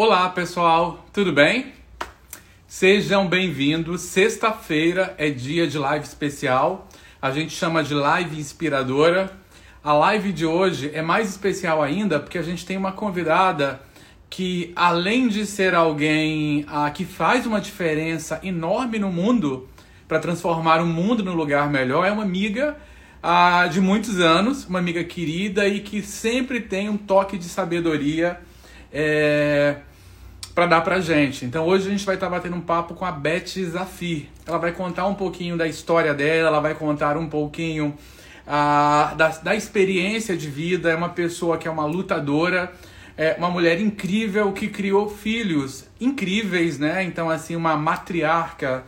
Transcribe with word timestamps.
Olá, 0.00 0.28
pessoal, 0.28 1.04
tudo 1.12 1.32
bem? 1.32 1.72
Sejam 2.68 3.26
bem-vindos. 3.26 4.02
Sexta-feira 4.02 5.12
é 5.18 5.28
dia 5.28 5.66
de 5.66 5.76
live 5.76 6.04
especial. 6.04 6.88
A 7.20 7.32
gente 7.32 7.52
chama 7.52 7.82
de 7.82 7.94
live 7.94 8.38
inspiradora. 8.38 9.28
A 9.82 9.92
live 9.92 10.32
de 10.32 10.46
hoje 10.46 10.92
é 10.94 11.02
mais 11.02 11.28
especial 11.28 11.82
ainda 11.82 12.20
porque 12.20 12.38
a 12.38 12.42
gente 12.42 12.64
tem 12.64 12.76
uma 12.76 12.92
convidada 12.92 13.80
que, 14.30 14.72
além 14.76 15.26
de 15.26 15.44
ser 15.44 15.74
alguém 15.74 16.64
ah, 16.68 16.88
que 16.92 17.04
faz 17.04 17.44
uma 17.44 17.60
diferença 17.60 18.38
enorme 18.44 19.00
no 19.00 19.10
mundo 19.10 19.68
para 20.06 20.20
transformar 20.20 20.80
o 20.80 20.86
mundo 20.86 21.24
num 21.24 21.34
lugar 21.34 21.68
melhor, 21.68 22.06
é 22.06 22.12
uma 22.12 22.22
amiga 22.22 22.76
ah, 23.20 23.66
de 23.66 23.80
muitos 23.80 24.20
anos, 24.20 24.64
uma 24.64 24.78
amiga 24.78 25.02
querida 25.02 25.66
e 25.66 25.80
que 25.80 26.02
sempre 26.02 26.60
tem 26.60 26.88
um 26.88 26.96
toque 26.96 27.36
de 27.36 27.46
sabedoria. 27.46 28.38
É, 28.92 29.78
para 30.58 30.66
dar 30.66 30.80
pra 30.80 30.98
gente. 30.98 31.44
Então 31.44 31.64
hoje 31.64 31.86
a 31.86 31.90
gente 31.92 32.04
vai 32.04 32.16
estar 32.16 32.26
tá 32.26 32.32
batendo 32.32 32.56
um 32.56 32.60
papo 32.60 32.92
com 32.92 33.04
a 33.04 33.12
Beth 33.12 33.46
Zafir. 33.70 34.26
Ela 34.44 34.58
vai 34.58 34.72
contar 34.72 35.06
um 35.06 35.14
pouquinho 35.14 35.56
da 35.56 35.68
história 35.68 36.12
dela, 36.12 36.48
ela 36.48 36.58
vai 36.58 36.74
contar 36.74 37.16
um 37.16 37.28
pouquinho 37.28 37.94
uh, 38.44 39.14
da, 39.14 39.28
da 39.40 39.54
experiência 39.54 40.36
de 40.36 40.50
vida. 40.50 40.90
É 40.90 40.96
uma 40.96 41.10
pessoa 41.10 41.58
que 41.58 41.68
é 41.68 41.70
uma 41.70 41.84
lutadora, 41.86 42.72
é 43.16 43.36
uma 43.38 43.48
mulher 43.48 43.80
incrível 43.80 44.50
que 44.50 44.66
criou 44.66 45.08
filhos 45.08 45.86
incríveis, 46.00 46.76
né? 46.76 47.04
Então, 47.04 47.30
assim, 47.30 47.54
uma 47.54 47.76
matriarca, 47.76 48.82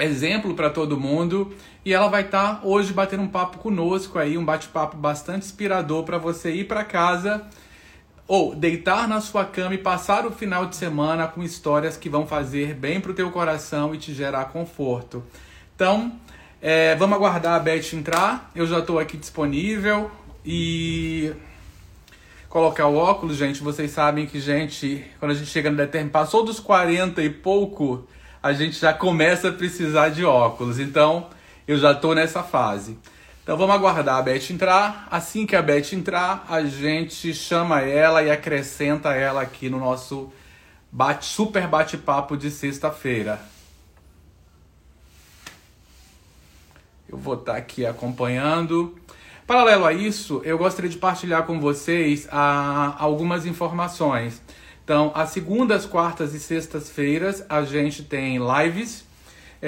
exemplo 0.00 0.52
para 0.54 0.68
todo 0.68 0.98
mundo. 0.98 1.54
E 1.84 1.94
ela 1.94 2.08
vai 2.08 2.22
estar 2.22 2.56
tá 2.56 2.60
hoje 2.66 2.92
batendo 2.92 3.22
um 3.22 3.28
papo 3.28 3.58
conosco 3.58 4.18
aí, 4.18 4.36
um 4.36 4.44
bate-papo 4.44 4.96
bastante 4.96 5.46
inspirador 5.46 6.02
para 6.02 6.18
você 6.18 6.50
ir 6.50 6.64
para 6.64 6.82
casa 6.82 7.46
ou 8.28 8.54
deitar 8.54 9.06
na 9.06 9.20
sua 9.20 9.44
cama 9.44 9.74
e 9.74 9.78
passar 9.78 10.26
o 10.26 10.32
final 10.32 10.66
de 10.66 10.76
semana 10.76 11.26
com 11.26 11.42
histórias 11.42 11.96
que 11.96 12.08
vão 12.08 12.26
fazer 12.26 12.74
bem 12.74 13.00
para 13.00 13.12
o 13.12 13.14
teu 13.14 13.30
coração 13.30 13.94
e 13.94 13.98
te 13.98 14.12
gerar 14.12 14.46
conforto. 14.46 15.22
Então, 15.74 16.12
é, 16.60 16.94
vamos 16.96 17.16
aguardar 17.16 17.54
a 17.54 17.58
Beth 17.60 17.92
entrar. 17.92 18.50
Eu 18.54 18.66
já 18.66 18.80
estou 18.80 18.98
aqui 18.98 19.16
disponível 19.16 20.10
e 20.44 21.32
colocar 22.48 22.86
o 22.86 22.96
óculos, 22.96 23.36
gente. 23.36 23.62
Vocês 23.62 23.90
sabem 23.90 24.26
que, 24.26 24.40
gente, 24.40 25.04
quando 25.20 25.32
a 25.32 25.34
gente 25.34 25.50
chega 25.50 25.70
no 25.70 25.76
determinado, 25.76 26.12
passou 26.12 26.44
dos 26.44 26.58
40 26.58 27.22
e 27.22 27.30
pouco, 27.30 28.08
a 28.42 28.52
gente 28.52 28.78
já 28.80 28.92
começa 28.92 29.50
a 29.50 29.52
precisar 29.52 30.08
de 30.08 30.24
óculos. 30.24 30.80
Então, 30.80 31.28
eu 31.68 31.78
já 31.78 31.92
estou 31.92 32.14
nessa 32.14 32.42
fase. 32.42 32.98
Então 33.46 33.56
vamos 33.56 33.76
aguardar 33.76 34.16
a 34.16 34.22
Beth 34.22 34.50
entrar. 34.50 35.06
Assim 35.08 35.46
que 35.46 35.54
a 35.54 35.62
Beth 35.62 35.92
entrar, 35.92 36.44
a 36.48 36.64
gente 36.64 37.32
chama 37.32 37.80
ela 37.80 38.20
e 38.20 38.28
acrescenta 38.28 39.14
ela 39.14 39.40
aqui 39.40 39.70
no 39.70 39.78
nosso 39.78 40.32
bate, 40.90 41.26
super 41.26 41.68
bate-papo 41.68 42.36
de 42.36 42.50
sexta-feira. 42.50 43.40
Eu 47.08 47.16
vou 47.16 47.34
estar 47.34 47.54
aqui 47.54 47.86
acompanhando. 47.86 48.98
Paralelo 49.46 49.84
a 49.84 49.92
isso, 49.92 50.42
eu 50.44 50.58
gostaria 50.58 50.90
de 50.90 50.98
partilhar 50.98 51.44
com 51.44 51.60
vocês 51.60 52.26
a, 52.32 52.96
algumas 52.98 53.46
informações. 53.46 54.42
Então, 54.82 55.12
às 55.14 55.30
segundas, 55.30 55.86
quartas 55.86 56.34
e 56.34 56.40
sextas-feiras, 56.40 57.44
a 57.48 57.62
gente 57.62 58.02
tem 58.02 58.38
lives 58.38 59.05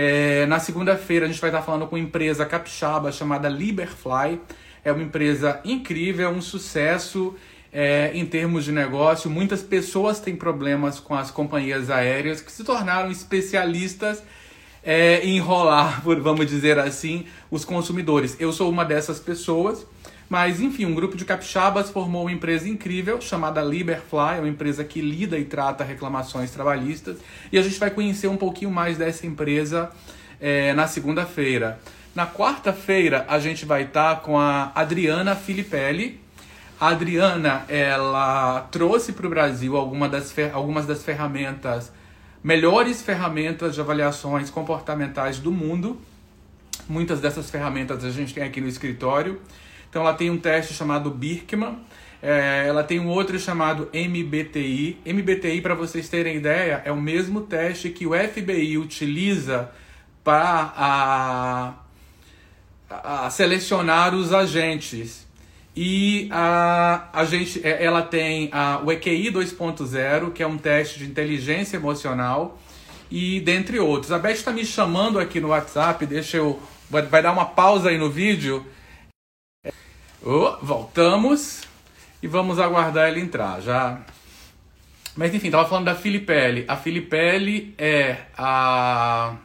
é, 0.01 0.47
na 0.47 0.61
segunda-feira 0.61 1.27
a 1.27 1.29
gente 1.29 1.41
vai 1.41 1.51
estar 1.51 1.61
falando 1.61 1.85
com 1.89 1.97
uma 1.97 2.01
empresa 2.01 2.47
capixaba 2.47 3.11
chamada 3.11 3.49
Liberfly. 3.49 4.41
É 4.85 4.93
uma 4.93 5.03
empresa 5.03 5.61
incrível, 5.65 6.31
um 6.31 6.41
sucesso 6.41 7.35
é, 7.73 8.13
em 8.15 8.25
termos 8.25 8.65
de 8.65 8.71
negócio. 8.71 9.29
Muitas 9.29 9.61
pessoas 9.61 10.21
têm 10.21 10.37
problemas 10.37 11.01
com 11.01 11.17
as 11.17 11.33
companhias 11.33 11.91
aéreas 11.91 12.41
que 12.41 12.53
se 12.53 12.63
tornaram 12.63 13.11
especialistas 13.11 14.23
é, 14.85 15.19
em 15.25 15.39
enrolar, 15.39 16.01
vamos 16.23 16.47
dizer 16.47 16.79
assim, 16.79 17.27
os 17.51 17.65
consumidores. 17.65 18.37
Eu 18.39 18.53
sou 18.53 18.71
uma 18.71 18.85
dessas 18.85 19.19
pessoas. 19.19 19.85
Mas, 20.29 20.61
enfim, 20.61 20.85
um 20.85 20.95
grupo 20.95 21.17
de 21.17 21.25
capixabas 21.25 21.89
formou 21.89 22.23
uma 22.23 22.33
empresa 22.33 22.69
incrível 22.69 23.21
chamada 23.21 23.63
Liberfly, 23.63 24.37
é 24.37 24.41
uma 24.41 24.49
empresa 24.49 24.85
que 24.85 25.01
lida 25.01 25.39
e 25.39 25.45
trata 25.45 25.83
reclamações 25.83 26.51
trabalhistas. 26.51 27.19
E 27.51 27.59
a 27.59 27.63
gente 27.63 27.79
vai 27.79 27.91
conhecer 27.91 28.29
um 28.29 28.37
pouquinho 28.37 28.71
mais 28.71 28.99
dessa 28.99 29.27
empresa 29.27 29.91
é, 30.39 30.75
na 30.75 30.87
segunda-feira. 30.87 31.81
Na 32.15 32.27
quarta-feira, 32.27 33.25
a 33.29 33.39
gente 33.39 33.65
vai 33.65 33.85
estar 33.85 34.17
tá 34.17 34.21
com 34.21 34.39
a 34.39 34.71
Adriana 34.75 35.35
Filipelli. 35.35 36.21
A 36.79 36.89
Adriana, 36.89 37.65
ela 37.69 38.69
trouxe 38.71 39.13
para 39.13 39.27
o 39.27 39.31
Brasil 39.31 39.77
alguma 39.77 40.09
das 40.09 40.35
algumas 40.53 40.87
das 40.87 41.03
ferramentas, 41.03 41.91
melhores 42.43 43.03
ferramentas 43.03 43.75
de 43.75 43.81
avaliações 43.81 44.51
comportamentais 44.51 45.39
do 45.39 45.51
mundo. 45.51 45.99
Muitas 46.89 47.21
dessas 47.21 47.51
ferramentas 47.51 48.05
a 48.05 48.11
gente 48.11 48.35
tem 48.35 48.43
aqui 48.43 48.61
no 48.61 48.69
escritório. 48.69 49.41
Então 49.89 50.03
ela 50.03 50.15
tem 50.15 50.31
um 50.31 50.39
teste 50.39 50.75
chamado 50.75 51.11
Birkman, 51.11 51.79
é, 52.23 52.65
ela 52.67 52.83
tem 52.83 52.99
um 52.99 53.09
outro 53.09 53.39
chamado 53.39 53.89
MBTI. 53.93 54.99
MBTI, 55.07 55.61
para 55.61 55.75
vocês 55.75 56.09
terem 56.09 56.37
ideia, 56.37 56.83
é 56.85 56.91
o 56.91 57.01
mesmo 57.01 57.43
teste 57.43 57.91
que 57.91 58.07
o 58.07 58.13
FBI 58.13 58.77
utiliza 58.77 59.71
para 60.25 60.73
a, 60.77 61.75
a 62.91 63.31
selecionar 63.31 64.15
os 64.15 64.33
agentes. 64.33 65.27
E 65.77 66.29
a, 66.33 67.09
a 67.13 67.25
gente, 67.25 67.65
é, 67.65 67.85
ela 67.85 68.03
tem 68.03 68.51
a, 68.53 68.81
o 68.85 68.91
EQI 68.91 69.31
2.0, 69.31 70.33
que 70.33 70.43
é 70.43 70.47
um 70.47 70.59
teste 70.59 70.99
de 70.99 71.07
inteligência 71.07 71.77
emocional, 71.77 72.59
e 73.09 73.41
dentre 73.41 73.79
outros. 73.79 74.11
A 74.11 74.19
Beth 74.19 74.33
está 74.33 74.51
me 74.51 74.67
chamando 74.67 75.21
aqui 75.21 75.41
no 75.41 75.49
WhatsApp, 75.49 76.05
deixa 76.05 76.37
eu. 76.37 76.61
Vai, 76.91 77.03
vai 77.03 77.23
dar 77.23 77.33
uma 77.33 77.45
pausa 77.45 77.91
aí 77.91 77.97
no 77.97 78.11
vídeo 78.11 78.67
Oh, 80.25 80.57
voltamos 80.61 81.63
e 82.23 82.27
vamos 82.27 82.59
aguardar 82.59 83.09
ele 83.09 83.21
entrar. 83.21 83.61
Já. 83.61 84.01
Mas 85.17 85.35
enfim, 85.35 85.51
tava 85.51 85.69
falando 85.69 85.87
da 85.87 85.95
Filipelli. 85.95 86.65
A 86.67 86.77
Filipelli 86.77 87.75
é 87.79 88.17
a 88.37 89.37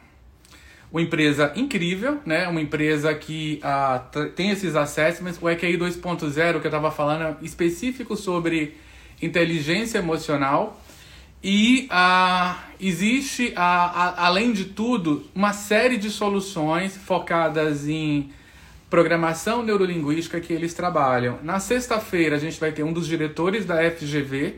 uma 0.91 1.01
empresa 1.01 1.51
incrível, 1.55 2.19
né? 2.25 2.47
Uma 2.47 2.61
empresa 2.61 3.13
que 3.15 3.59
uh, 3.63 4.29
tem 4.29 4.51
esses 4.51 4.75
assessments. 4.75 5.39
O 5.41 5.49
EQI 5.49 5.77
2.0 5.77 6.59
que 6.59 6.67
eu 6.67 6.69
estava 6.69 6.91
falando 6.91 7.23
é 7.23 7.35
específico 7.41 8.15
sobre 8.15 8.77
inteligência 9.21 9.97
emocional. 9.97 10.79
E 11.43 11.89
uh, 11.91 12.55
existe, 12.79 13.49
uh, 13.49 14.13
além 14.17 14.53
de 14.53 14.65
tudo, 14.65 15.27
uma 15.35 15.53
série 15.53 15.97
de 15.97 16.09
soluções 16.09 16.95
focadas 16.95 17.87
em 17.87 18.31
programação 18.93 19.63
neurolinguística 19.63 20.39
que 20.39 20.53
eles 20.53 20.71
trabalham. 20.71 21.39
Na 21.41 21.59
sexta-feira 21.59 22.35
a 22.35 22.39
gente 22.39 22.59
vai 22.59 22.71
ter 22.71 22.83
um 22.83 22.93
dos 22.93 23.07
diretores 23.07 23.65
da 23.65 23.77
FGV. 23.89 24.57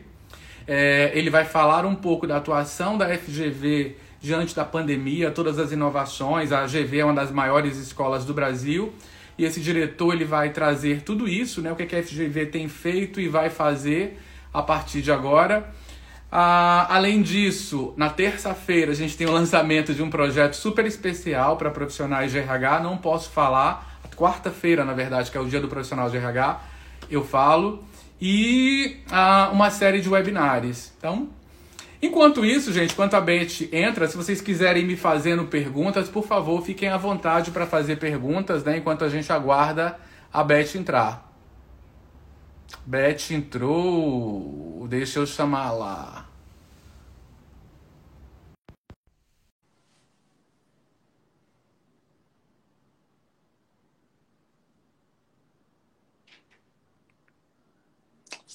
É, 0.67 1.09
ele 1.15 1.29
vai 1.29 1.45
falar 1.45 1.85
um 1.85 1.95
pouco 1.95 2.27
da 2.27 2.35
atuação 2.35 2.97
da 2.97 3.07
FGV 3.17 3.95
diante 4.19 4.53
da 4.53 4.65
pandemia, 4.65 5.31
todas 5.31 5.57
as 5.57 5.71
inovações. 5.71 6.51
A 6.51 6.65
GV 6.65 6.97
é 6.97 7.05
uma 7.05 7.13
das 7.13 7.31
maiores 7.31 7.77
escolas 7.77 8.25
do 8.25 8.33
Brasil 8.33 8.91
e 9.37 9.45
esse 9.45 9.61
diretor 9.61 10.13
ele 10.13 10.25
vai 10.25 10.49
trazer 10.49 11.03
tudo 11.03 11.29
isso, 11.29 11.61
né, 11.61 11.71
o 11.71 11.75
que 11.77 11.95
a 11.95 12.03
FGV 12.03 12.47
tem 12.47 12.67
feito 12.67 13.21
e 13.21 13.29
vai 13.29 13.49
fazer 13.49 14.19
a 14.53 14.61
partir 14.61 15.01
de 15.01 15.13
agora. 15.13 15.73
Ah, 16.29 16.93
além 16.93 17.21
disso, 17.21 17.93
na 17.95 18.09
terça-feira 18.09 18.91
a 18.91 18.95
gente 18.95 19.15
tem 19.15 19.27
o 19.27 19.31
lançamento 19.31 19.93
de 19.93 20.03
um 20.03 20.09
projeto 20.09 20.55
super 20.55 20.85
especial 20.85 21.55
para 21.55 21.71
profissionais 21.71 22.33
de 22.33 22.39
RH. 22.39 22.81
Não 22.81 22.97
posso 22.97 23.29
falar 23.29 23.94
quarta-feira, 24.15 24.83
na 24.85 24.93
verdade, 24.93 25.31
que 25.31 25.37
é 25.37 25.41
o 25.41 25.45
dia 25.45 25.59
do 25.59 25.67
profissional 25.67 26.09
de 26.09 26.17
RH, 26.17 26.61
eu 27.09 27.23
falo, 27.23 27.83
e 28.19 28.97
ah, 29.11 29.49
uma 29.51 29.69
série 29.69 30.01
de 30.01 30.09
webinários. 30.09 30.91
Então, 30.97 31.29
enquanto 32.01 32.45
isso, 32.45 32.71
gente, 32.71 32.93
enquanto 32.93 33.15
a 33.15 33.21
Beth 33.21 33.69
entra, 33.71 34.07
se 34.07 34.17
vocês 34.17 34.41
quiserem 34.41 34.85
me 34.85 34.95
fazendo 34.95 35.45
perguntas, 35.45 36.09
por 36.09 36.25
favor, 36.25 36.61
fiquem 36.61 36.89
à 36.89 36.97
vontade 36.97 37.51
para 37.51 37.65
fazer 37.65 37.97
perguntas, 37.97 38.63
né, 38.63 38.77
enquanto 38.77 39.03
a 39.03 39.09
gente 39.09 39.31
aguarda 39.31 39.97
a 40.31 40.43
Beth 40.43 40.75
entrar. 40.75 41.31
Beth 42.85 43.31
entrou, 43.31 44.85
deixa 44.89 45.19
eu 45.19 45.25
chamar 45.25 45.71
lá. 45.71 46.24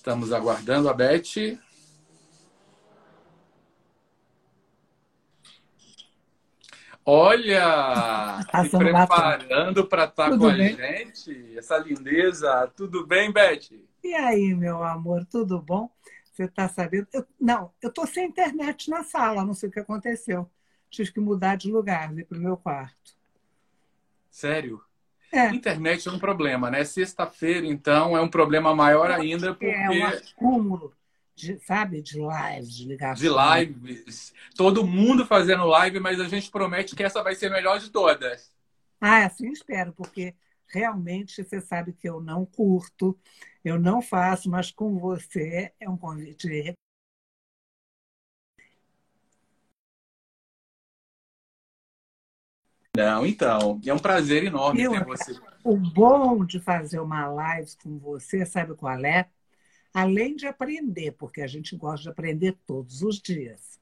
Estamos 0.00 0.32
aguardando 0.32 0.88
a 0.88 0.94
Beth. 0.94 1.58
Olha, 7.04 8.40
tá 8.50 8.64
se 8.64 8.78
preparando 8.78 9.86
para 9.86 10.04
estar 10.04 10.30
tá 10.30 10.38
com 10.38 10.38
bem? 10.38 10.68
a 10.68 10.68
gente, 10.72 11.58
essa 11.58 11.76
lindeza. 11.76 12.66
Tudo 12.74 13.06
bem, 13.06 13.30
Beth? 13.30 13.72
E 14.02 14.14
aí, 14.14 14.54
meu 14.54 14.82
amor, 14.82 15.26
tudo 15.26 15.60
bom? 15.60 15.90
Você 16.32 16.44
está 16.44 16.66
sabendo? 16.66 17.06
Eu, 17.12 17.26
não, 17.38 17.70
eu 17.82 17.90
estou 17.90 18.06
sem 18.06 18.26
internet 18.26 18.88
na 18.88 19.04
sala, 19.04 19.44
não 19.44 19.52
sei 19.52 19.68
o 19.68 19.72
que 19.72 19.80
aconteceu. 19.80 20.50
Tive 20.88 21.12
que 21.12 21.20
mudar 21.20 21.56
de 21.56 21.70
lugar, 21.70 22.10
vir 22.10 22.24
para 22.24 22.38
o 22.38 22.40
meu 22.40 22.56
quarto. 22.56 23.14
Sério? 24.30 24.82
É. 25.32 25.48
Internet 25.50 26.08
é 26.08 26.12
um 26.12 26.18
problema, 26.18 26.70
né? 26.70 26.84
Sexta-feira, 26.84 27.66
então, 27.66 28.16
é 28.16 28.20
um 28.20 28.28
problema 28.28 28.74
maior 28.74 29.10
ainda, 29.10 29.54
porque... 29.54 29.66
É 29.66 29.88
um 29.88 30.06
acúmulo, 30.06 30.92
de, 31.36 31.58
sabe, 31.60 32.02
de 32.02 32.18
lives, 32.18 32.76
de 32.76 32.84
ligações. 32.86 33.20
De 33.20 33.28
lives. 33.28 34.34
Todo 34.56 34.86
mundo 34.86 35.24
fazendo 35.24 35.64
live, 35.66 36.00
mas 36.00 36.20
a 36.20 36.28
gente 36.28 36.50
promete 36.50 36.96
que 36.96 37.02
essa 37.02 37.22
vai 37.22 37.34
ser 37.34 37.46
a 37.46 37.50
melhor 37.50 37.78
de 37.78 37.90
todas. 37.90 38.52
Ah, 39.00 39.24
assim 39.24 39.50
espero, 39.50 39.92
porque 39.92 40.34
realmente 40.66 41.42
você 41.42 41.60
sabe 41.60 41.92
que 41.92 42.08
eu 42.08 42.20
não 42.20 42.44
curto, 42.44 43.18
eu 43.64 43.78
não 43.78 44.02
faço, 44.02 44.50
mas 44.50 44.70
com 44.70 44.98
você 44.98 45.72
é 45.80 45.88
um 45.88 45.96
convite 45.96 46.48
Não, 52.96 53.24
então, 53.24 53.80
é 53.86 53.94
um 53.94 53.98
prazer 53.98 54.44
enorme 54.44 54.82
eu, 54.82 54.92
ter 54.92 55.04
você. 55.04 55.38
O 55.62 55.76
bom 55.76 56.44
de 56.44 56.58
fazer 56.58 56.98
uma 56.98 57.28
live 57.28 57.70
com 57.82 57.98
você, 57.98 58.44
sabe 58.44 58.74
qual 58.74 58.98
é? 59.04 59.28
Além 59.94 60.34
de 60.34 60.46
aprender, 60.46 61.12
porque 61.12 61.40
a 61.40 61.46
gente 61.46 61.76
gosta 61.76 62.02
de 62.02 62.08
aprender 62.08 62.58
todos 62.66 63.02
os 63.02 63.20
dias, 63.20 63.80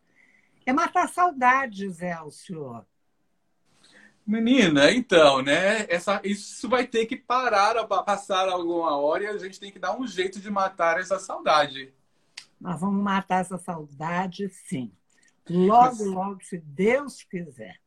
é 0.66 0.72
matar 0.72 1.08
saudades, 1.08 2.02
Elcio. 2.02 2.84
Menina, 4.26 4.92
então, 4.92 5.40
né? 5.40 5.86
Essa, 5.88 6.20
isso 6.22 6.68
vai 6.68 6.86
ter 6.86 7.06
que 7.06 7.16
parar, 7.16 7.82
passar 7.86 8.46
alguma 8.46 8.94
hora 8.98 9.24
e 9.24 9.26
a 9.26 9.38
gente 9.38 9.58
tem 9.58 9.72
que 9.72 9.78
dar 9.78 9.98
um 9.98 10.06
jeito 10.06 10.38
de 10.38 10.50
matar 10.50 11.00
essa 11.00 11.18
saudade. 11.18 11.94
Nós 12.60 12.78
vamos 12.78 13.02
matar 13.02 13.40
essa 13.40 13.56
saudade, 13.56 14.50
sim. 14.50 14.92
Logo, 15.48 15.96
Mas... 15.96 16.00
logo, 16.00 16.44
se 16.44 16.58
Deus 16.58 17.22
quiser. 17.22 17.80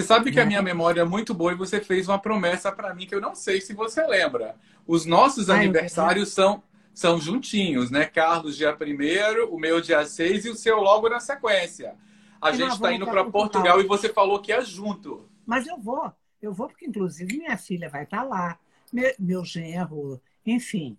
Você 0.00 0.06
sabe 0.06 0.32
que 0.32 0.40
a 0.40 0.46
minha 0.46 0.62
memória 0.62 1.02
é 1.02 1.04
muito 1.04 1.34
boa 1.34 1.52
e 1.52 1.54
você 1.54 1.78
fez 1.78 2.08
uma 2.08 2.18
promessa 2.18 2.72
para 2.72 2.94
mim 2.94 3.06
que 3.06 3.14
eu 3.14 3.20
não 3.20 3.34
sei 3.34 3.60
se 3.60 3.74
você 3.74 4.02
lembra. 4.06 4.56
Os 4.86 5.04
nossos 5.04 5.50
Ai, 5.50 5.58
aniversários 5.58 6.32
são, 6.32 6.62
são 6.94 7.20
juntinhos, 7.20 7.90
né? 7.90 8.06
Carlos 8.06 8.56
dia 8.56 8.74
1 8.74 9.54
o 9.54 9.60
meu 9.60 9.78
dia 9.78 10.06
6 10.06 10.46
e 10.46 10.48
o 10.48 10.54
seu 10.54 10.78
logo 10.80 11.06
na 11.10 11.20
sequência. 11.20 11.96
A 12.40 12.50
gente 12.50 12.72
está 12.72 12.94
indo 12.94 13.04
para 13.04 13.26
Portugal 13.26 13.78
e 13.78 13.86
você 13.86 14.08
falou 14.08 14.40
que 14.40 14.50
é 14.50 14.62
junto. 14.62 15.28
Mas 15.44 15.66
eu 15.66 15.78
vou, 15.78 16.10
eu 16.40 16.54
vou 16.54 16.66
porque, 16.66 16.86
inclusive, 16.86 17.36
minha 17.36 17.58
filha 17.58 17.90
vai 17.90 18.04
estar 18.04 18.22
tá 18.22 18.24
lá, 18.24 18.58
meu, 18.90 19.12
meu 19.18 19.44
genro, 19.44 20.18
enfim. 20.46 20.96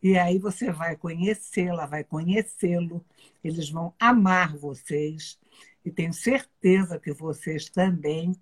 E 0.00 0.16
aí 0.16 0.38
você 0.38 0.70
vai 0.70 0.94
conhecê-la, 0.94 1.84
vai 1.84 2.04
conhecê-lo, 2.04 3.04
eles 3.42 3.68
vão 3.68 3.92
amar 3.98 4.56
vocês, 4.56 5.36
e 5.86 5.90
tenho 5.92 6.12
certeza 6.12 6.98
que 6.98 7.12
vocês 7.12 7.70
também. 7.70 8.34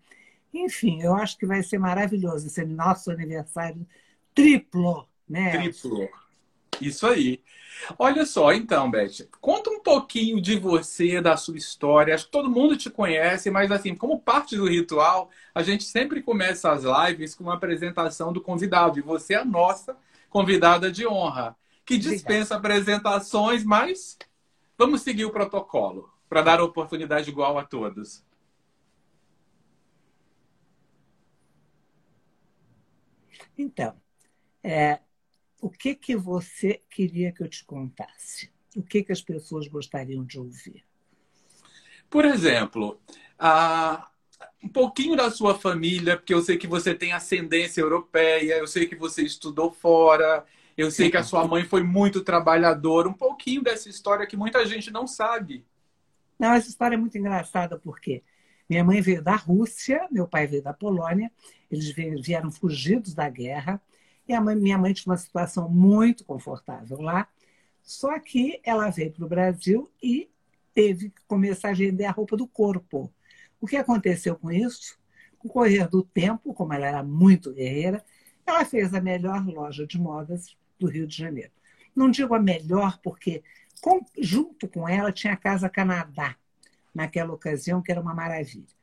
Enfim, 0.52 1.02
eu 1.02 1.14
acho 1.14 1.37
que 1.37 1.44
vai 1.44 1.62
ser 1.62 1.79
maravilhoso 1.79 2.46
esse 2.46 2.64
nosso 2.64 3.11
aniversário 3.11 3.87
triplo, 4.35 5.06
né? 5.29 5.50
Triplo. 5.50 6.08
Isso 6.81 7.06
aí. 7.06 7.43
Olha 7.99 8.25
só, 8.25 8.50
então, 8.52 8.91
Beth, 8.91 9.29
conta 9.43 9.69
um 9.69 9.81
pouquinho 9.81 10.41
de 10.41 10.58
você, 10.58 11.20
da 11.20 11.37
sua 11.37 11.58
história. 11.58 12.14
Acho 12.14 12.25
que 12.25 12.32
todo 12.32 12.50
mundo 12.50 12.79
te 12.79 12.88
conhece, 12.88 13.50
mas 13.50 13.70
assim, 13.70 13.94
como 13.94 14.19
parte 14.19 14.56
do 14.56 14.67
ritual, 14.67 15.29
a 15.55 15.62
gente 15.62 15.85
sempre 15.85 16.23
começa 16.23 16.73
as 16.73 16.85
lives 16.85 17.35
com 17.35 17.44
uma 17.44 17.55
apresentação 17.55 18.32
do 18.32 18.41
convidado. 18.41 18.99
E 18.99 19.02
você 19.02 19.35
é 19.35 19.38
a 19.38 19.44
nossa 19.44 19.96
convidada 20.31 20.91
de 20.91 21.06
honra, 21.06 21.55
que 21.85 21.99
dispensa 21.99 22.56
Obrigada. 22.56 22.75
apresentações, 22.75 23.62
mas 23.64 24.17
vamos 24.79 25.02
seguir 25.02 25.26
o 25.26 25.31
protocolo 25.31 26.13
para 26.34 26.42
dar 26.42 26.60
oportunidade 26.60 27.31
igual 27.31 27.56
a 27.56 27.64
todos. 27.64 28.25
Então, 33.56 33.94
é, 34.60 34.98
o 35.60 35.70
que 35.70 35.94
que 35.94 36.16
você 36.16 36.81
queria 36.90 37.31
que 37.31 37.40
eu 37.40 37.48
te 37.48 37.64
contasse? 37.64 38.52
O 38.75 38.82
que 38.82 39.04
que 39.04 39.12
as 39.12 39.22
pessoas 39.22 39.69
gostariam 39.69 40.25
de 40.25 40.40
ouvir? 40.40 40.84
Por 42.10 42.25
exemplo, 42.25 43.00
a, 43.38 44.10
um 44.60 44.69
pouquinho 44.69 45.14
da 45.14 45.31
sua 45.31 45.54
família, 45.56 46.16
porque 46.16 46.34
eu 46.34 46.42
sei 46.42 46.56
que 46.56 46.66
você 46.66 46.96
tem 46.96 47.12
ascendência 47.12 47.81
europeia, 47.81 48.58
eu 48.58 48.66
sei 48.66 48.88
que 48.88 48.96
você 48.96 49.22
estudou 49.22 49.70
fora, 49.70 50.44
eu 50.76 50.90
sei 50.90 51.12
que 51.12 51.16
a 51.16 51.22
sua 51.22 51.46
mãe 51.46 51.62
foi 51.62 51.84
muito 51.84 52.25
trabalhadora, 52.25 53.08
um 53.08 53.14
pouquinho 53.14 53.62
dessa 53.62 53.88
história 53.88 54.26
que 54.26 54.36
muita 54.36 54.66
gente 54.66 54.90
não 54.90 55.06
sabe. 55.06 55.64
Não, 56.38 56.52
essa 56.52 56.69
história 56.69 56.94
é 56.94 56.98
muito 56.98 57.16
engraçada 57.16 57.78
porque 57.78 58.22
minha 58.69 58.82
mãe 58.82 59.00
veio 59.00 59.22
da 59.22 59.36
Rússia, 59.36 60.08
meu 60.10 60.26
pai 60.26 60.46
veio 60.46 60.62
da 60.62 60.72
Polônia, 60.72 61.31
eles 61.70 61.90
vieram 61.90 62.50
fugidos 62.50 63.14
da 63.14 63.28
guerra, 63.28 63.81
e 64.26 64.32
a 64.32 64.40
mãe, 64.40 64.56
minha 64.56 64.78
mãe 64.78 64.92
tinha 64.92 65.12
uma 65.12 65.19
situação 65.19 65.69
muito 65.69 66.25
confortável 66.25 67.00
lá. 67.00 67.28
Só 67.82 68.19
que 68.19 68.60
ela 68.64 68.88
veio 68.90 69.12
para 69.12 69.25
o 69.26 69.28
Brasil 69.28 69.90
e 70.02 70.31
teve 70.72 71.10
que 71.10 71.20
começar 71.28 71.70
a 71.70 71.75
vender 71.75 72.06
a 72.06 72.10
roupa 72.10 72.36
do 72.36 72.46
corpo. 72.46 73.12
O 73.60 73.66
que 73.66 73.76
aconteceu 73.76 74.34
com 74.34 74.50
isso? 74.50 74.98
Com 75.38 75.48
o 75.48 75.50
correr 75.50 75.88
do 75.88 76.02
tempo, 76.02 76.54
como 76.54 76.72
ela 76.72 76.86
era 76.86 77.02
muito 77.02 77.52
guerreira, 77.52 78.02
ela 78.46 78.64
fez 78.64 78.94
a 78.94 79.00
melhor 79.00 79.46
loja 79.46 79.86
de 79.86 79.98
modas 79.98 80.56
do 80.78 80.86
Rio 80.86 81.06
de 81.06 81.16
Janeiro. 81.16 81.52
Não 81.94 82.10
digo 82.10 82.34
a 82.34 82.40
melhor, 82.40 82.98
porque 83.02 83.42
com, 83.84 84.02
junto 84.19 84.66
com 84.66 84.88
ela 84.88 85.12
tinha 85.12 85.34
a 85.34 85.36
Casa 85.36 85.69
Canadá, 85.69 86.34
naquela 86.94 87.34
ocasião, 87.34 87.82
que 87.82 87.92
era 87.92 88.00
uma 88.00 88.14
maravilha. 88.14 88.75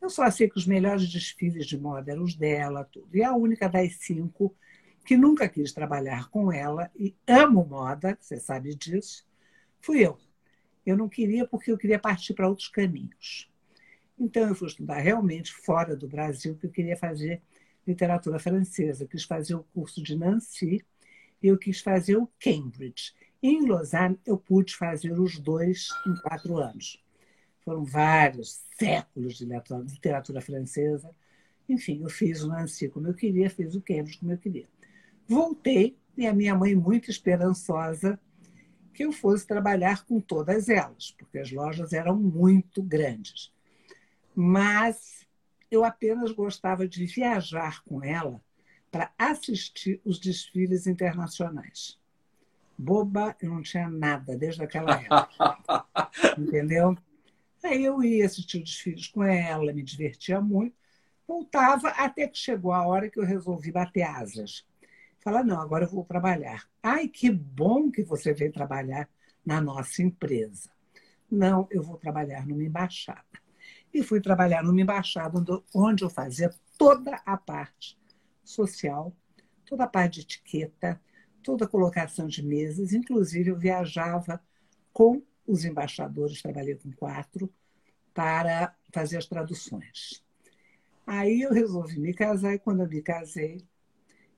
Eu 0.00 0.08
só 0.08 0.30
sei 0.30 0.48
que 0.48 0.56
os 0.56 0.66
melhores 0.66 1.06
desfiles 1.06 1.66
de 1.66 1.76
moda 1.76 2.12
eram 2.12 2.22
os 2.22 2.34
dela, 2.34 2.82
tudo. 2.82 3.14
E 3.14 3.22
a 3.22 3.34
única 3.34 3.68
das 3.68 3.96
cinco 3.96 4.56
que 5.04 5.18
nunca 5.18 5.46
quis 5.50 5.70
trabalhar 5.70 6.30
com 6.30 6.50
ela 6.50 6.90
e 6.96 7.14
amo 7.26 7.62
moda, 7.62 8.16
você 8.18 8.40
sabe 8.40 8.74
disso, 8.74 9.26
fui 9.80 10.06
eu. 10.06 10.18
Eu 10.86 10.96
não 10.96 11.10
queria 11.10 11.46
porque 11.46 11.70
eu 11.70 11.76
queria 11.76 11.98
partir 11.98 12.32
para 12.32 12.48
outros 12.48 12.68
caminhos. 12.68 13.50
Então 14.18 14.48
eu 14.48 14.54
fui 14.54 14.68
estudar 14.68 14.98
realmente 14.98 15.52
fora 15.52 15.94
do 15.94 16.08
Brasil, 16.08 16.54
porque 16.54 16.68
eu 16.68 16.72
queria 16.72 16.96
fazer 16.96 17.42
literatura 17.86 18.38
francesa. 18.38 19.04
Eu 19.04 19.08
quis 19.08 19.24
fazer 19.24 19.56
o 19.56 19.64
curso 19.74 20.02
de 20.02 20.16
Nancy 20.16 20.82
e 21.42 21.48
eu 21.48 21.58
quis 21.58 21.82
fazer 21.82 22.16
o 22.16 22.30
Cambridge. 22.40 23.12
Em 23.42 23.68
Lausanne 23.68 24.18
eu 24.26 24.36
pude 24.36 24.74
fazer 24.74 25.12
os 25.18 25.38
dois 25.38 25.88
em 26.06 26.14
quatro 26.22 26.56
anos. 26.56 27.02
Foram 27.60 27.84
vários 27.84 28.60
séculos 28.78 29.36
de 29.36 29.46
literatura 29.46 30.40
francesa. 30.40 31.14
Enfim, 31.68 32.02
eu 32.02 32.08
fiz 32.08 32.42
o 32.42 32.48
Nancy 32.48 32.88
como 32.88 33.06
eu 33.06 33.14
queria, 33.14 33.48
fiz 33.50 33.74
o 33.74 33.80
Cambridge 33.80 34.18
como 34.18 34.32
eu 34.32 34.38
queria. 34.38 34.68
Voltei 35.26 35.96
e 36.16 36.26
a 36.26 36.34
minha 36.34 36.54
mãe, 36.54 36.74
muito 36.74 37.10
esperançosa, 37.10 38.18
que 38.92 39.04
eu 39.04 39.12
fosse 39.12 39.46
trabalhar 39.46 40.04
com 40.04 40.20
todas 40.20 40.68
elas, 40.68 41.12
porque 41.12 41.38
as 41.38 41.52
lojas 41.52 41.92
eram 41.92 42.16
muito 42.16 42.82
grandes. 42.82 43.52
Mas 44.34 45.24
eu 45.70 45.84
apenas 45.84 46.32
gostava 46.32 46.88
de 46.88 47.06
viajar 47.06 47.84
com 47.84 48.02
ela 48.02 48.42
para 48.90 49.12
assistir 49.16 50.00
os 50.04 50.18
desfiles 50.18 50.88
internacionais. 50.88 51.98
Boba, 52.78 53.36
eu 53.42 53.50
não 53.50 53.60
tinha 53.60 53.88
nada 53.88 54.36
desde 54.36 54.62
aquela 54.62 54.94
época. 54.94 55.56
entendeu? 56.38 56.96
Aí 57.64 57.84
eu 57.84 58.02
ia 58.04 58.24
assistir 58.24 58.58
os 58.58 58.70
desfiles 58.70 59.08
com 59.08 59.24
ela, 59.24 59.72
me 59.72 59.82
divertia 59.82 60.40
muito. 60.40 60.76
Voltava 61.26 61.88
até 61.88 62.28
que 62.28 62.38
chegou 62.38 62.72
a 62.72 62.86
hora 62.86 63.10
que 63.10 63.18
eu 63.18 63.24
resolvi 63.24 63.72
bater 63.72 64.02
asas. 64.02 64.64
Fala, 65.18 65.42
não, 65.42 65.60
agora 65.60 65.84
eu 65.84 65.90
vou 65.90 66.04
trabalhar. 66.04 66.68
Ai, 66.82 67.08
que 67.08 67.30
bom 67.30 67.90
que 67.90 68.02
você 68.02 68.32
veio 68.32 68.52
trabalhar 68.52 69.08
na 69.44 69.60
nossa 69.60 70.00
empresa. 70.00 70.70
Não, 71.30 71.66
eu 71.70 71.82
vou 71.82 71.98
trabalhar 71.98 72.46
numa 72.46 72.62
embaixada. 72.62 73.24
E 73.92 74.02
fui 74.02 74.20
trabalhar 74.20 74.62
numa 74.62 74.80
embaixada 74.80 75.38
onde 75.74 76.04
eu 76.04 76.08
fazia 76.08 76.50
toda 76.78 77.20
a 77.26 77.36
parte 77.36 77.98
social, 78.44 79.12
toda 79.66 79.84
a 79.84 79.88
parte 79.88 80.14
de 80.14 80.20
etiqueta, 80.20 81.00
toda 81.48 81.64
a 81.64 81.68
colocação 81.68 82.26
de 82.26 82.44
mesas. 82.44 82.92
Inclusive, 82.92 83.48
eu 83.48 83.56
viajava 83.56 84.38
com 84.92 85.22
os 85.46 85.64
embaixadores, 85.64 86.42
trabalhei 86.42 86.74
com 86.74 86.92
quatro, 86.92 87.50
para 88.12 88.76
fazer 88.92 89.16
as 89.16 89.24
traduções. 89.24 90.22
Aí 91.06 91.40
eu 91.40 91.50
resolvi 91.50 91.98
me 91.98 92.12
casar 92.12 92.52
e 92.52 92.58
quando 92.58 92.82
eu 92.82 92.88
me 92.88 93.00
casei, 93.00 93.64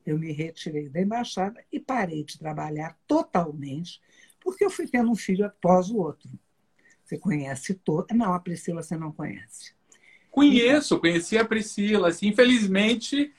eu 0.07 0.17
me 0.17 0.31
retirei 0.31 0.89
da 0.89 1.01
embaixada 1.01 1.61
e 1.73 1.81
parei 1.81 2.23
de 2.23 2.39
trabalhar 2.39 2.97
totalmente, 3.09 4.01
porque 4.39 4.65
eu 4.65 4.71
fui 4.71 4.87
tendo 4.87 5.11
um 5.11 5.17
filho 5.17 5.45
após 5.45 5.91
o 5.91 5.97
outro. 5.97 6.31
Você 7.05 7.19
conhece 7.19 7.75
todo. 7.75 8.07
Não, 8.15 8.33
a 8.33 8.39
Priscila 8.39 8.85
você 8.85 8.97
não 8.97 9.11
conhece. 9.11 9.75
Conheço, 10.31 11.01
conheci 11.01 11.37
a 11.37 11.45
Priscila. 11.45 12.11
Assim, 12.11 12.29
infelizmente, 12.29 13.33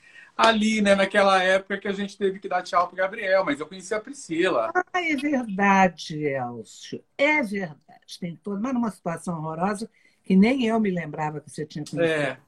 ali, 0.48 0.80
né, 0.80 0.94
naquela 0.94 1.42
época 1.42 1.78
que 1.78 1.88
a 1.88 1.92
gente 1.92 2.16
teve 2.16 2.38
que 2.38 2.48
dar 2.48 2.62
tchau 2.62 2.86
pro 2.88 2.96
Gabriel, 2.96 3.44
mas 3.44 3.60
eu 3.60 3.66
conheci 3.66 3.94
a 3.94 4.00
Priscila. 4.00 4.70
Ah, 4.74 5.02
é 5.02 5.16
verdade, 5.16 6.24
Elcio. 6.24 7.02
É 7.16 7.42
verdade. 7.42 8.18
Tem 8.20 8.36
todo, 8.36 8.60
mas 8.60 8.74
numa 8.74 8.90
situação 8.90 9.38
horrorosa 9.38 9.90
que 10.24 10.36
nem 10.36 10.66
eu 10.66 10.78
me 10.78 10.90
lembrava 10.90 11.40
que 11.40 11.50
você 11.50 11.66
tinha 11.66 11.84
conhecido. 11.84 12.22
É. 12.22 12.38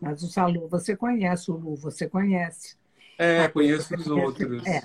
Mas 0.00 0.22
o 0.22 0.28
Salu 0.28 0.68
você 0.68 0.96
conhece, 0.96 1.50
o 1.50 1.56
Lu 1.56 1.76
você 1.76 2.08
conhece. 2.08 2.76
É, 3.18 3.48
conheço 3.48 3.94
os 3.94 4.06
outros. 4.06 4.66
É. 4.66 4.82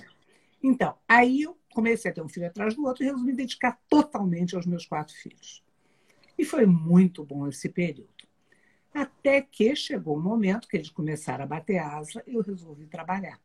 Então, 0.62 0.96
aí 1.08 1.44
eu 1.44 1.58
comecei 1.74 2.12
a 2.12 2.14
ter 2.14 2.22
um 2.22 2.30
filho 2.30 2.48
atrás 2.48 2.76
do 2.76 2.86
outro 2.86 3.04
e 3.04 3.08
resolvi 3.08 3.32
me 3.32 3.36
dedicar 3.36 3.80
totalmente 3.90 4.56
aos 4.56 4.66
meus 4.66 4.86
quatro 4.86 5.14
filhos. 5.16 5.64
E 6.38 6.46
foi 6.46 6.66
muito 6.66 7.24
bom 7.24 7.48
esse 7.48 7.68
período. 7.68 8.19
Até 8.94 9.42
que 9.42 9.76
chegou 9.76 10.18
o 10.18 10.22
momento 10.22 10.68
que 10.68 10.78
eles 10.78 10.90
começaram 10.90 11.44
a 11.44 11.48
bater 11.48 11.78
asa 11.78 12.24
e 12.26 12.34
eu 12.34 12.42
resolvi 12.42 12.88
trabalhar. 12.88 13.40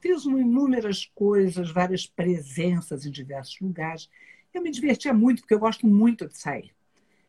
Fiz 0.00 0.24
inúmeras 0.24 1.06
coisas, 1.14 1.70
várias 1.70 2.06
presenças 2.06 3.04
em 3.04 3.10
diversos 3.10 3.60
lugares. 3.60 4.08
Eu 4.52 4.62
me 4.62 4.70
divertia 4.70 5.12
muito, 5.12 5.40
porque 5.40 5.54
eu 5.54 5.58
gosto 5.58 5.86
muito 5.86 6.26
de 6.26 6.36
sair. 6.36 6.72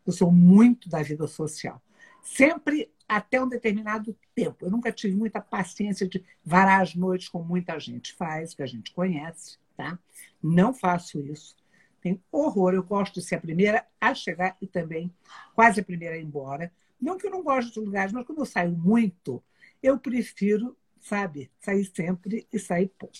Eu 0.06 0.12
sou 0.12 0.30
muito 0.30 0.88
da 0.88 1.02
vida 1.02 1.26
social. 1.26 1.82
Sempre 2.22 2.90
até 3.08 3.42
um 3.42 3.48
determinado 3.48 4.16
tempo. 4.34 4.64
Eu 4.64 4.70
nunca 4.70 4.92
tive 4.92 5.16
muita 5.16 5.40
paciência 5.40 6.08
de 6.08 6.24
varar 6.44 6.80
as 6.80 6.94
noites 6.94 7.28
como 7.28 7.44
muita 7.44 7.78
gente 7.80 8.14
faz, 8.14 8.54
que 8.54 8.62
a 8.62 8.66
gente 8.66 8.92
conhece, 8.92 9.58
tá? 9.76 9.98
Não 10.40 10.72
faço 10.72 11.18
isso. 11.20 11.56
Tenho 12.00 12.22
horror. 12.30 12.72
Eu 12.72 12.84
gosto 12.84 13.14
de 13.14 13.26
ser 13.26 13.34
a 13.34 13.40
primeira 13.40 13.84
a 14.00 14.14
chegar 14.14 14.56
e 14.60 14.66
também 14.66 15.12
quase 15.54 15.80
a 15.80 15.84
primeira 15.84 16.14
a 16.14 16.18
ir 16.18 16.22
embora. 16.22 16.72
Não 17.00 17.16
que 17.16 17.26
eu 17.26 17.30
não 17.30 17.42
goste 17.42 17.72
de 17.72 17.80
lugares, 17.80 18.12
mas 18.12 18.26
quando 18.26 18.40
eu 18.40 18.46
saio 18.46 18.72
muito, 18.72 19.42
eu 19.82 19.98
prefiro, 19.98 20.76
sabe, 21.00 21.50
sair 21.60 21.84
sempre 21.84 22.46
e 22.52 22.58
sair 22.58 22.90
pouco. 22.98 23.14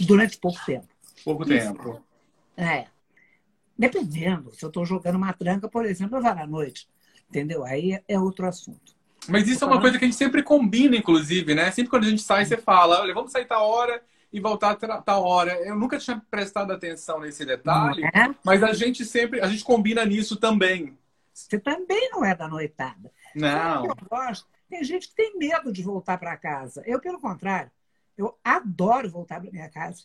Durante 0.00 0.38
pouco 0.38 0.58
tempo. 0.64 0.88
Pouco 1.24 1.44
tempo. 1.44 2.02
É. 2.56 2.86
Dependendo. 3.76 4.52
Se 4.54 4.64
eu 4.64 4.68
estou 4.68 4.84
jogando 4.84 5.16
uma 5.16 5.32
tranca, 5.32 5.68
por 5.68 5.84
exemplo, 5.84 6.18
eu 6.18 6.22
vou 6.22 6.30
à 6.30 6.46
noite. 6.46 6.88
Entendeu? 7.28 7.64
Aí 7.64 8.00
é 8.06 8.18
outro 8.18 8.46
assunto. 8.46 8.94
Mas 9.28 9.48
isso 9.48 9.64
é 9.64 9.66
uma 9.66 9.80
coisa 9.80 9.98
que 9.98 10.04
a 10.04 10.08
gente 10.08 10.16
sempre 10.16 10.42
combina, 10.42 10.96
inclusive, 10.96 11.54
né? 11.54 11.70
Sempre 11.70 11.90
quando 11.90 12.04
a 12.04 12.10
gente 12.10 12.22
sai, 12.22 12.44
você 12.44 12.56
fala, 12.56 13.00
olha, 13.00 13.14
vamos 13.14 13.32
sair 13.32 13.46
tal 13.46 13.66
hora 13.68 14.02
e 14.32 14.38
voltar 14.38 14.74
tal 14.76 15.24
hora. 15.24 15.52
Eu 15.64 15.76
nunca 15.76 15.98
tinha 15.98 16.22
prestado 16.30 16.72
atenção 16.72 17.20
nesse 17.20 17.44
detalhe, 17.44 18.04
é? 18.04 18.34
mas 18.44 18.62
a 18.62 18.72
gente 18.72 19.04
sempre, 19.04 19.40
a 19.40 19.46
gente 19.46 19.64
combina 19.64 20.04
nisso 20.04 20.36
também. 20.36 20.96
Você 21.34 21.58
também 21.58 22.10
não 22.10 22.24
é 22.24 22.32
da 22.32 22.46
noitada. 22.46 23.10
Não. 23.34 23.86
Eu 23.86 23.96
gosto. 24.08 24.48
Tem 24.70 24.84
gente 24.84 25.08
que 25.08 25.14
tem 25.16 25.36
medo 25.36 25.72
de 25.72 25.82
voltar 25.82 26.16
para 26.16 26.36
casa. 26.36 26.82
Eu, 26.86 27.00
pelo 27.00 27.20
contrário, 27.20 27.70
eu 28.16 28.38
adoro 28.42 29.10
voltar 29.10 29.40
para 29.40 29.50
minha 29.50 29.68
casa. 29.68 30.04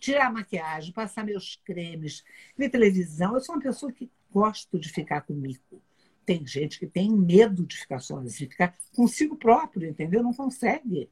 Tirar 0.00 0.28
a 0.28 0.32
maquiagem, 0.32 0.94
passar 0.94 1.22
meus 1.22 1.60
cremes, 1.64 2.24
ver 2.56 2.70
televisão. 2.70 3.34
Eu 3.34 3.40
sou 3.40 3.54
uma 3.54 3.60
pessoa 3.62 3.92
que 3.92 4.10
gosto 4.32 4.78
de 4.78 4.88
ficar 4.88 5.20
comigo. 5.20 5.82
Tem 6.24 6.46
gente 6.46 6.78
que 6.78 6.86
tem 6.86 7.10
medo 7.10 7.66
de 7.66 7.76
ficar 7.76 7.98
sozinha, 7.98 8.50
ficar 8.50 8.74
consigo 8.94 9.36
próprio, 9.36 9.88
entendeu? 9.88 10.22
Não 10.22 10.32
consegue. 10.32 11.10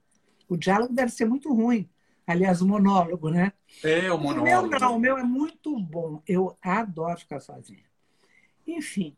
O 0.49 0.57
diálogo 0.57 0.95
deve 0.95 1.13
ser 1.13 1.27
muito 1.27 1.53
ruim. 1.53 1.89
Aliás, 2.27 2.63
o 2.63 2.67
monólogo, 2.67 3.29
né? 3.29 3.53
É, 3.83 4.11
o 4.13 4.19
monólogo. 4.19 4.41
O 4.41 4.45
meu 4.45 4.81
não, 4.81 4.97
o 4.97 4.99
meu 4.99 5.19
é 5.19 5.23
muito 5.23 5.79
bom. 5.79 6.23
Eu 6.27 6.57
adoro 6.63 7.19
ficar 7.19 7.41
sozinha. 7.41 7.88
Enfim, 8.69 9.17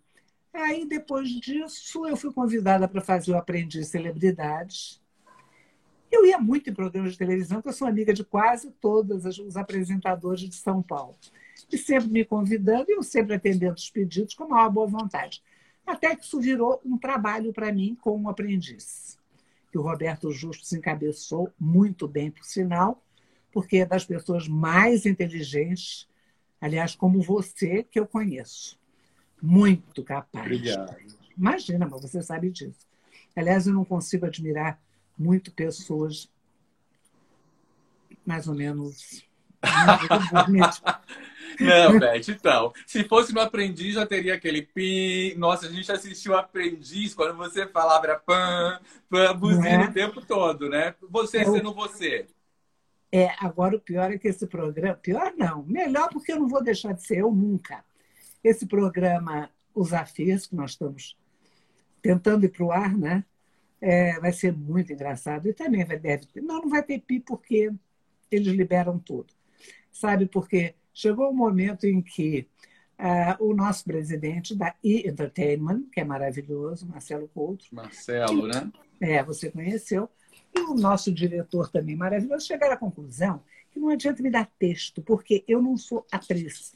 aí 0.54 0.87
depois 0.87 1.28
disso 1.28 2.07
eu 2.07 2.16
fui 2.16 2.33
convidada 2.33 2.87
para 2.87 3.00
fazer 3.00 3.33
o 3.33 3.37
Aprendiz 3.37 3.88
Celebridades. 3.88 5.02
Eu 6.09 6.25
ia 6.25 6.38
muito 6.38 6.71
em 6.71 6.73
programas 6.73 7.12
de 7.12 7.19
televisão, 7.19 7.59
porque 7.59 7.71
eu 7.71 7.73
sou 7.73 7.88
amiga 7.88 8.14
de 8.14 8.25
quase 8.25 8.71
todos 8.80 9.25
os 9.25 9.57
apresentadores 9.57 10.42
de 10.42 10.54
São 10.54 10.80
Paulo. 10.80 11.16
E 11.71 11.76
sempre 11.76 12.11
me 12.11 12.25
convidando 12.25 12.87
e 12.88 12.95
eu 12.95 13.02
sempre 13.02 13.35
atendendo 13.35 13.75
os 13.75 13.90
pedidos 13.90 14.35
com 14.35 14.45
a 14.45 14.49
maior 14.49 14.71
boa 14.71 14.87
vontade. 14.87 15.42
Até 15.85 16.14
que 16.14 16.25
isso 16.25 16.40
virou 16.40 16.80
um 16.85 16.97
trabalho 16.97 17.52
para 17.52 17.73
mim 17.73 17.97
como 18.00 18.28
aprendiz. 18.28 19.19
Que 19.73 19.78
o 19.78 19.83
Roberto 19.83 20.30
Justus 20.30 20.73
encabeçou 20.73 21.52
muito 21.59 22.07
bem, 22.07 22.30
por 22.30 22.45
sinal, 22.45 23.02
porque 23.52 23.78
é 23.78 23.87
das 23.87 24.04
pessoas 24.04 24.47
mais 24.47 25.07
inteligentes, 25.07 26.09
aliás, 26.61 26.95
como 26.95 27.21
você, 27.21 27.83
que 27.83 27.99
eu 27.99 28.07
conheço. 28.07 28.80
Muito 29.42 30.02
capaz. 30.02 30.44
Obrigado. 30.44 30.97
Imagina, 31.37 31.88
mas 31.90 32.02
você 32.02 32.23
sabe 32.23 32.50
disso. 32.50 32.87
Aliás, 33.35 33.66
eu 33.66 33.73
não 33.73 33.85
consigo 33.85 34.26
admirar 34.26 34.80
muito 35.16 35.52
pessoas 35.52 36.28
mais 38.25 38.47
ou 38.47 38.54
menos. 38.54 39.25
Não, 41.59 41.99
Beth, 41.99 42.28
então. 42.28 42.73
Se 42.87 43.04
fosse 43.04 43.35
no 43.35 43.40
Aprendiz, 43.40 43.94
já 43.94 44.06
teria 44.06 44.35
aquele 44.35 44.62
pi. 44.62 45.35
Nossa, 45.37 45.66
a 45.66 45.70
gente 45.70 45.90
assistiu 45.92 46.35
Aprendiz 46.35 47.14
quando 47.14 47.37
você 47.37 47.66
falava 47.66 48.06
era 48.06 48.18
pam, 48.18 48.80
pam, 49.11 49.37
buzina 49.37 49.68
é? 49.68 49.88
o 49.88 49.92
tempo 49.92 50.25
todo, 50.25 50.70
né? 50.70 50.94
Você 51.11 51.38
é 51.38 51.44
sendo 51.44 51.75
você. 51.75 52.26
É, 53.12 53.35
agora 53.40 53.76
o 53.76 53.80
pior 53.80 54.11
é 54.11 54.16
que 54.16 54.28
esse 54.28 54.47
programa. 54.47 54.94
Pior 54.94 55.35
não, 55.37 55.62
melhor 55.64 56.09
porque 56.11 56.32
eu 56.32 56.38
não 56.38 56.49
vou 56.49 56.62
deixar 56.62 56.92
de 56.92 57.04
ser 57.04 57.18
eu 57.18 57.30
nunca. 57.30 57.85
Esse 58.42 58.66
programa 58.66 59.50
Os 59.75 59.92
Afios, 59.92 60.47
que 60.47 60.54
nós 60.54 60.73
estamos 60.73 61.16
tentando 62.02 62.44
ir 62.44 62.49
para 62.49 62.64
o 62.64 62.73
ar, 62.73 62.97
né? 62.97 63.25
É, 63.80 64.18
vai 64.20 64.32
ser 64.32 64.52
muito 64.52 64.92
engraçado. 64.92 65.49
E 65.49 65.54
também 65.54 65.85
vai, 65.85 65.99
deve 65.99 66.26
ter. 66.26 66.42
Não, 66.42 66.62
não 66.62 66.68
vai 66.68 66.82
ter 66.82 66.99
pi 67.00 67.20
porque 67.20 67.73
eles 68.30 68.54
liberam 68.54 68.99
tudo. 68.99 69.32
Sabe, 69.90 70.26
porque 70.26 70.75
chegou 70.92 71.28
o 71.28 71.30
um 71.30 71.37
momento 71.37 71.87
em 71.87 72.00
que 72.02 72.47
uh, 72.99 73.44
o 73.44 73.54
nosso 73.54 73.85
presidente 73.85 74.54
da 74.54 74.75
E! 74.85 75.09
Entertainment, 75.09 75.85
que 75.92 76.00
é 76.00 76.04
maravilhoso, 76.04 76.87
Marcelo 76.87 77.28
Couto. 77.28 77.66
Marcelo, 77.73 78.47
né? 78.47 78.70
É, 79.00 79.23
você 79.23 79.50
conheceu. 79.50 80.09
E 80.54 80.61
o 80.61 80.75
nosso 80.75 81.12
diretor 81.12 81.70
também 81.70 81.97
maravilhoso 81.97 82.47
chegaram 82.47 82.75
à 82.75 82.76
conclusão 82.76 83.42
que 83.70 83.78
não 83.78 83.88
adianta 83.88 84.23
me 84.23 84.30
dar 84.30 84.50
texto, 84.59 85.00
porque 85.00 85.44
eu 85.47 85.62
não 85.62 85.76
sou 85.76 86.06
atriz. 86.11 86.75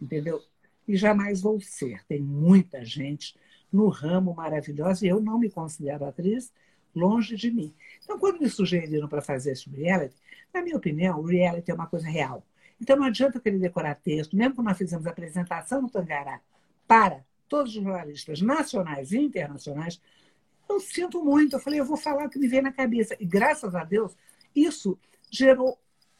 Entendeu? 0.00 0.42
E 0.86 0.96
jamais 0.96 1.40
vou 1.40 1.60
ser. 1.60 2.04
Tem 2.06 2.20
muita 2.20 2.84
gente 2.84 3.34
no 3.72 3.88
ramo 3.88 4.34
maravilhosa 4.34 5.04
e 5.04 5.08
eu 5.08 5.20
não 5.20 5.38
me 5.38 5.50
considero 5.50 6.04
atriz, 6.04 6.52
longe 6.94 7.36
de 7.36 7.50
mim. 7.50 7.74
Então, 8.02 8.18
quando 8.18 8.40
me 8.40 8.48
sugeriram 8.48 9.08
para 9.08 9.20
fazer 9.20 9.52
esse 9.52 9.68
reality, 9.68 10.14
na 10.52 10.62
minha 10.62 10.76
opinião, 10.76 11.18
o 11.20 11.26
reality 11.26 11.70
é 11.70 11.74
uma 11.74 11.86
coisa 11.86 12.06
real. 12.06 12.46
Então, 12.80 12.96
não 12.96 13.04
adianta 13.04 13.40
querer 13.40 13.58
decorar 13.58 13.96
texto, 13.96 14.36
mesmo 14.36 14.54
quando 14.54 14.68
nós 14.68 14.78
fizemos 14.78 15.06
a 15.06 15.10
apresentação 15.10 15.82
no 15.82 15.90
Tangará 15.90 16.40
para 16.86 17.24
todos 17.48 17.76
os 17.76 17.82
jornalistas 17.82 18.40
nacionais 18.40 19.12
e 19.12 19.18
internacionais, 19.18 20.00
eu 20.68 20.80
sinto 20.80 21.22
muito. 21.22 21.56
Eu 21.56 21.60
falei, 21.60 21.80
eu 21.80 21.84
vou 21.84 21.96
falar 21.96 22.26
o 22.26 22.30
que 22.30 22.38
me 22.38 22.48
vem 22.48 22.62
na 22.62 22.72
cabeça. 22.72 23.16
E 23.20 23.26
graças 23.26 23.74
a 23.74 23.84
Deus, 23.84 24.16
isso 24.54 24.98
gerou 25.30 25.78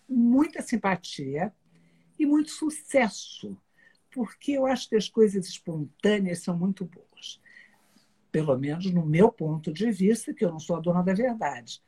muita 0.09 0.63
simpatia 0.63 1.53
e 2.19 2.27
muito 2.27 2.51
sucesso 2.51 3.57
porque 4.15 4.53
eu 4.53 4.65
acho 4.65 4.89
que 4.89 4.95
as 4.95 5.09
coisas 5.09 5.49
espontâneas 5.49 6.39
são 6.39 6.57
muito 6.57 6.85
boas. 6.85 7.41
Pelo 8.31 8.57
menos 8.57 8.89
no 8.93 9.05
meu 9.05 9.31
ponto 9.31 9.73
de 9.73 9.91
vista, 9.91 10.33
que 10.33 10.45
eu 10.45 10.53
não 10.53 10.61
sou 10.61 10.77
a 10.77 10.81
dona 10.81 11.03
da 11.03 11.13
verdade. 11.13 11.83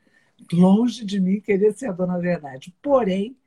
Longe 0.51 1.05
de 1.05 1.21
mim 1.21 1.39
querer 1.39 1.73
ser 1.73 1.87
a 1.87 1.93
dona 1.93 2.15
da 2.15 2.19
verdade. 2.19 2.75
Porém, 2.81 3.37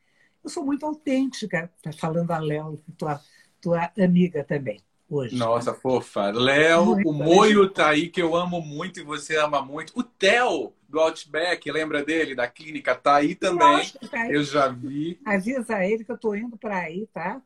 eu 0.42 0.48
sou 0.48 0.64
muito 0.64 0.86
autêntica, 0.86 1.70
tá 1.82 1.92
falando 1.92 2.30
a 2.30 2.38
Léo, 2.38 2.82
tua, 2.96 3.20
tua 3.60 3.92
amiga 3.98 4.42
também. 4.42 4.80
Hoje. 5.10 5.36
Nossa, 5.36 5.74
fofa. 5.74 6.30
Léo, 6.30 6.92
o 7.04 7.12
Moio 7.12 7.68
tá 7.68 7.88
aí, 7.88 8.08
que 8.08 8.22
eu 8.22 8.34
amo 8.34 8.62
muito 8.62 9.00
e 9.00 9.02
você 9.02 9.36
ama 9.36 9.60
muito. 9.60 9.92
O 9.98 10.04
Theo, 10.04 10.72
do 10.88 11.00
Outback, 11.00 11.70
lembra 11.70 12.02
dele, 12.02 12.34
da 12.34 12.46
clínica, 12.48 12.94
tá 12.94 13.16
aí 13.16 13.34
também. 13.34 13.90
Tá 14.08 14.22
aí. 14.22 14.32
Eu 14.32 14.44
já 14.44 14.68
vi. 14.68 15.20
Avisa 15.24 15.84
ele 15.84 16.04
que 16.04 16.12
eu 16.12 16.18
tô 16.18 16.34
indo 16.34 16.56
para 16.56 16.78
aí, 16.78 17.08
tá? 17.12 17.42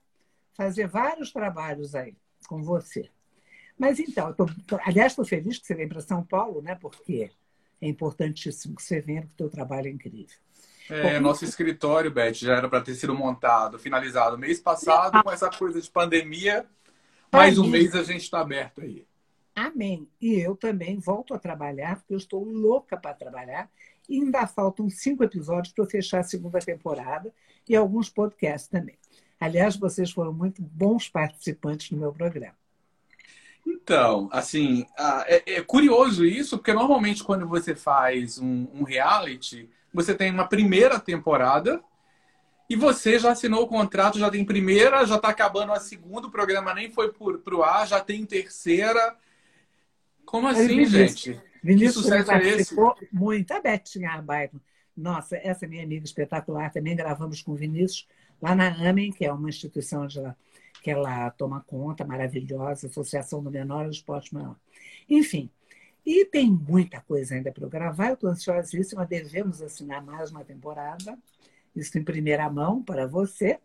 Fazer 0.57 0.87
vários 0.87 1.33
trabalhos 1.33 1.95
aí 1.95 2.17
com 2.49 2.63
você. 2.63 3.11
Mas 3.79 3.99
então, 3.99 4.33
tô, 4.33 4.47
aliás, 4.85 5.13
estou 5.13 5.25
feliz 5.25 5.59
que 5.59 5.67
você 5.67 5.75
vem 5.75 5.89
para 5.89 6.01
São 6.01 6.25
Paulo, 6.25 6.63
né? 6.63 6.77
Porque 6.77 7.31
é 7.81 7.89
importantíssimo 7.89 8.77
que 8.77 8.83
você 8.83 9.01
venha, 9.01 9.23
porque 9.23 9.35
o 9.35 9.37
teu 9.37 9.51
trabalho 9.51 9.89
é 9.89 9.91
incrível. 9.91 10.37
É, 10.89 11.15
Bom, 11.15 11.21
nosso 11.21 11.45
escritório, 11.45 12.11
Beth, 12.11 12.35
já 12.35 12.57
era 12.57 12.69
para 12.69 12.83
ter 12.83 12.95
sido 12.95 13.15
montado, 13.15 13.79
finalizado 13.79 14.39
mês 14.39 14.61
passado, 14.61 15.23
com 15.23 15.31
essa 15.31 15.51
coisa 15.51 15.81
de 15.81 15.91
pandemia. 15.91 16.67
Mais 17.33 17.59
um 17.59 17.67
mês 17.67 17.95
a 17.95 18.03
gente 18.03 18.23
está 18.23 18.41
aberto 18.41 18.81
aí. 18.81 19.05
Amém. 19.55 20.09
E 20.21 20.35
eu 20.35 20.55
também 20.55 20.99
volto 20.99 21.33
a 21.33 21.39
trabalhar, 21.39 21.97
porque 21.97 22.13
eu 22.15 22.19
estou 22.19 22.45
louca 22.45 22.97
para 22.97 23.15
trabalhar. 23.15 23.71
E 24.09 24.21
ainda 24.21 24.47
faltam 24.47 24.91
cinco 24.91 25.25
episódios 25.25 25.73
para 25.73 25.85
eu 25.85 25.89
fechar 25.89 26.21
a 26.21 26.25
segunda 26.25 26.59
temporada 26.59 27.33
e 27.69 27.75
alguns 27.75 28.11
podcasts 28.11 28.69
também. 28.69 28.97
Aliás, 29.45 29.77
vocês 29.77 30.11
foram 30.11 30.33
muito 30.33 30.63
bons 30.63 31.07
participantes 31.07 31.91
no 31.91 31.99
meu 31.99 32.11
programa. 32.11 32.57
Então, 33.67 34.27
assim, 34.33 34.87
é, 35.27 35.57
é, 35.57 35.61
curioso 35.61 36.25
isso, 36.25 36.57
porque 36.57 36.73
normalmente 36.73 37.23
quando 37.23 37.47
você 37.47 37.75
faz 37.75 38.39
um, 38.39 38.67
um, 38.73 38.85
reality, 38.85 39.69
você 39.93 40.15
tem 40.15 40.31
uma 40.31 40.49
primeira 40.49 40.99
temporada 40.99 41.85
e 42.71 42.75
você 42.75 43.19
já 43.19 43.33
assinou 43.33 43.65
o 43.65 43.69
contrato, 43.69 44.19
já 44.19 44.31
tem 44.31 44.47
primeira, 44.47 45.05
já 45.05 45.17
está 45.17 45.29
acabando 45.29 45.73
a 45.73 45.81
segunda, 45.81 46.27
o 46.27 46.31
programa 46.31 46.73
nem 46.73 46.91
foi 46.91 47.13
para 47.13 47.55
o 47.55 47.63
ar, 47.63 47.87
já 47.87 48.01
tem 48.01 48.25
terceira. 48.25 49.15
Como 50.25 50.49
assim, 50.49 50.69
Vinícius, 50.69 51.21
gente? 51.21 51.43
Vinícius 51.63 51.97
que 51.97 52.03
sucesso 52.03 52.33
é 52.33 52.49
esse? 52.49 52.75
Muito. 53.13 53.53
A 53.53 53.61
Betinha 53.61 54.11
Arbaito. 54.11 54.59
Nossa, 54.97 55.37
essa 55.37 55.67
minha 55.67 55.85
amiga 55.85 56.07
espetacular, 56.07 56.73
também 56.73 56.97
gravamos 56.97 57.43
com 57.43 57.53
o 57.53 57.57
Vinícius 57.57 58.07
lá 58.41 58.55
na 58.55 58.69
AMEN, 58.69 59.13
que 59.13 59.25
é 59.25 59.33
uma 59.33 59.49
instituição 59.49 60.07
que 60.83 60.91
ela 60.91 61.31
toma 61.31 61.63
conta, 61.63 62.05
maravilhosa, 62.05 62.87
Associação 62.87 63.43
do 63.43 63.51
Menor 63.51 63.85
do 63.85 63.91
Esporte 63.91 64.35
Maior. 64.35 64.57
Enfim, 65.09 65.51
e 66.05 66.27
tem 66.27 66.51
muita 66.51 67.01
coisa 67.01 67.35
ainda 67.35 67.51
para 67.51 67.65
eu 67.65 67.71
gravar, 67.71 68.09
eu 68.09 68.15
estou 68.15 68.29
ansiosíssima, 68.29 69.07
devemos 69.07 69.63
assinar 69.63 70.05
mais 70.05 70.31
uma 70.31 70.45
temporada, 70.45 71.19
isso 71.75 71.97
em 71.99 72.05
primeira 72.05 72.49
mão 72.51 72.83
para 72.83 73.07
você. 73.07 73.59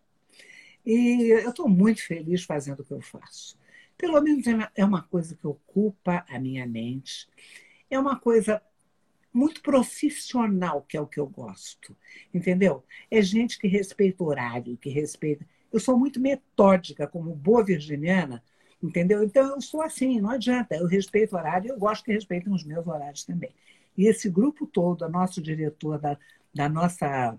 E 0.85 1.29
eu 1.43 1.49
estou 1.49 1.67
muito 1.67 2.01
feliz 2.01 2.43
fazendo 2.43 2.79
o 2.79 2.83
que 2.85 2.93
eu 2.93 3.01
faço. 3.01 3.59
Pelo 3.97 4.21
menos 4.21 4.45
é 4.75 4.85
uma 4.85 5.03
coisa 5.03 5.35
que 5.35 5.45
ocupa 5.45 6.25
a 6.29 6.39
minha 6.39 6.65
mente, 6.65 7.27
é 7.89 7.99
uma 7.99 8.17
coisa 8.17 8.61
muito 9.33 9.61
profissional, 9.61 10.81
que 10.81 10.97
é 10.97 11.01
o 11.01 11.07
que 11.07 11.19
eu 11.19 11.27
gosto, 11.27 11.95
entendeu? 12.33 12.83
É 13.09 13.21
gente 13.21 13.59
que 13.59 13.67
respeita 13.67 14.23
horário, 14.23 14.77
que 14.77 14.89
respeita 14.89 15.45
eu 15.71 15.79
sou 15.79 15.97
muito 15.97 16.19
metódica, 16.19 17.07
como 17.07 17.35
boa 17.35 17.63
virginiana, 17.63 18.43
entendeu? 18.81 19.23
Então, 19.23 19.55
eu 19.55 19.61
sou 19.61 19.81
assim, 19.81 20.19
não 20.19 20.31
adianta. 20.31 20.75
Eu 20.75 20.87
respeito 20.87 21.33
o 21.33 21.37
horário 21.37 21.67
e 21.67 21.69
eu 21.69 21.77
gosto 21.77 22.03
que 22.03 22.11
respeitem 22.11 22.51
os 22.51 22.63
meus 22.63 22.85
horários 22.87 23.23
também. 23.23 23.53
E 23.97 24.07
esse 24.07 24.29
grupo 24.29 24.65
todo, 24.65 25.03
o 25.03 25.09
nosso 25.09 25.41
diretor 25.41 25.99
da, 25.99 26.17
da, 26.53 26.67
nossa, 26.67 27.37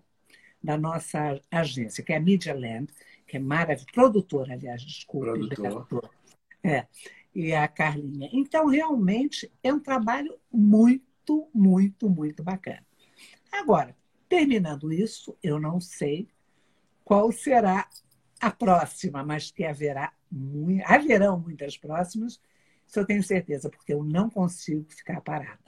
da 0.63 0.77
nossa 0.77 1.41
agência, 1.51 2.05
que 2.05 2.13
é 2.13 2.17
a 2.17 2.21
Media 2.21 2.55
Land, 2.55 2.93
que 3.27 3.37
é 3.37 3.41
maravilhosa, 3.41 3.87
produtora, 3.93 4.55
aliás, 4.55 4.83
desculpa. 4.83 5.33
Produtor. 5.33 6.11
É, 6.63 6.87
e 7.35 7.53
a 7.53 7.67
Carlinha. 7.67 8.29
Então, 8.33 8.67
realmente, 8.67 9.51
é 9.63 9.73
um 9.73 9.81
trabalho 9.81 10.39
muito, 10.53 11.05
muito, 11.55 12.09
muito 12.09 12.43
bacana. 12.43 12.85
Agora, 13.53 13.97
terminando 14.29 14.93
isso, 14.93 15.37
eu 15.43 15.59
não 15.59 15.81
sei 15.81 16.29
qual 17.05 17.31
será 17.33 17.89
a 18.41 18.51
próxima, 18.51 19.25
mas 19.25 19.51
que 19.51 19.65
haverá 19.65 20.13
muito, 20.31 20.85
haverão 20.87 21.39
muitas 21.39 21.77
próximas, 21.77 22.41
isso 22.87 22.99
eu 22.99 23.05
tenho 23.05 23.23
certeza, 23.23 23.69
porque 23.69 23.93
eu 23.93 24.03
não 24.03 24.31
consigo 24.31 24.87
ficar 24.89 25.21
parada. 25.21 25.59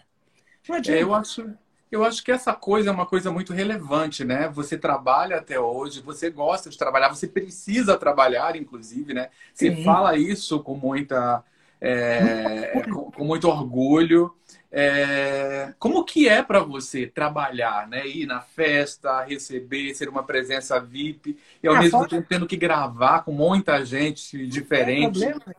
É, 0.89 1.03
eu 1.03 1.15
acho, 1.15 1.53
eu 1.91 2.05
acho 2.05 2.25
que 2.25 2.33
essa 2.33 2.55
coisa 2.55 2.89
é 2.89 2.93
uma 2.93 3.07
coisa 3.07 3.31
muito 3.31 3.53
relevante, 3.53 4.25
né? 4.25 4.49
Você 4.49 4.79
trabalha 4.79 5.37
até 5.37 5.61
hoje, 5.61 6.01
você 6.01 6.31
gosta 6.31 6.71
de 6.71 6.79
trabalhar, 6.79 7.09
você 7.09 7.27
precisa 7.27 7.99
trabalhar, 7.99 8.57
inclusive, 8.57 9.13
né? 9.13 9.29
Você 9.53 9.75
Sim. 9.75 9.85
fala 9.85 10.17
isso 10.17 10.63
com 10.63 10.77
muita 10.77 11.45
é, 11.81 12.81
com, 12.91 13.11
com, 13.11 13.25
muito 13.25 13.49
orgulho. 13.49 14.35
É, 14.75 15.75
como 15.79 16.03
que 16.03 16.27
é 16.27 16.43
para 16.43 16.61
você 16.61 17.07
trabalhar, 17.07 17.87
né? 17.87 18.09
Ir 18.09 18.25
na 18.25 18.41
festa, 18.41 19.23
receber, 19.23 19.95
ser 19.95 20.09
uma 20.09 20.23
presença 20.23 20.81
VIP 20.81 21.39
e 21.63 21.69
ao 21.69 21.75
ah, 21.75 21.81
mesmo 21.81 22.09
tempo 22.09 22.27
tendo 22.27 22.47
que 22.47 22.57
gravar 22.57 23.23
com 23.23 23.33
muita 23.33 23.85
gente 23.85 24.47
diferente? 24.47 25.21
Não 25.21 25.21
tem, 25.21 25.31
problema, 25.31 25.57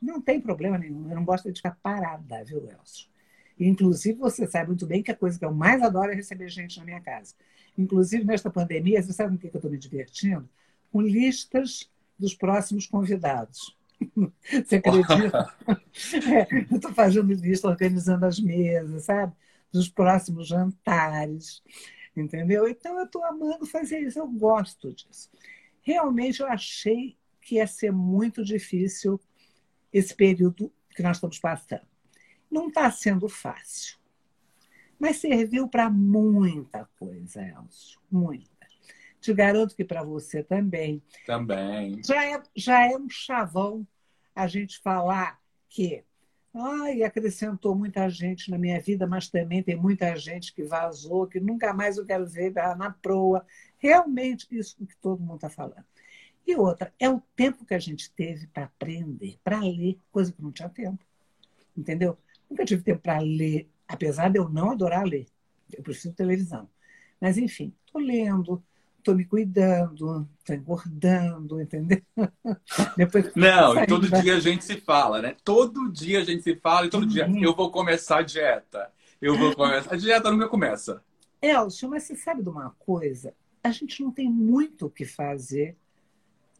não 0.00 0.20
tem 0.20 0.40
problema 0.40 0.78
nenhum. 0.78 1.10
Eu 1.10 1.16
não 1.16 1.24
gosto 1.24 1.52
de 1.52 1.58
ficar 1.58 1.76
parada, 1.82 2.42
viu, 2.42 2.66
Elcio? 2.66 3.06
Inclusive, 3.60 4.18
você 4.18 4.46
sabe 4.46 4.68
muito 4.68 4.86
bem 4.86 5.02
que 5.02 5.10
a 5.10 5.16
coisa 5.16 5.38
que 5.38 5.44
eu 5.44 5.52
mais 5.52 5.82
adoro 5.82 6.10
é 6.10 6.14
receber 6.14 6.48
gente 6.48 6.78
na 6.78 6.86
minha 6.86 7.00
casa. 7.02 7.34
Inclusive, 7.76 8.24
nesta 8.24 8.50
pandemia, 8.50 9.02
você 9.02 9.12
sabe 9.12 9.30
com 9.30 9.36
o 9.36 9.38
que 9.38 9.54
eu 9.54 9.58
estou 9.58 9.70
me 9.70 9.76
divertindo? 9.76 10.48
Com 10.90 11.02
listas 11.02 11.90
dos 12.18 12.34
próximos 12.34 12.86
convidados. 12.86 13.76
Você 14.64 14.76
acredita? 14.76 15.54
é, 15.68 16.66
eu 16.70 16.76
estou 16.76 16.92
fazendo 16.92 17.32
lista, 17.32 17.68
organizando 17.68 18.26
as 18.26 18.38
mesas, 18.38 19.04
sabe? 19.04 19.32
Dos 19.72 19.88
próximos 19.88 20.48
jantares, 20.48 21.62
entendeu? 22.16 22.68
Então, 22.68 22.98
eu 22.98 23.04
estou 23.04 23.24
amando 23.24 23.66
fazer 23.66 24.00
isso, 24.00 24.18
eu 24.18 24.28
gosto 24.28 24.92
disso. 24.92 25.30
Realmente, 25.82 26.40
eu 26.40 26.46
achei 26.46 27.16
que 27.40 27.56
ia 27.56 27.66
ser 27.66 27.92
muito 27.92 28.42
difícil 28.44 29.20
esse 29.92 30.14
período 30.14 30.72
que 30.94 31.02
nós 31.02 31.16
estamos 31.16 31.38
passando. 31.38 31.86
Não 32.50 32.68
está 32.68 32.90
sendo 32.90 33.28
fácil, 33.28 33.98
mas 34.98 35.18
serviu 35.18 35.68
para 35.68 35.90
muita 35.90 36.88
coisa, 36.98 37.42
Elcio, 37.42 38.00
muita. 38.10 38.54
Te 39.20 39.32
garanto 39.32 39.74
que 39.74 39.84
para 39.84 40.02
você 40.02 40.42
também. 40.42 41.02
Também. 41.26 42.02
Já 42.04 42.24
é, 42.24 42.42
já 42.54 42.92
é 42.92 42.96
um 42.96 43.08
chavão 43.08 43.86
a 44.34 44.46
gente 44.46 44.80
falar 44.80 45.40
que 45.68 46.04
ai, 46.54 47.02
acrescentou 47.02 47.74
muita 47.74 48.08
gente 48.08 48.50
na 48.50 48.56
minha 48.56 48.80
vida, 48.80 49.06
mas 49.06 49.28
também 49.28 49.62
tem 49.62 49.76
muita 49.76 50.14
gente 50.16 50.54
que 50.54 50.62
vazou, 50.62 51.26
que 51.26 51.40
nunca 51.40 51.72
mais 51.74 51.98
eu 51.98 52.06
quero 52.06 52.26
ver 52.26 52.52
na 52.76 52.90
proa. 52.90 53.44
Realmente, 53.78 54.46
isso 54.52 54.76
que 54.76 54.96
todo 54.96 55.20
mundo 55.20 55.36
está 55.36 55.50
falando. 55.50 55.84
E 56.46 56.54
outra, 56.54 56.92
é 56.98 57.08
o 57.08 57.20
tempo 57.34 57.64
que 57.64 57.74
a 57.74 57.78
gente 57.78 58.12
teve 58.12 58.46
para 58.46 58.64
aprender, 58.64 59.38
para 59.42 59.58
ler, 59.60 59.98
coisa 60.12 60.32
que 60.32 60.42
não 60.42 60.52
tinha 60.52 60.68
tempo. 60.68 61.04
Entendeu? 61.76 62.16
Nunca 62.48 62.64
tive 62.64 62.82
tempo 62.82 63.00
para 63.00 63.18
ler, 63.18 63.68
apesar 63.88 64.28
de 64.28 64.38
eu 64.38 64.48
não 64.48 64.70
adorar 64.70 65.04
ler. 65.04 65.26
Eu 65.72 65.82
preciso 65.82 66.10
de 66.10 66.16
televisão. 66.16 66.68
Mas, 67.20 67.36
enfim, 67.38 67.74
estou 67.84 68.00
lendo, 68.00 68.62
estou 69.04 69.14
me 69.14 69.26
cuidando, 69.26 70.26
estou 70.38 70.56
engordando, 70.56 71.60
entendeu? 71.60 72.00
Depois, 72.96 73.30
Não, 73.34 73.82
e 73.82 73.86
todo 73.86 74.08
dia 74.22 74.36
a 74.36 74.40
gente 74.40 74.64
se 74.64 74.80
fala, 74.80 75.20
né? 75.20 75.36
Todo 75.44 75.92
dia 75.92 76.20
a 76.20 76.24
gente 76.24 76.42
se 76.42 76.56
fala 76.56 76.86
e 76.86 76.90
todo 76.90 77.02
uhum. 77.02 77.08
dia 77.08 77.30
eu 77.42 77.54
vou 77.54 77.70
começar 77.70 78.20
a 78.20 78.22
dieta. 78.22 78.90
Eu 79.20 79.36
vou 79.36 79.54
começar. 79.54 79.94
A 79.94 79.96
dieta 79.96 80.30
nunca 80.30 80.48
começa. 80.48 81.02
Elcio, 81.40 81.88
mas 81.88 82.04
você 82.04 82.16
sabe 82.16 82.42
de 82.42 82.48
uma 82.48 82.70
coisa? 82.78 83.34
A 83.62 83.70
gente 83.70 84.02
não 84.02 84.10
tem 84.10 84.28
muito 84.28 84.86
o 84.86 84.90
que 84.90 85.04
fazer. 85.04 85.76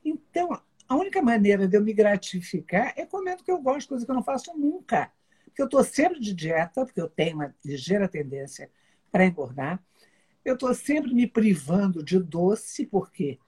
Então, 0.04 0.60
a 0.86 0.96
única 0.96 1.22
maneira 1.22 1.66
de 1.66 1.76
eu 1.76 1.82
me 1.82 1.94
gratificar 1.94 2.92
é 2.96 3.06
comendo 3.06 3.40
o 3.40 3.44
que 3.44 3.50
eu 3.50 3.60
gosto, 3.60 3.88
coisa 3.88 4.04
que 4.04 4.10
eu 4.10 4.14
não 4.14 4.22
faço 4.22 4.52
nunca. 4.56 5.10
Porque 5.46 5.62
eu 5.62 5.66
estou 5.66 5.82
sempre 5.82 6.20
de 6.20 6.34
dieta, 6.34 6.84
porque 6.84 7.00
eu 7.00 7.08
tenho 7.08 7.36
uma 7.36 7.54
ligeira 7.64 8.06
tendência 8.06 8.70
para 9.10 9.24
engordar. 9.24 9.82
Eu 10.44 10.54
estou 10.54 10.74
sempre 10.74 11.14
me 11.14 11.26
privando 11.26 12.02
de 12.02 12.18
doce, 12.18 12.86
porque 12.86 13.38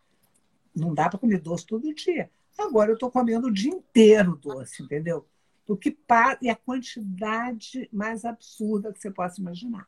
não 0.75 0.95
dá 0.95 1.09
para 1.09 1.19
comer 1.19 1.41
doce 1.41 1.67
todo 1.67 1.95
dia. 1.95 2.31
Agora 2.59 2.91
eu 2.91 2.95
estou 2.95 3.11
comendo 3.11 3.49
o 3.49 3.53
dia 3.53 3.71
inteiro 3.71 4.37
doce, 4.37 4.83
entendeu? 4.83 5.27
Do 5.67 5.77
que 5.77 5.97
e 6.41 6.49
a 6.49 6.57
quantidade 6.57 7.89
mais 7.93 8.25
absurda 8.25 8.93
que 8.93 9.01
você 9.01 9.11
possa 9.11 9.41
imaginar. 9.41 9.87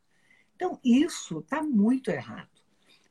Então, 0.54 0.78
isso 0.84 1.38
está 1.38 1.62
muito 1.62 2.10
errado. 2.10 2.50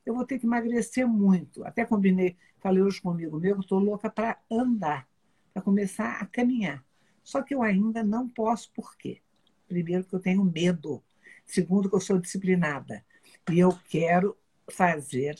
Eu 0.04 0.14
vou 0.14 0.24
ter 0.24 0.38
que 0.38 0.46
emagrecer 0.46 1.08
muito. 1.08 1.64
Até 1.64 1.84
combinei, 1.84 2.36
falei 2.60 2.82
hoje 2.82 3.00
comigo 3.00 3.38
meu, 3.38 3.58
estou 3.58 3.78
louca 3.78 4.10
para 4.10 4.38
andar, 4.50 5.08
para 5.52 5.62
começar 5.62 6.20
a 6.20 6.26
caminhar. 6.26 6.84
Só 7.24 7.42
que 7.42 7.54
eu 7.54 7.62
ainda 7.62 8.02
não 8.02 8.28
posso, 8.28 8.70
por 8.72 8.96
quê? 8.96 9.20
Primeiro, 9.66 10.04
que 10.04 10.14
eu 10.14 10.20
tenho 10.20 10.44
medo. 10.44 11.02
Segundo, 11.44 11.88
que 11.88 11.96
eu 11.96 12.00
sou 12.00 12.18
disciplinada. 12.18 13.04
E 13.50 13.58
eu 13.58 13.78
quero 13.88 14.36
fazer 14.70 15.38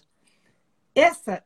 essa, 0.94 1.44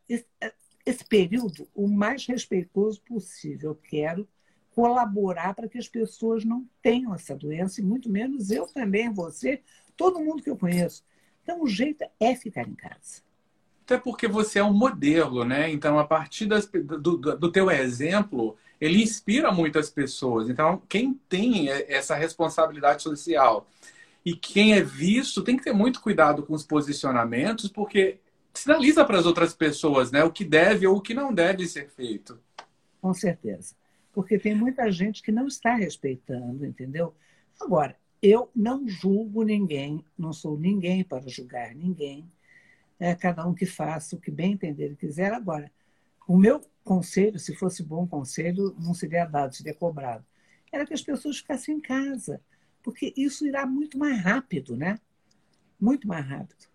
esse 0.86 1.04
período 1.04 1.68
o 1.74 1.88
mais 1.88 2.26
respeitoso 2.26 3.00
possível. 3.02 3.70
Eu 3.70 3.74
quero 3.74 4.28
colaborar 4.74 5.54
para 5.54 5.68
que 5.68 5.78
as 5.78 5.88
pessoas 5.88 6.44
não 6.44 6.66
tenham 6.80 7.14
essa 7.14 7.36
doença, 7.36 7.80
e 7.80 7.84
muito 7.84 8.08
menos 8.08 8.50
eu 8.50 8.66
também, 8.66 9.12
você, 9.12 9.60
todo 9.96 10.20
mundo 10.20 10.42
que 10.42 10.48
eu 10.48 10.56
conheço. 10.56 11.04
Então, 11.42 11.62
o 11.62 11.66
jeito 11.66 12.04
é 12.18 12.34
ficar 12.34 12.66
em 12.66 12.74
casa. 12.74 13.22
Até 13.84 13.98
porque 13.98 14.26
você 14.28 14.60
é 14.60 14.64
um 14.64 14.72
modelo, 14.72 15.44
né? 15.44 15.70
Então, 15.70 15.98
a 15.98 16.06
partir 16.06 16.46
das, 16.46 16.66
do, 16.66 17.16
do 17.16 17.52
teu 17.52 17.70
exemplo, 17.70 18.56
ele 18.80 19.02
inspira 19.02 19.52
muitas 19.52 19.90
pessoas. 19.90 20.48
Então, 20.48 20.80
quem 20.88 21.14
tem 21.28 21.68
essa 21.68 22.14
responsabilidade 22.14 23.02
social 23.02 23.68
e 24.24 24.34
quem 24.34 24.74
é 24.74 24.82
visto 24.82 25.42
tem 25.42 25.56
que 25.56 25.64
ter 25.64 25.72
muito 25.72 26.00
cuidado 26.00 26.44
com 26.44 26.54
os 26.54 26.64
posicionamentos, 26.64 27.68
porque 27.68 28.20
sinaliza 28.54 29.04
para 29.04 29.18
as 29.18 29.26
outras 29.26 29.54
pessoas 29.54 30.12
né, 30.12 30.22
o 30.22 30.30
que 30.30 30.44
deve 30.44 30.86
ou 30.86 30.96
o 30.96 31.00
que 31.00 31.14
não 31.14 31.32
deve 31.34 31.66
ser 31.66 31.88
feito. 31.90 32.38
Com 33.00 33.12
certeza. 33.12 33.74
Porque 34.12 34.38
tem 34.38 34.54
muita 34.54 34.90
gente 34.92 35.22
que 35.22 35.32
não 35.32 35.46
está 35.46 35.74
respeitando, 35.74 36.64
entendeu? 36.64 37.14
Agora, 37.60 37.96
eu 38.22 38.50
não 38.54 38.86
julgo 38.86 39.42
ninguém, 39.42 40.04
não 40.16 40.32
sou 40.32 40.56
ninguém 40.56 41.02
para 41.02 41.26
julgar 41.26 41.74
ninguém. 41.74 42.30
É 43.00 43.14
cada 43.14 43.46
um 43.46 43.54
que 43.54 43.66
faça 43.66 44.14
o 44.14 44.20
que 44.20 44.30
bem 44.30 44.52
entender 44.52 44.92
e 44.92 44.96
quiser. 44.96 45.32
Agora, 45.32 45.70
o 46.28 46.36
meu 46.36 46.60
conselho, 46.84 47.38
se 47.38 47.54
fosse 47.56 47.82
bom 47.82 48.06
conselho, 48.06 48.76
não 48.78 48.94
seria 48.94 49.24
dado, 49.24 49.56
seria 49.56 49.74
cobrado. 49.74 50.24
era 50.70 50.86
que 50.86 50.94
as 50.94 51.02
pessoas 51.02 51.38
ficassem 51.38 51.76
em 51.76 51.80
casa, 51.80 52.40
porque 52.82 53.12
isso 53.16 53.46
irá 53.46 53.64
muito 53.66 53.98
mais 53.98 54.20
rápido, 54.20 54.76
né? 54.76 54.98
Muito 55.80 56.06
mais 56.06 56.26
rápido. 56.26 56.66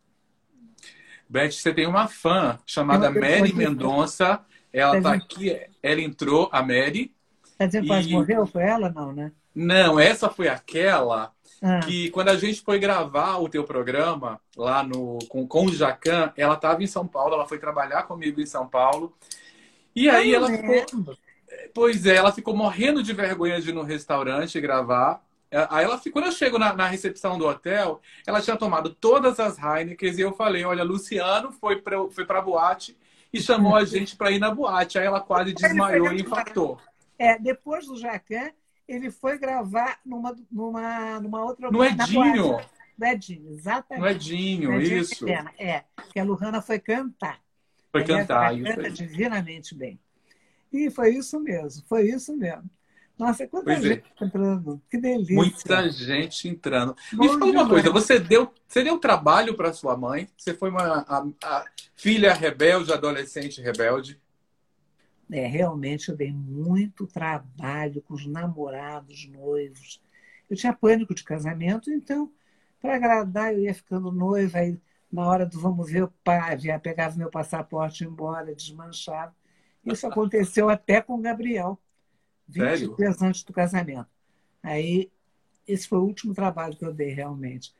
Beth, 1.29 1.51
você 1.51 1.73
tem 1.73 1.85
uma 1.87 2.07
fã 2.07 2.57
chamada 2.65 3.11
Mary 3.11 3.53
Mendonça. 3.53 4.41
Ela 4.71 4.97
está 4.97 5.13
aqui, 5.13 5.59
ela 5.83 6.01
entrou, 6.01 6.49
a 6.51 6.61
Mary. 6.61 7.13
Está 7.43 7.65
dizendo 7.65 7.83
que 7.83 7.87
quase 7.87 8.09
morreu? 8.11 8.45
Foi 8.45 8.63
ela, 8.63 8.89
não, 8.89 9.11
né? 9.11 9.31
Não, 9.53 9.99
essa 9.99 10.29
foi 10.29 10.47
aquela 10.47 11.33
ah. 11.61 11.79
que 11.79 12.11
quando 12.11 12.29
a 12.29 12.35
gente 12.35 12.61
foi 12.61 12.77
gravar 12.77 13.37
o 13.37 13.49
teu 13.49 13.63
programa 13.63 14.39
lá 14.55 14.83
no, 14.83 15.17
com, 15.27 15.47
com 15.47 15.65
o 15.65 15.73
Jacan, 15.73 16.31
ela 16.37 16.53
estava 16.53 16.83
em 16.83 16.87
São 16.87 17.07
Paulo, 17.07 17.33
ela 17.33 17.47
foi 17.47 17.57
trabalhar 17.57 18.03
comigo 18.03 18.39
em 18.39 18.45
São 18.45 18.67
Paulo. 18.67 19.17
E 19.95 20.07
aí 20.09 20.33
ela 20.33 20.47
ficou. 20.47 21.17
Pois 21.73 22.05
é, 22.05 22.15
ela 22.15 22.31
ficou 22.31 22.55
morrendo 22.55 23.01
de 23.01 23.13
vergonha 23.13 23.59
de 23.59 23.69
ir 23.69 23.73
no 23.73 23.81
restaurante 23.81 24.61
gravar. 24.61 25.25
É, 25.49 25.67
aí 25.69 25.85
ela, 25.85 25.99
quando 26.11 26.25
eu 26.25 26.31
chego 26.31 26.59
na, 26.59 26.73
na, 26.73 26.87
recepção 26.87 27.37
do 27.37 27.47
hotel, 27.47 28.01
ela 28.25 28.41
tinha 28.41 28.57
tomado 28.57 28.93
todas 28.93 29.39
as 29.39 29.57
Heineken 29.57 30.13
e 30.13 30.21
eu 30.21 30.33
falei: 30.33 30.65
Olha, 30.65 30.83
Luciano 30.83 31.51
foi 31.51 31.81
para 31.81 31.97
foi 32.09 32.25
a 32.27 32.41
boate 32.41 32.97
e 33.31 33.39
chamou 33.39 33.75
a 33.75 33.85
gente 33.85 34.15
para 34.15 34.31
ir 34.31 34.39
na 34.39 34.51
boate. 34.51 34.99
Aí 34.99 35.05
ela 35.05 35.21
quase 35.21 35.53
desmaiou 35.53 36.11
e 36.11 36.21
infartou. 36.21 36.79
É, 37.17 37.39
depois 37.39 37.85
do 37.85 37.97
Jacan, 37.97 38.51
ele 38.87 39.09
foi 39.09 39.37
gravar 39.37 39.99
numa, 40.05 40.35
numa, 40.51 41.19
numa 41.19 41.43
outra 41.43 41.71
No 41.71 41.83
Edinho. 41.83 42.59
No 42.97 43.05
Edinho, 43.05 43.53
exatamente. 43.53 44.01
No 44.01 44.09
Edinho, 44.09 44.71
no 44.71 44.81
Edinho 44.81 45.01
isso. 45.01 45.25
É, 45.57 45.83
que 46.11 46.19
a 46.19 46.23
Luhana 46.23 46.61
foi 46.61 46.79
cantar. 46.79 47.39
Foi 47.91 48.03
cantar. 48.03 48.57
Ela 48.57 48.75
canta 48.75 48.91
divinamente 48.91 49.75
bem. 49.75 49.99
E 50.71 50.89
foi 50.89 51.15
isso 51.15 51.39
mesmo, 51.39 51.83
foi 51.87 52.09
isso 52.09 52.35
mesmo. 52.35 52.69
Nossa, 53.17 53.47
quanta 53.47 53.65
pois 53.65 53.83
é. 53.83 53.89
gente 53.89 54.03
é. 54.21 54.25
entrando. 54.25 54.81
Que 54.89 54.97
delícia. 54.97 55.35
Muita 55.35 55.89
gente 55.89 56.47
entrando. 56.47 56.95
Bom 57.13 57.23
Me 57.23 57.29
fala 57.29 57.51
demais. 57.51 57.55
uma 57.55 57.69
coisa, 57.69 57.91
você 57.91 58.19
deu, 58.19 58.53
você 58.67 58.83
deu 58.83 58.99
trabalho 58.99 59.55
para 59.55 59.73
sua 59.73 59.97
mãe? 59.97 60.29
Você 60.37 60.53
foi 60.53 60.69
uma 60.69 61.05
a, 61.07 61.27
a 61.43 61.65
filha 61.95 62.33
rebelde, 62.33 62.93
adolescente 62.93 63.61
rebelde? 63.61 64.21
É, 65.29 65.45
realmente 65.45 66.09
eu 66.09 66.15
dei 66.15 66.31
muito 66.31 67.05
trabalho 67.07 68.01
com 68.01 68.13
os 68.13 68.25
namorados, 68.25 69.27
noivos. 69.27 70.01
Eu 70.49 70.55
tinha 70.55 70.71
pânico 70.71 71.13
de 71.13 71.23
casamento, 71.23 71.91
então, 71.91 72.31
para 72.79 72.95
agradar, 72.95 73.53
eu 73.53 73.59
ia 73.61 73.73
ficando 73.73 74.11
noiva, 74.11 74.59
aí 74.59 74.79
na 75.11 75.27
hora 75.27 75.45
do 75.45 75.59
vamos 75.59 75.89
ver, 75.91 76.07
já 76.59 76.79
pegava 76.79 77.17
meu 77.17 77.29
passaporte 77.29 78.03
embora, 78.05 78.55
desmanchava. 78.55 79.35
Isso 79.85 80.05
aconteceu 80.07 80.69
até 80.69 81.01
com 81.01 81.15
o 81.15 81.21
Gabriel, 81.21 81.79
20 82.47 82.95
dias 82.95 83.21
antes 83.21 83.43
do 83.43 83.53
casamento. 83.53 84.09
Aí, 84.63 85.11
esse 85.67 85.87
foi 85.87 85.99
o 85.99 86.03
último 86.03 86.33
trabalho 86.33 86.75
que 86.75 86.85
eu 86.85 86.93
dei, 86.93 87.13
realmente. 87.13 87.73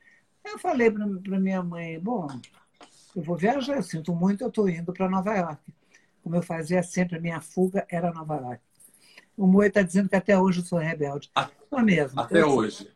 Eu 0.44 0.58
falei 0.58 0.90
para 0.90 1.40
minha 1.40 1.62
mãe, 1.62 1.98
bom, 1.98 2.26
eu 3.14 3.22
vou 3.22 3.36
viajar, 3.36 3.76
eu 3.76 3.82
sinto 3.82 4.14
muito, 4.14 4.42
eu 4.42 4.48
estou 4.48 4.68
indo 4.68 4.92
para 4.92 5.08
Nova 5.08 5.34
York 5.34 5.60
como 6.28 6.36
eu 6.36 6.42
fazia 6.42 6.82
sempre, 6.82 7.16
a 7.16 7.20
minha 7.20 7.40
fuga 7.40 7.86
era 7.88 8.12
Nova 8.12 8.36
York. 8.36 8.62
O 9.34 9.46
Moe 9.46 9.66
está 9.66 9.80
dizendo 9.80 10.10
que 10.10 10.16
até 10.16 10.38
hoje 10.38 10.60
eu 10.60 10.64
sou 10.64 10.78
rebelde. 10.78 11.30
A, 11.34 11.50
sou 11.70 11.80
mesmo. 11.80 12.20
Até 12.20 12.42
eu, 12.42 12.50
hoje. 12.50 12.92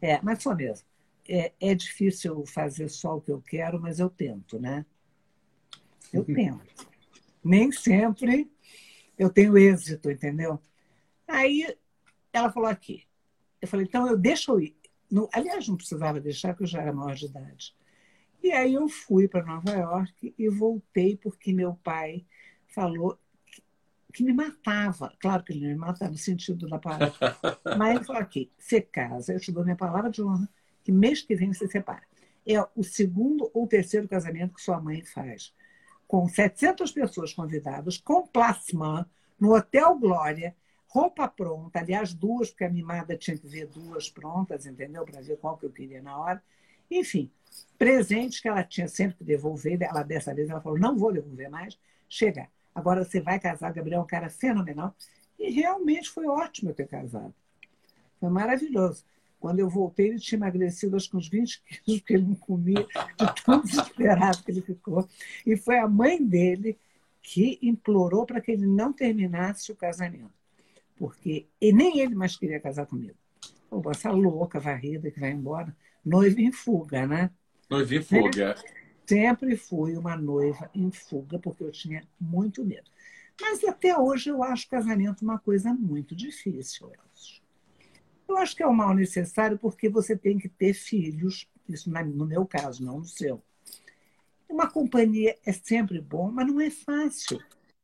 É, 0.00 0.18
mas 0.22 0.42
sou 0.42 0.56
mesmo. 0.56 0.86
É, 1.28 1.52
é 1.60 1.74
difícil 1.74 2.42
fazer 2.46 2.88
só 2.88 3.16
o 3.16 3.20
que 3.20 3.30
eu 3.30 3.42
quero, 3.42 3.78
mas 3.78 3.98
eu 3.98 4.08
tento, 4.08 4.58
né? 4.58 4.86
Eu 6.10 6.24
tento. 6.24 6.86
Nem 7.44 7.70
sempre 7.70 8.50
eu 9.18 9.28
tenho 9.28 9.58
êxito, 9.58 10.10
entendeu? 10.10 10.58
Aí 11.30 11.76
ela 12.32 12.50
falou 12.50 12.68
aqui. 12.68 13.04
Eu 13.62 13.68
falei, 13.68 13.86
então 13.86 14.06
eu 14.06 14.16
deixo 14.16 14.52
eu 14.52 14.60
ir. 14.60 14.76
No, 15.10 15.28
aliás, 15.32 15.66
não 15.68 15.76
precisava 15.76 16.20
deixar, 16.20 16.48
porque 16.48 16.64
eu 16.64 16.68
já 16.68 16.82
era 16.82 16.92
maior 16.92 17.14
de 17.14 17.26
idade. 17.26 17.74
E 18.42 18.52
aí 18.52 18.74
eu 18.74 18.88
fui 18.88 19.28
para 19.28 19.44
Nova 19.44 19.70
York 19.70 20.34
e 20.36 20.48
voltei 20.48 21.16
porque 21.16 21.52
meu 21.52 21.74
pai 21.82 22.24
falou 22.68 23.18
que 24.12 24.24
me 24.24 24.32
matava. 24.32 25.12
Claro 25.20 25.44
que 25.44 25.52
ele 25.52 25.60
não 25.60 25.68
me 25.68 25.76
matava 25.76 26.10
no 26.10 26.18
sentido 26.18 26.68
da 26.68 26.78
palavra. 26.78 27.14
Mas 27.78 27.96
ele 27.96 28.04
falou 28.04 28.22
aqui, 28.22 28.50
você 28.58 28.80
casa, 28.80 29.32
eu 29.32 29.40
te 29.40 29.52
dou 29.52 29.62
minha 29.62 29.76
palavra 29.76 30.10
de 30.10 30.22
honra, 30.22 30.48
que 30.82 30.90
mês 30.90 31.22
que 31.22 31.36
vem 31.36 31.52
você 31.52 31.68
separa. 31.68 32.02
É 32.46 32.60
o 32.74 32.82
segundo 32.82 33.50
ou 33.52 33.66
terceiro 33.66 34.08
casamento 34.08 34.54
que 34.54 34.62
sua 34.62 34.80
mãe 34.80 35.04
faz. 35.04 35.54
Com 36.08 36.26
700 36.26 36.90
pessoas 36.90 37.32
convidadas, 37.32 37.98
com 37.98 38.26
plasma, 38.26 39.08
no 39.38 39.54
Hotel 39.54 39.96
Glória, 39.98 40.56
roupa 40.90 41.26
pronta, 41.26 41.80
aliás, 41.80 42.12
duas, 42.12 42.50
porque 42.50 42.64
a 42.64 42.70
mimada 42.70 43.16
tinha 43.16 43.36
que 43.38 43.46
ver 43.46 43.66
duas 43.66 44.10
prontas, 44.10 44.66
entendeu? 44.66 45.04
Para 45.04 45.20
ver 45.20 45.38
qual 45.38 45.56
que 45.56 45.66
eu 45.66 45.70
queria 45.70 46.02
na 46.02 46.18
hora. 46.18 46.42
Enfim, 46.90 47.30
presentes 47.78 48.40
que 48.40 48.48
ela 48.48 48.62
tinha 48.62 48.88
sempre 48.88 49.16
que 49.18 49.24
devolver, 49.24 49.80
ela 49.82 50.02
dessa 50.02 50.34
vez 50.34 50.50
ela 50.50 50.60
falou, 50.60 50.78
não 50.78 50.98
vou 50.98 51.12
devolver 51.12 51.48
mais, 51.48 51.78
chega 52.08 52.48
Agora 52.74 53.04
você 53.04 53.20
vai 53.20 53.38
casar, 53.38 53.72
Gabriel 53.72 54.00
é 54.00 54.02
um 54.02 54.06
cara 54.06 54.30
fenomenal. 54.30 54.94
E 55.38 55.50
realmente 55.50 56.08
foi 56.08 56.26
ótimo 56.26 56.70
eu 56.70 56.74
ter 56.74 56.86
casado. 56.86 57.34
Foi 58.18 58.28
maravilhoso. 58.28 59.04
Quando 59.38 59.58
eu 59.58 59.70
voltei, 59.70 60.08
ele 60.08 60.18
tinha 60.18 60.38
emagrecido 60.38 60.96
acho 60.96 61.10
que 61.10 61.16
uns 61.16 61.28
20 61.28 61.62
quilos, 61.62 62.00
porque 62.00 62.14
ele 62.14 62.26
não 62.26 62.34
comia, 62.34 62.86
de 63.16 63.44
tão 63.44 63.60
desesperado 63.64 64.42
que 64.42 64.50
ele 64.50 64.60
ficou. 64.60 65.08
E 65.46 65.56
foi 65.56 65.78
a 65.78 65.88
mãe 65.88 66.22
dele 66.22 66.78
que 67.22 67.58
implorou 67.62 68.26
para 68.26 68.40
que 68.40 68.50
ele 68.50 68.66
não 68.66 68.92
terminasse 68.92 69.72
o 69.72 69.76
casamento. 69.76 70.39
Porque 71.00 71.48
e 71.58 71.72
nem 71.72 72.00
ele 72.00 72.14
mais 72.14 72.36
queria 72.36 72.60
casar 72.60 72.84
comigo. 72.84 73.16
Pô, 73.70 73.90
essa 73.90 74.10
louca 74.10 74.60
varrida 74.60 75.10
que 75.10 75.18
vai 75.18 75.30
embora. 75.30 75.74
Noiva 76.04 76.38
em 76.42 76.52
fuga, 76.52 77.06
né? 77.06 77.30
Noiva 77.70 77.94
em 77.94 78.02
fuga. 78.02 78.50
É 78.50 78.80
sempre 79.08 79.56
fui 79.56 79.96
uma 79.96 80.14
noiva 80.14 80.70
em 80.74 80.90
fuga, 80.90 81.38
porque 81.38 81.64
eu 81.64 81.72
tinha 81.72 82.06
muito 82.20 82.62
medo. 82.62 82.90
Mas 83.40 83.64
até 83.64 83.98
hoje 83.98 84.28
eu 84.28 84.42
acho 84.42 84.68
casamento 84.68 85.22
uma 85.22 85.38
coisa 85.38 85.72
muito 85.72 86.14
difícil, 86.14 86.92
Elcio. 86.92 87.42
Eu 88.28 88.36
acho 88.36 88.54
que 88.54 88.62
é 88.62 88.68
um 88.68 88.74
mal 88.74 88.94
necessário 88.94 89.58
porque 89.58 89.88
você 89.88 90.14
tem 90.14 90.36
que 90.38 90.50
ter 90.50 90.74
filhos, 90.74 91.48
isso 91.66 91.90
no 91.90 92.26
meu 92.26 92.44
caso, 92.44 92.84
não 92.84 92.98
no 92.98 93.06
seu. 93.06 93.42
Uma 94.46 94.70
companhia 94.70 95.34
é 95.46 95.52
sempre 95.52 95.98
bom, 95.98 96.30
mas 96.30 96.46
não 96.46 96.60
é 96.60 96.68
fácil, 96.68 97.40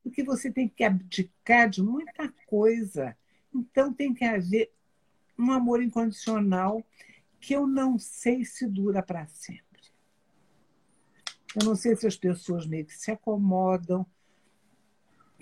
porque 0.07 0.23
você 0.23 0.53
tem 0.53 0.69
que 0.69 0.85
abdicar 0.85 1.69
de 1.69 1.83
muita 1.83 2.33
coisa. 2.47 3.17
Então 3.53 3.93
tem 3.93 4.15
que 4.15 4.25
haver 4.25 4.73
um 5.37 5.51
amor 5.51 5.83
incondicional 5.83 6.87
que 7.41 7.57
eu 7.57 7.67
não 7.67 7.99
sei 7.99 8.45
se 8.45 8.69
dura 8.69 9.03
para 9.03 9.27
sempre. 9.27 9.83
Eu 11.61 11.67
não 11.67 11.75
sei 11.75 11.97
se 11.97 12.07
as 12.07 12.17
pessoas 12.17 12.69
meio 12.69 12.87
que 12.87 12.97
se 12.97 13.11
acomodam, 13.11 14.07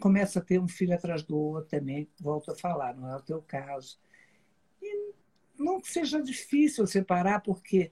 começa 0.00 0.38
a 0.38 0.42
ter 0.42 0.58
um 0.58 0.66
filho 0.66 0.94
atrás 0.94 1.22
do 1.22 1.36
outro 1.36 1.68
também, 1.68 2.08
volto 2.18 2.50
a 2.50 2.56
falar, 2.56 2.96
não 2.96 3.10
é 3.10 3.16
o 3.16 3.22
teu 3.22 3.42
caso. 3.42 4.00
E 4.80 5.12
não 5.58 5.78
que 5.78 5.92
seja 5.92 6.22
difícil 6.22 6.86
separar, 6.86 7.42
porque 7.42 7.90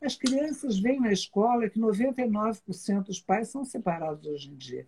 as 0.00 0.14
crianças 0.14 0.78
vêm 0.78 1.00
na 1.00 1.12
escola 1.12 1.68
que 1.68 1.80
99% 1.80 3.02
dos 3.02 3.20
pais 3.20 3.48
são 3.48 3.64
separados 3.64 4.24
hoje 4.28 4.48
em 4.48 4.54
dia. 4.54 4.86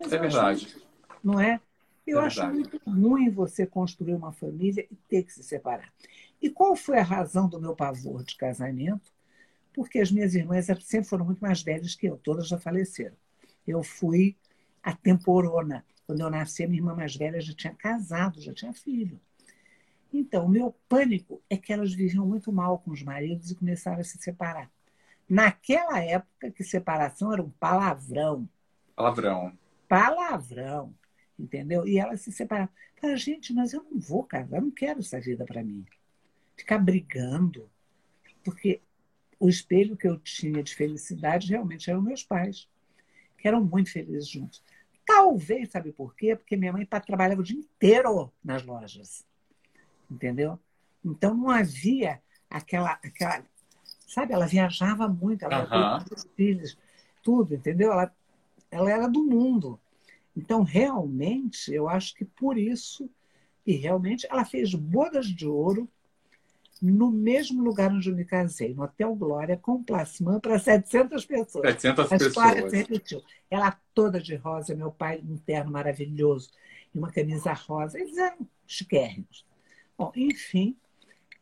Mas 0.00 0.12
é 0.12 0.18
verdade. 0.18 0.66
Acho, 0.66 0.82
não 1.22 1.38
é? 1.38 1.60
Eu 2.06 2.20
é 2.20 2.26
acho 2.26 2.46
muito 2.48 2.80
ruim 2.86 3.30
você 3.30 3.66
construir 3.66 4.14
uma 4.14 4.32
família 4.32 4.86
e 4.90 4.96
ter 5.08 5.22
que 5.22 5.32
se 5.32 5.42
separar. 5.42 5.92
E 6.40 6.48
qual 6.48 6.74
foi 6.74 6.98
a 6.98 7.04
razão 7.04 7.48
do 7.48 7.60
meu 7.60 7.76
pavor 7.76 8.24
de 8.24 8.36
casamento? 8.36 9.12
porque 9.72 9.98
as 9.98 10.10
minhas 10.10 10.34
irmãs 10.34 10.66
sempre 10.82 11.08
foram 11.08 11.24
muito 11.24 11.40
mais 11.40 11.62
velhas 11.62 11.94
que 11.94 12.06
eu, 12.06 12.16
todas 12.16 12.48
já 12.48 12.58
faleceram. 12.58 13.16
Eu 13.66 13.82
fui 13.82 14.36
a 14.82 14.94
temporona. 14.94 15.84
Quando 16.06 16.20
eu 16.20 16.30
nasci, 16.30 16.66
minha 16.66 16.80
irmã 16.80 16.94
mais 16.94 17.14
velha 17.14 17.40
já 17.40 17.54
tinha 17.54 17.74
casado, 17.74 18.40
já 18.40 18.52
tinha 18.52 18.72
filho. 18.72 19.20
Então, 20.12 20.46
o 20.46 20.48
meu 20.48 20.74
pânico 20.88 21.40
é 21.48 21.56
que 21.56 21.72
elas 21.72 21.92
viviam 21.92 22.26
muito 22.26 22.52
mal 22.52 22.78
com 22.80 22.90
os 22.90 23.02
maridos 23.02 23.50
e 23.50 23.54
começaram 23.54 24.00
a 24.00 24.04
se 24.04 24.18
separar. 24.18 24.68
Naquela 25.28 26.00
época, 26.00 26.50
que 26.50 26.64
separação 26.64 27.32
era 27.32 27.42
um 27.42 27.50
palavrão. 27.50 28.48
Palavrão. 28.96 29.56
Palavrão. 29.90 30.94
Entendeu? 31.36 31.84
E 31.86 31.98
elas 31.98 32.20
se 32.20 32.30
separaram. 32.30 32.68
Falaram, 32.96 33.18
gente, 33.18 33.52
mas 33.52 33.72
eu 33.72 33.82
não 33.82 33.98
vou 33.98 34.22
casar, 34.22 34.58
eu 34.58 34.62
não 34.62 34.70
quero 34.70 35.00
essa 35.00 35.20
vida 35.20 35.44
para 35.44 35.64
mim. 35.64 35.84
Ficar 36.56 36.78
brigando. 36.78 37.68
Porque 38.44 38.80
o 39.38 39.48
espelho 39.48 39.96
que 39.96 40.06
eu 40.06 40.18
tinha 40.18 40.62
de 40.62 40.74
felicidade 40.74 41.48
realmente 41.48 41.90
eram 41.90 42.02
meus 42.02 42.22
pais, 42.22 42.68
que 43.38 43.48
eram 43.48 43.64
muito 43.64 43.90
felizes 43.90 44.28
juntos. 44.28 44.62
Talvez, 45.04 45.70
sabe 45.70 45.92
por 45.92 46.14
quê? 46.14 46.36
Porque 46.36 46.56
minha 46.56 46.72
mãe 46.72 46.86
trabalhava 46.86 47.40
o 47.40 47.44
dia 47.44 47.58
inteiro 47.58 48.30
nas 48.44 48.62
lojas. 48.62 49.26
Entendeu? 50.08 50.58
Então 51.04 51.34
não 51.34 51.50
havia 51.50 52.22
aquela. 52.48 52.92
aquela 53.02 53.44
sabe, 54.06 54.34
ela 54.34 54.46
viajava 54.46 55.08
muito, 55.08 55.44
ela 55.44 55.62
uhum. 55.62 56.04
tinha 56.04 56.24
filhos, 56.36 56.76
tudo, 57.22 57.54
entendeu? 57.54 57.92
Ela, 57.92 58.14
ela 58.70 58.90
era 58.90 59.08
do 59.08 59.24
mundo. 59.24 59.78
Então, 60.36 60.62
realmente, 60.62 61.72
eu 61.72 61.88
acho 61.88 62.14
que 62.14 62.24
por 62.24 62.56
isso 62.58 63.10
E 63.66 63.72
realmente 63.72 64.26
ela 64.30 64.44
fez 64.44 64.74
bodas 64.74 65.26
de 65.26 65.46
ouro 65.46 65.88
no 66.80 67.10
mesmo 67.10 67.62
lugar 67.62 67.92
onde 67.92 68.08
eu 68.08 68.16
me 68.16 68.24
casei, 68.24 68.74
no 68.74 68.82
Hotel 68.82 69.14
Glória, 69.14 69.56
com 69.56 69.82
plasmã 69.82 70.40
para 70.40 70.58
700 70.58 71.26
pessoas. 71.26 71.66
700 71.74 72.04
a 72.04 72.08
pessoas. 72.08 72.70
se 72.70 72.76
repetiu. 72.76 73.22
Ela 73.50 73.78
toda 73.94 74.18
de 74.18 74.34
rosa, 74.34 74.74
meu 74.74 74.90
pai 74.90 75.20
um 75.22 75.36
terno 75.36 75.70
maravilhoso 75.70 76.50
e 76.94 76.98
uma 76.98 77.12
camisa 77.12 77.52
rosa. 77.52 77.98
Eles 78.00 78.16
eram 78.16 78.48
chiquérrimos. 78.66 79.44
Bom, 79.96 80.10
enfim, 80.16 80.74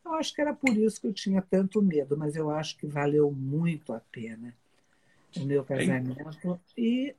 eu 0.04 0.14
acho 0.14 0.34
que 0.34 0.40
era 0.40 0.52
por 0.52 0.76
isso 0.76 1.00
que 1.00 1.06
eu 1.06 1.12
tinha 1.12 1.40
tanto 1.40 1.80
medo, 1.80 2.16
mas 2.16 2.34
eu 2.34 2.50
acho 2.50 2.76
que 2.76 2.86
valeu 2.86 3.30
muito 3.30 3.92
a 3.92 4.00
pena 4.00 4.54
o 5.36 5.44
meu 5.44 5.64
casamento. 5.64 6.60
E 6.76 7.14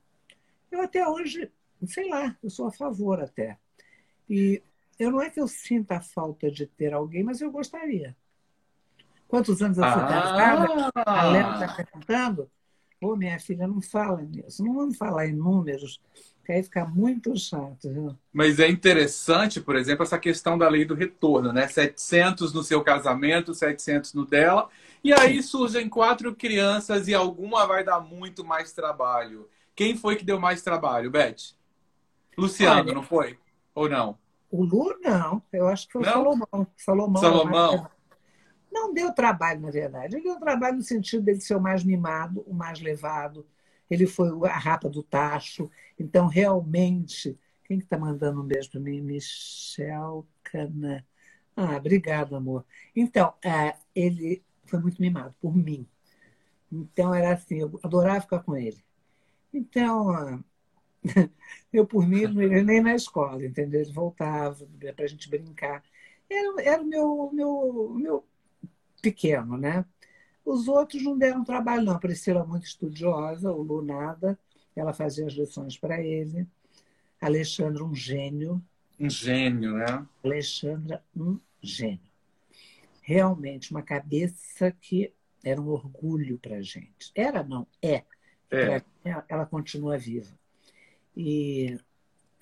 eu 0.72 0.82
até 0.82 1.08
hoje, 1.08 1.52
sei 1.86 2.10
lá, 2.10 2.36
eu 2.44 2.50
sou 2.50 2.68
a 2.68 2.72
favor 2.72 3.20
até. 3.22 3.58
E 4.30 4.62
eu 4.98 5.12
não 5.12 5.22
é 5.22 5.30
que 5.30 5.40
eu 5.40 5.48
sinta 5.48 5.98
a 5.98 6.02
falta 6.02 6.52
de 6.52 6.66
ter 6.66 6.94
alguém, 6.94 7.24
mas 7.24 7.42
eu 7.42 7.52
gostaria. 7.52 8.16
Quantos 9.28 9.62
anos 9.62 9.78
eu 9.78 9.84
fui 9.84 10.02
casada? 10.02 10.92
Ah. 10.96 11.22
A 11.22 11.32
Léo 11.32 11.54
está 11.54 11.74
perguntando. 11.76 12.50
Ô, 13.02 13.16
minha 13.16 13.40
filha, 13.40 13.68
não 13.68 13.82
fala 13.82 14.22
nisso. 14.22 14.64
Não 14.64 14.74
vamos 14.74 14.98
falar 14.98 15.28
em 15.28 15.34
números, 15.34 16.02
que 16.44 16.52
aí 16.52 16.62
fica 16.62 16.84
muito 16.84 17.38
chato. 17.38 17.90
Viu? 17.94 18.18
Mas 18.34 18.60
é 18.60 18.68
interessante, 18.68 19.62
por 19.62 19.78
exemplo, 19.78 20.04
essa 20.04 20.20
questão 20.20 20.58
da 20.58 20.68
lei 20.68 20.84
do 20.84 20.96
retorno, 20.96 21.54
né? 21.54 21.68
700 21.68 22.52
no 22.54 22.62
seu 22.62 22.84
casamento, 22.84 23.54
700 23.54 24.14
no 24.14 24.26
dela. 24.26 24.68
E 25.04 25.14
aí 25.14 25.42
surgem 25.42 25.88
quatro 25.88 26.36
crianças 26.36 27.08
e 27.08 27.14
alguma 27.14 27.66
vai 27.66 27.84
dar 27.84 28.00
muito 28.00 28.44
mais 28.44 28.74
trabalho. 28.74 29.48
Quem 29.76 29.96
foi 29.96 30.16
que 30.16 30.26
deu 30.26 30.40
mais 30.40 30.62
trabalho, 30.62 31.10
Beth? 31.10 31.56
Luciano, 32.38 32.82
Olha, 32.82 32.94
não 32.94 33.04
foi? 33.04 33.38
Ou 33.74 33.90
não? 33.90 34.18
O 34.52 34.64
Lu, 34.64 34.98
não. 35.02 35.42
Eu 35.54 35.68
acho 35.68 35.88
que 35.88 35.94
foi 35.94 36.02
não? 36.04 36.10
o 36.10 36.14
Salomão. 36.14 36.68
Salomão. 36.76 37.22
Salomão. 37.22 37.92
Não 38.72 38.94
deu 38.94 39.14
trabalho, 39.14 39.62
na 39.62 39.72
verdade. 39.72 40.16
Ele 40.16 40.24
deu 40.24 40.40
trabalho 40.40 40.78
no 40.78 40.84
sentido 40.84 41.24
dele 41.24 41.42
ser 41.42 41.56
o 41.56 41.62
mais 41.62 41.84
mimado, 41.84 42.44
o 42.46 42.54
mais 42.54 42.80
levado. 42.80 43.46
Ele 43.90 44.06
foi 44.06 44.30
a 44.48 44.58
rapa 44.58 44.90
do 44.90 45.02
tacho. 45.02 45.70
Então, 45.98 46.28
realmente, 46.28 47.38
quem 47.64 47.78
que 47.78 47.84
está 47.86 47.98
mandando 47.98 48.42
um 48.42 48.46
beijo 48.46 48.70
para 48.70 48.80
mim? 48.80 49.02
Michel 49.02 50.28
Cana. 50.44 51.06
Ah, 51.56 51.76
obrigado, 51.76 52.36
amor. 52.36 52.66
Então, 52.96 53.34
é, 53.44 53.76
ele 53.96 54.44
foi 54.70 54.80
muito 54.80 55.02
mimado 55.02 55.34
por 55.42 55.56
mim. 55.56 55.88
Então, 56.72 57.14
era 57.14 57.34
assim, 57.34 57.60
eu 57.60 57.80
adorava 57.84 58.22
ficar 58.22 58.40
com 58.40 58.56
ele. 58.56 58.84
Então, 59.54 60.44
eu, 61.74 61.86
por 61.86 62.08
mim, 62.08 62.24
não 62.28 62.42
ia 62.44 62.64
nem 62.64 62.82
na 62.82 62.96
escola, 62.96 63.44
entendeu? 63.46 63.82
Ele 63.82 63.92
voltava 63.92 64.68
para 64.96 65.06
a 65.06 65.08
gente 65.08 65.30
brincar. 65.30 65.84
Era, 66.30 66.62
era 66.62 66.82
o 66.82 66.86
meu, 66.86 67.30
meu, 67.34 67.94
meu 67.96 68.26
pequeno, 69.02 69.58
né? 69.58 69.86
Os 70.46 70.68
outros 70.68 71.04
não 71.04 71.18
deram 71.18 71.44
trabalho, 71.44 71.84
não. 71.84 71.94
A 71.94 72.00
Priscila 72.00 72.46
muito 72.46 72.66
estudiosa, 72.66 73.52
o 73.52 73.62
Lu 73.62 73.82
nada. 73.82 74.38
Ela 74.76 74.94
fazia 74.94 75.26
as 75.26 75.34
lições 75.34 75.78
para 75.78 76.02
ele. 76.02 76.48
Alexandre, 77.20 77.84
um 77.84 77.94
gênio. 77.94 78.62
Um 79.00 79.10
gênio, 79.10 79.74
né? 79.74 80.06
Alexandra, 80.24 81.04
um 81.16 81.40
gênio. 81.62 82.09
Realmente, 83.10 83.72
uma 83.72 83.82
cabeça 83.82 84.72
que 84.72 85.12
era 85.44 85.60
um 85.60 85.70
orgulho 85.70 86.38
para 86.38 86.58
a 86.58 86.62
gente. 86.62 87.12
Era, 87.16 87.44
não, 87.44 87.66
é. 87.82 88.04
é. 88.52 88.84
ela 89.28 89.48
continua 89.48 89.98
viva. 89.98 90.32
E 91.18 91.76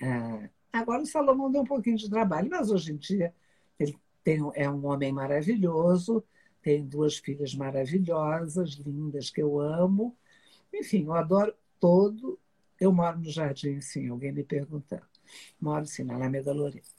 ah, 0.01 0.49
agora 0.73 1.03
o 1.03 1.05
Salomão 1.05 1.49
deu 1.49 1.61
um 1.61 1.65
pouquinho 1.65 1.95
de 1.95 2.09
trabalho, 2.09 2.49
mas 2.49 2.69
hoje 2.69 2.91
em 2.91 2.97
dia 2.97 3.33
ele 3.79 3.97
tem, 4.21 4.41
é 4.55 4.69
um 4.69 4.85
homem 4.87 5.13
maravilhoso, 5.13 6.21
tem 6.61 6.85
duas 6.85 7.15
filhas 7.15 7.55
maravilhosas, 7.55 8.71
lindas, 8.71 9.29
que 9.29 9.41
eu 9.41 9.61
amo. 9.61 10.17
Enfim, 10.73 11.05
eu 11.05 11.13
adoro 11.13 11.55
todo. 11.79 12.37
Eu 12.77 12.91
moro 12.91 13.19
no 13.19 13.31
jardim, 13.31 13.79
sim, 13.79 14.09
alguém 14.09 14.33
me 14.33 14.43
perguntando. 14.43 15.07
Moro, 15.61 15.85
sim, 15.85 16.03
na 16.03 16.15
Alameda 16.15 16.51
Lorena. 16.51 16.96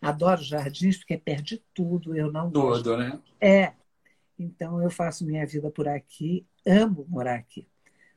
Adoro 0.00 0.42
jardins 0.42 0.98
porque 0.98 1.18
perde 1.18 1.62
tudo, 1.74 2.16
eu 2.16 2.32
não 2.32 2.50
Tudo, 2.50 2.96
gosto. 2.96 2.96
né? 2.96 3.18
É. 3.40 3.72
Então 4.38 4.82
eu 4.82 4.90
faço 4.90 5.24
minha 5.26 5.46
vida 5.46 5.70
por 5.70 5.86
aqui, 5.86 6.46
amo 6.66 7.06
morar 7.08 7.36
aqui. 7.36 7.66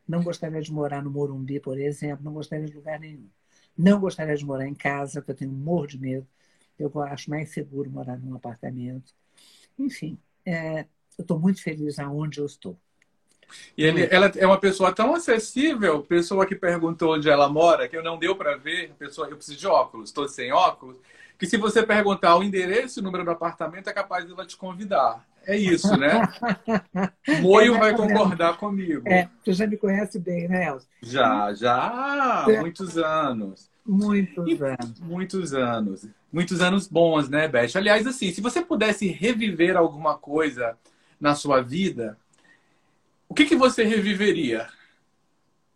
Não 0.07 0.23
gostaria 0.23 0.61
de 0.61 0.71
morar 0.71 1.01
no 1.03 1.11
Morumbi, 1.11 1.59
por 1.59 1.79
exemplo, 1.79 2.23
não 2.23 2.33
gostaria 2.33 2.65
de 2.65 2.73
lugar 2.75 2.99
nenhum. 2.99 3.29
Não 3.77 3.99
gostaria 3.99 4.35
de 4.35 4.45
morar 4.45 4.67
em 4.67 4.75
casa, 4.75 5.21
porque 5.21 5.31
eu 5.31 5.35
tenho 5.35 5.51
um 5.51 5.55
morro 5.55 5.87
de 5.87 5.97
medo. 5.99 6.27
Eu 6.77 6.91
acho 7.01 7.29
mais 7.29 7.51
seguro 7.51 7.89
morar 7.89 8.17
num 8.17 8.35
apartamento. 8.35 9.13
Enfim, 9.77 10.17
é, 10.45 10.81
eu 11.17 11.21
estou 11.23 11.39
muito 11.39 11.61
feliz 11.61 11.99
aonde 11.99 12.39
eu 12.39 12.45
estou. 12.45 12.77
E 13.77 13.83
ele, 13.83 14.07
ela 14.11 14.31
é 14.35 14.45
uma 14.45 14.59
pessoa 14.59 14.91
tão 14.93 15.13
acessível, 15.13 16.01
pessoa 16.03 16.45
que 16.45 16.55
perguntou 16.55 17.13
onde 17.15 17.29
ela 17.29 17.47
mora, 17.49 17.87
que 17.87 17.95
eu 17.95 18.03
não 18.03 18.17
deu 18.17 18.35
para 18.35 18.55
ver, 18.57 18.93
pessoa, 18.97 19.27
eu 19.27 19.35
preciso 19.35 19.57
de 19.59 19.67
óculos, 19.67 20.09
estou 20.09 20.27
sem 20.27 20.51
óculos, 20.51 20.97
que 21.37 21.45
se 21.45 21.57
você 21.57 21.83
perguntar 21.83 22.37
o 22.37 22.43
endereço 22.43 22.99
e 22.99 23.01
o 23.01 23.03
número 23.03 23.25
do 23.25 23.31
apartamento, 23.31 23.89
é 23.89 23.93
capaz 23.93 24.25
de 24.25 24.31
ela 24.31 24.45
te 24.45 24.55
convidar. 24.55 25.25
É 25.45 25.57
isso, 25.57 25.95
né? 25.97 26.21
Moio 27.41 27.77
vai 27.77 27.95
concordar 27.95 28.57
comigo. 28.57 29.07
É, 29.07 29.29
você 29.43 29.53
já 29.53 29.67
me 29.67 29.75
conhece 29.75 30.17
bem, 30.17 30.47
né, 30.47 30.67
Elcio? 30.67 30.87
Já, 31.01 31.53
já, 31.53 32.45
é. 32.47 32.59
muitos 32.61 32.97
anos. 32.97 33.69
Muitos 33.85 34.47
e, 34.47 34.63
anos. 34.63 34.99
Muitos 35.01 35.53
anos. 35.53 36.07
Muitos 36.31 36.61
anos 36.61 36.87
bons, 36.87 37.27
né, 37.29 37.47
Beth? 37.47 37.75
Aliás, 37.75 38.07
assim, 38.07 38.31
se 38.31 38.39
você 38.39 38.61
pudesse 38.61 39.07
reviver 39.07 39.75
alguma 39.75 40.17
coisa 40.17 40.77
na 41.19 41.35
sua 41.35 41.61
vida, 41.61 42.17
o 43.27 43.33
que, 43.33 43.45
que 43.45 43.55
você 43.55 43.83
reviveria? 43.83 44.67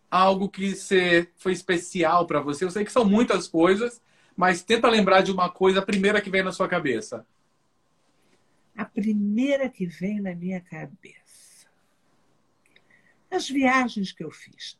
Algo 0.09 0.47
que 0.47 0.73
você, 0.73 1.27
foi 1.35 1.51
especial 1.51 2.25
para 2.25 2.39
você? 2.39 2.63
Eu 2.63 2.71
sei 2.71 2.85
que 2.85 2.91
são 2.91 3.03
muitas 3.03 3.47
coisas, 3.47 4.01
mas 4.37 4.63
tenta 4.63 4.87
lembrar 4.87 5.21
de 5.21 5.31
uma 5.31 5.49
coisa, 5.49 5.79
a 5.79 5.85
primeira 5.85 6.21
que 6.21 6.29
vem 6.29 6.43
na 6.43 6.53
sua 6.53 6.69
cabeça 6.69 7.25
a 8.77 8.85
primeira 8.85 9.67
que 9.67 9.87
vem 9.87 10.21
na 10.21 10.35
minha 10.35 10.61
cabeça. 10.61 11.67
As 13.29 13.49
viagens 13.49 14.11
que 14.11 14.23
eu 14.23 14.29
fiz. 14.29 14.79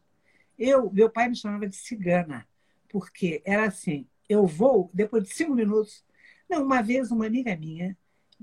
Eu, 0.58 0.92
meu 0.92 1.10
pai 1.10 1.28
me 1.28 1.36
chamava 1.36 1.68
de 1.68 1.76
cigana, 1.76 2.48
porque 2.88 3.42
era 3.44 3.66
assim, 3.66 4.08
eu 4.30 4.46
vou, 4.46 4.92
depois 4.94 5.24
de 5.24 5.34
cinco 5.34 5.56
minutos. 5.56 6.06
Não, 6.48 6.64
uma 6.64 6.82
vez 6.82 7.12
uma 7.12 7.26
amiga 7.26 7.56
minha 7.58 7.98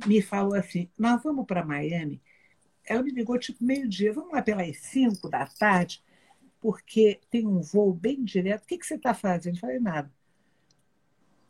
me 0.05 0.21
falou 0.21 0.55
assim: 0.55 0.91
nós 0.99 1.23
vamos 1.23 1.47
para 1.47 1.65
Miami. 1.65 2.21
Ela 2.85 3.03
me 3.03 3.13
ligou 3.13 3.39
tipo 3.39 3.65
meio-dia, 3.65 4.13
vamos 4.13 4.33
lá 4.33 4.43
pelas 4.43 4.77
cinco 4.79 5.29
da 5.29 5.47
tarde, 5.47 6.03
porque 6.61 7.21
tem 7.31 7.47
um 7.47 7.61
voo 7.61 7.95
bem 7.95 8.25
direto. 8.25 8.65
O 8.65 8.67
que, 8.67 8.77
que 8.77 8.87
você 8.87 8.97
está 8.97 9.15
fazendo? 9.15 9.55
Eu 9.55 9.61
falei, 9.61 9.79
nada. 9.79 10.13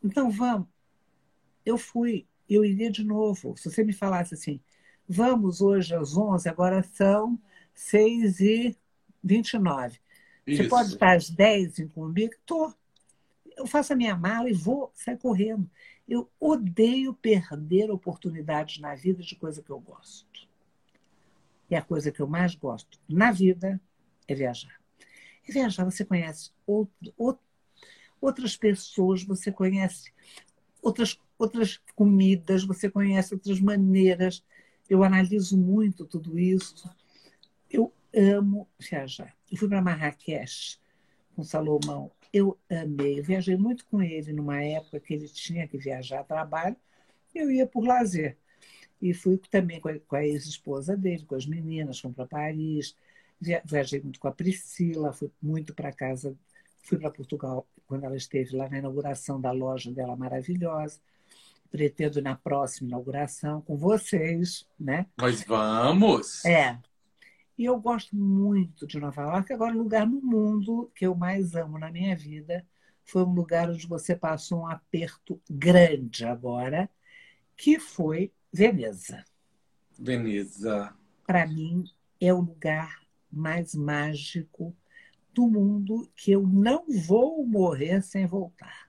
Então 0.05 0.29
vamos. 0.29 0.67
Eu 1.65 1.77
fui 1.77 2.27
eu 2.49 2.63
iria 2.63 2.91
de 2.91 3.03
novo. 3.03 3.57
Se 3.57 3.69
você 3.69 3.83
me 3.83 3.93
falasse 3.93 4.33
assim, 4.33 4.59
vamos 5.07 5.61
hoje 5.61 5.95
às 5.95 6.15
11, 6.15 6.47
agora 6.47 6.83
são 6.83 7.39
6 7.73 8.39
e 8.39 8.77
29. 9.23 9.99
Isso. 10.45 10.63
Você 10.63 10.69
pode 10.69 10.93
estar 10.93 11.15
às 11.15 11.29
10 11.29 11.79
em 11.79 11.87
comigo? 11.87 12.33
Estou. 12.33 12.73
Eu 13.57 13.65
faço 13.65 13.93
a 13.93 13.95
minha 13.95 14.15
mala 14.15 14.49
e 14.49 14.53
vou, 14.53 14.91
sair 14.93 15.17
correndo. 15.17 15.69
Eu 16.07 16.29
odeio 16.39 17.13
perder 17.13 17.89
oportunidades 17.89 18.79
na 18.79 18.93
vida 18.93 19.23
de 19.23 19.35
coisa 19.35 19.61
que 19.61 19.69
eu 19.69 19.79
gosto. 19.79 20.47
E 21.69 21.75
a 21.75 21.81
coisa 21.81 22.11
que 22.11 22.19
eu 22.19 22.27
mais 22.27 22.53
gosto 22.53 22.99
na 23.09 23.31
vida 23.31 23.81
é 24.27 24.35
viajar. 24.35 24.79
E 25.47 25.51
viajar, 25.51 25.83
você 25.83 26.05
conhece 26.05 26.51
outro, 26.65 27.13
outro, 27.17 27.43
outras 28.21 28.55
pessoas, 28.57 29.23
você 29.23 29.51
conhece 29.51 30.11
outras 30.81 31.17
outras 31.37 31.79
comidas, 31.95 32.63
você 32.63 32.89
conhece 32.89 33.33
outras 33.33 33.59
maneiras. 33.59 34.43
Eu 34.89 35.03
analiso 35.03 35.57
muito 35.57 36.05
tudo 36.05 36.37
isso. 36.37 36.89
Eu 37.69 37.93
amo 38.15 38.67
viajar. 38.79 39.35
Eu 39.51 39.57
fui 39.57 39.67
para 39.67 39.81
Marrakech 39.81 40.79
com 41.35 41.43
Salomão. 41.43 42.11
Eu 42.31 42.57
amei. 42.69 43.19
Eu 43.19 43.23
viajei 43.23 43.57
muito 43.57 43.85
com 43.85 44.01
ele 44.01 44.33
numa 44.33 44.61
época 44.61 44.99
que 44.99 45.13
ele 45.13 45.27
tinha 45.27 45.67
que 45.67 45.77
viajar 45.77 46.21
a 46.21 46.23
trabalho. 46.23 46.75
Eu 47.33 47.51
ia 47.51 47.67
por 47.67 47.85
lazer. 47.85 48.37
E 49.01 49.13
fui 49.13 49.37
também 49.37 49.79
com 49.79 50.15
a, 50.15 50.25
ex-esposa 50.25 50.95
dele, 50.95 51.25
com 51.25 51.35
as 51.35 51.45
meninas, 51.45 51.99
fomos 51.99 52.15
para 52.15 52.25
Paris. 52.25 52.95
Viajei 53.65 54.01
muito 54.01 54.19
com 54.19 54.27
a 54.27 54.31
Priscila, 54.31 55.11
fui 55.11 55.29
muito 55.41 55.75
para 55.75 55.91
casa, 55.91 56.35
fui 56.81 56.97
para 56.97 57.11
Portugal 57.11 57.67
quando 57.87 58.03
ela 58.03 58.15
esteve 58.15 58.55
lá 58.55 58.69
na 58.69 58.79
inauguração 58.79 59.39
da 59.39 59.51
loja 59.51 59.91
dela 59.91 60.15
maravilhosa 60.15 60.99
pretendo 61.75 62.21
na 62.21 62.35
próxima 62.35 62.87
inauguração 62.87 63.61
com 63.61 63.75
vocês, 63.75 64.65
né? 64.79 65.07
Nós 65.17 65.43
vamos! 65.43 66.45
É. 66.45 66.79
E 67.57 67.65
eu 67.65 67.77
gosto 67.79 68.15
muito 68.15 68.87
de 68.87 68.97
Nova 68.97 69.21
York, 69.21 69.51
agora 69.51 69.75
o 69.75 69.79
lugar 69.79 70.07
no 70.07 70.21
mundo 70.21 70.89
que 70.95 71.05
eu 71.05 71.13
mais 71.13 71.53
amo 71.53 71.77
na 71.77 71.91
minha 71.91 72.15
vida 72.15 72.65
foi 73.03 73.23
um 73.23 73.33
lugar 73.33 73.69
onde 73.69 73.85
você 73.87 74.15
passou 74.15 74.61
um 74.61 74.67
aperto 74.67 75.41
grande 75.49 76.25
agora, 76.25 76.89
que 77.57 77.77
foi 77.77 78.31
Veneza. 78.53 79.25
Veneza. 79.99 80.93
Para 81.27 81.45
mim, 81.45 81.83
é 82.21 82.33
o 82.33 82.39
lugar 82.39 83.01
mais 83.29 83.75
mágico 83.75 84.73
do 85.35 85.47
mundo 85.47 86.09
que 86.15 86.31
eu 86.31 86.41
não 86.41 86.85
vou 87.05 87.45
morrer 87.45 88.01
sem 88.01 88.25
voltar. 88.25 88.87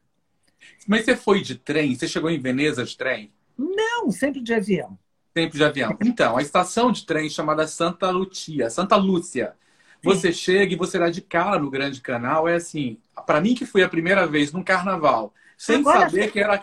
Mas 0.86 1.04
você 1.04 1.16
foi 1.16 1.42
de 1.42 1.56
trem? 1.56 1.94
Você 1.94 2.06
chegou 2.06 2.30
em 2.30 2.38
Veneza 2.38 2.84
de 2.84 2.96
trem? 2.96 3.32
Não, 3.58 4.10
sempre 4.10 4.40
de 4.40 4.54
avião. 4.54 4.96
Sempre 5.36 5.58
de 5.58 5.64
avião. 5.64 5.98
Então, 6.04 6.36
a 6.36 6.42
estação 6.42 6.92
de 6.92 7.04
trem 7.04 7.28
chamada 7.28 7.66
Santa 7.66 8.10
Lucia, 8.10 8.70
Santa 8.70 8.96
Lúcia. 8.96 9.54
Você 10.02 10.32
Sim. 10.32 10.38
chega 10.38 10.74
e 10.74 10.76
você 10.76 10.98
dá 10.98 11.10
de 11.10 11.20
cara 11.20 11.58
no 11.58 11.68
Grande 11.68 12.00
Canal. 12.00 12.48
É 12.48 12.54
assim, 12.54 12.98
para 13.26 13.40
mim 13.40 13.54
que 13.54 13.66
foi 13.66 13.82
a 13.82 13.88
primeira 13.88 14.26
vez 14.26 14.52
num 14.52 14.62
carnaval, 14.62 15.34
sem 15.58 15.80
agora 15.80 16.08
saber 16.08 16.30
que 16.30 16.38
era. 16.38 16.62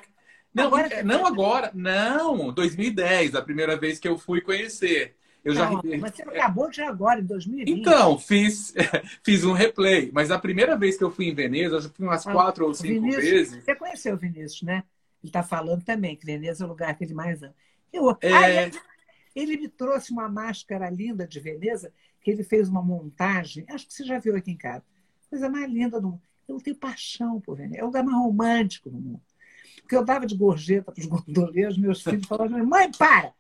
Não, 0.54 0.68
agora, 0.68 1.04
não 1.04 1.26
agora, 1.26 1.72
não, 1.74 2.54
2010, 2.54 3.36
a 3.36 3.42
primeira 3.42 3.76
vez 3.76 4.00
que 4.00 4.08
eu 4.08 4.18
fui 4.18 4.40
conhecer. 4.40 5.16
Eu 5.44 5.54
não, 5.54 5.82
já... 5.84 5.98
Mas 6.00 6.16
você 6.16 6.22
acabou 6.24 6.70
de 6.70 6.82
agora, 6.82 7.20
em 7.20 7.26
2020. 7.26 7.80
Então, 7.80 8.18
fiz, 8.18 8.74
fiz 9.24 9.44
um 9.44 9.52
replay. 9.52 10.10
Mas 10.14 10.32
a 10.32 10.40
primeira 10.40 10.78
vez 10.78 10.98
que 10.98 11.04
eu 11.04 11.12
fui 11.12 11.28
em 11.28 11.36
Veneza, 11.36 11.76
eu 11.76 11.82
já 11.82 11.90
fui 11.90 12.06
umas 12.06 12.26
ah, 12.26 12.32
quatro 12.32 12.66
ou 12.66 12.74
cinco 12.74 12.94
Vinícius, 12.94 13.24
vezes. 13.24 13.64
Você 13.64 13.76
conheceu 13.76 14.16
o 14.16 14.18
Vinícius, 14.18 14.62
né? 14.62 14.84
Ele 15.22 15.30
está 15.30 15.44
falando 15.44 15.84
também 15.84 16.16
que 16.16 16.26
Veneza 16.26 16.64
é 16.64 16.66
o 16.66 16.70
lugar 16.70 16.98
que 16.98 17.04
ele 17.04 17.14
mais 17.14 17.44
ama. 17.44 17.54
Eu, 17.92 18.10
é... 18.22 18.34
ah, 18.34 18.50
ele, 18.64 18.80
ele 19.36 19.58
me 19.58 19.68
trouxe 19.68 20.12
uma 20.12 20.30
máscara 20.30 20.90
linda 20.90 21.28
de 21.28 21.40
Veneza, 21.42 21.92
que 22.22 22.32
ele 22.32 22.44
fez 22.44 22.70
uma 22.70 22.82
montagem. 22.82 23.66
Acho 23.70 23.86
que 23.86 23.94
você 23.94 24.06
já 24.06 24.20
viu 24.20 24.36
aqui 24.38 24.52
em 24.52 24.58
casa. 24.58 24.84
Coisa 25.30 25.50
mais 25.50 25.70
linda 25.70 26.00
do 26.00 26.10
mundo. 26.10 26.22
Eu 26.48 26.58
tenho 26.62 26.76
paixão 26.76 27.42
por 27.42 27.58
Veneza. 27.58 27.80
É 27.80 27.84
o 27.84 27.88
lugar 27.88 28.04
mais 28.04 28.18
romântico 28.18 28.90
do 28.90 28.98
mundo. 28.98 29.22
Porque 29.82 29.96
eu 29.96 30.06
dava 30.06 30.26
de 30.26 30.38
gorjeta 30.38 30.90
para 30.90 31.02
os 31.02 31.06
gondoleiros, 31.28 31.78
meus 31.78 32.02
filhos 32.02 32.26
falavam, 32.26 32.66
mãe, 32.66 32.90
para! 32.92 33.34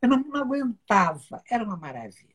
Eu 0.00 0.08
não, 0.08 0.18
não 0.18 0.40
aguentava. 0.40 1.42
Era 1.50 1.64
uma 1.64 1.76
maravilha. 1.76 2.34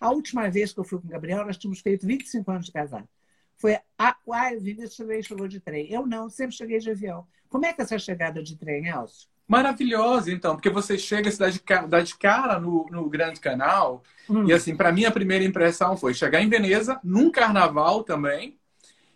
A 0.00 0.10
última 0.10 0.48
vez 0.50 0.72
que 0.72 0.80
eu 0.80 0.84
fui 0.84 0.98
com 0.98 1.06
o 1.06 1.10
Gabriel, 1.10 1.44
nós 1.44 1.58
tínhamos 1.58 1.80
feito 1.80 2.06
25 2.06 2.50
anos 2.50 2.66
de 2.66 2.72
casado. 2.72 3.08
Foi 3.56 3.78
a, 3.98 4.16
a 4.32 4.50
Vinícius 4.58 4.96
também 4.96 5.22
chegou 5.22 5.46
de 5.46 5.60
trem. 5.60 5.92
Eu 5.92 6.06
não, 6.06 6.30
sempre 6.30 6.56
cheguei 6.56 6.78
de 6.78 6.90
avião. 6.90 7.26
Como 7.48 7.66
é 7.66 7.72
que 7.72 7.82
é 7.82 7.84
essa 7.84 7.98
chegada 7.98 8.42
de 8.42 8.56
trem, 8.56 8.86
Elcio? 8.86 9.28
Maravilhosa, 9.46 10.30
então, 10.30 10.54
porque 10.54 10.70
você 10.70 10.96
chega, 10.96 11.28
se 11.28 11.38
dá 11.38 11.50
de, 11.50 11.60
dá 11.88 12.00
de 12.00 12.16
cara 12.16 12.58
no, 12.60 12.86
no 12.88 13.10
Grande 13.10 13.40
Canal. 13.40 14.02
Hum. 14.28 14.46
E, 14.46 14.52
assim, 14.52 14.76
para 14.76 14.92
mim, 14.92 15.04
a 15.04 15.10
primeira 15.10 15.44
impressão 15.44 15.96
foi 15.96 16.14
chegar 16.14 16.40
em 16.40 16.48
Veneza, 16.48 17.00
num 17.02 17.30
carnaval 17.30 18.04
também. 18.04 18.56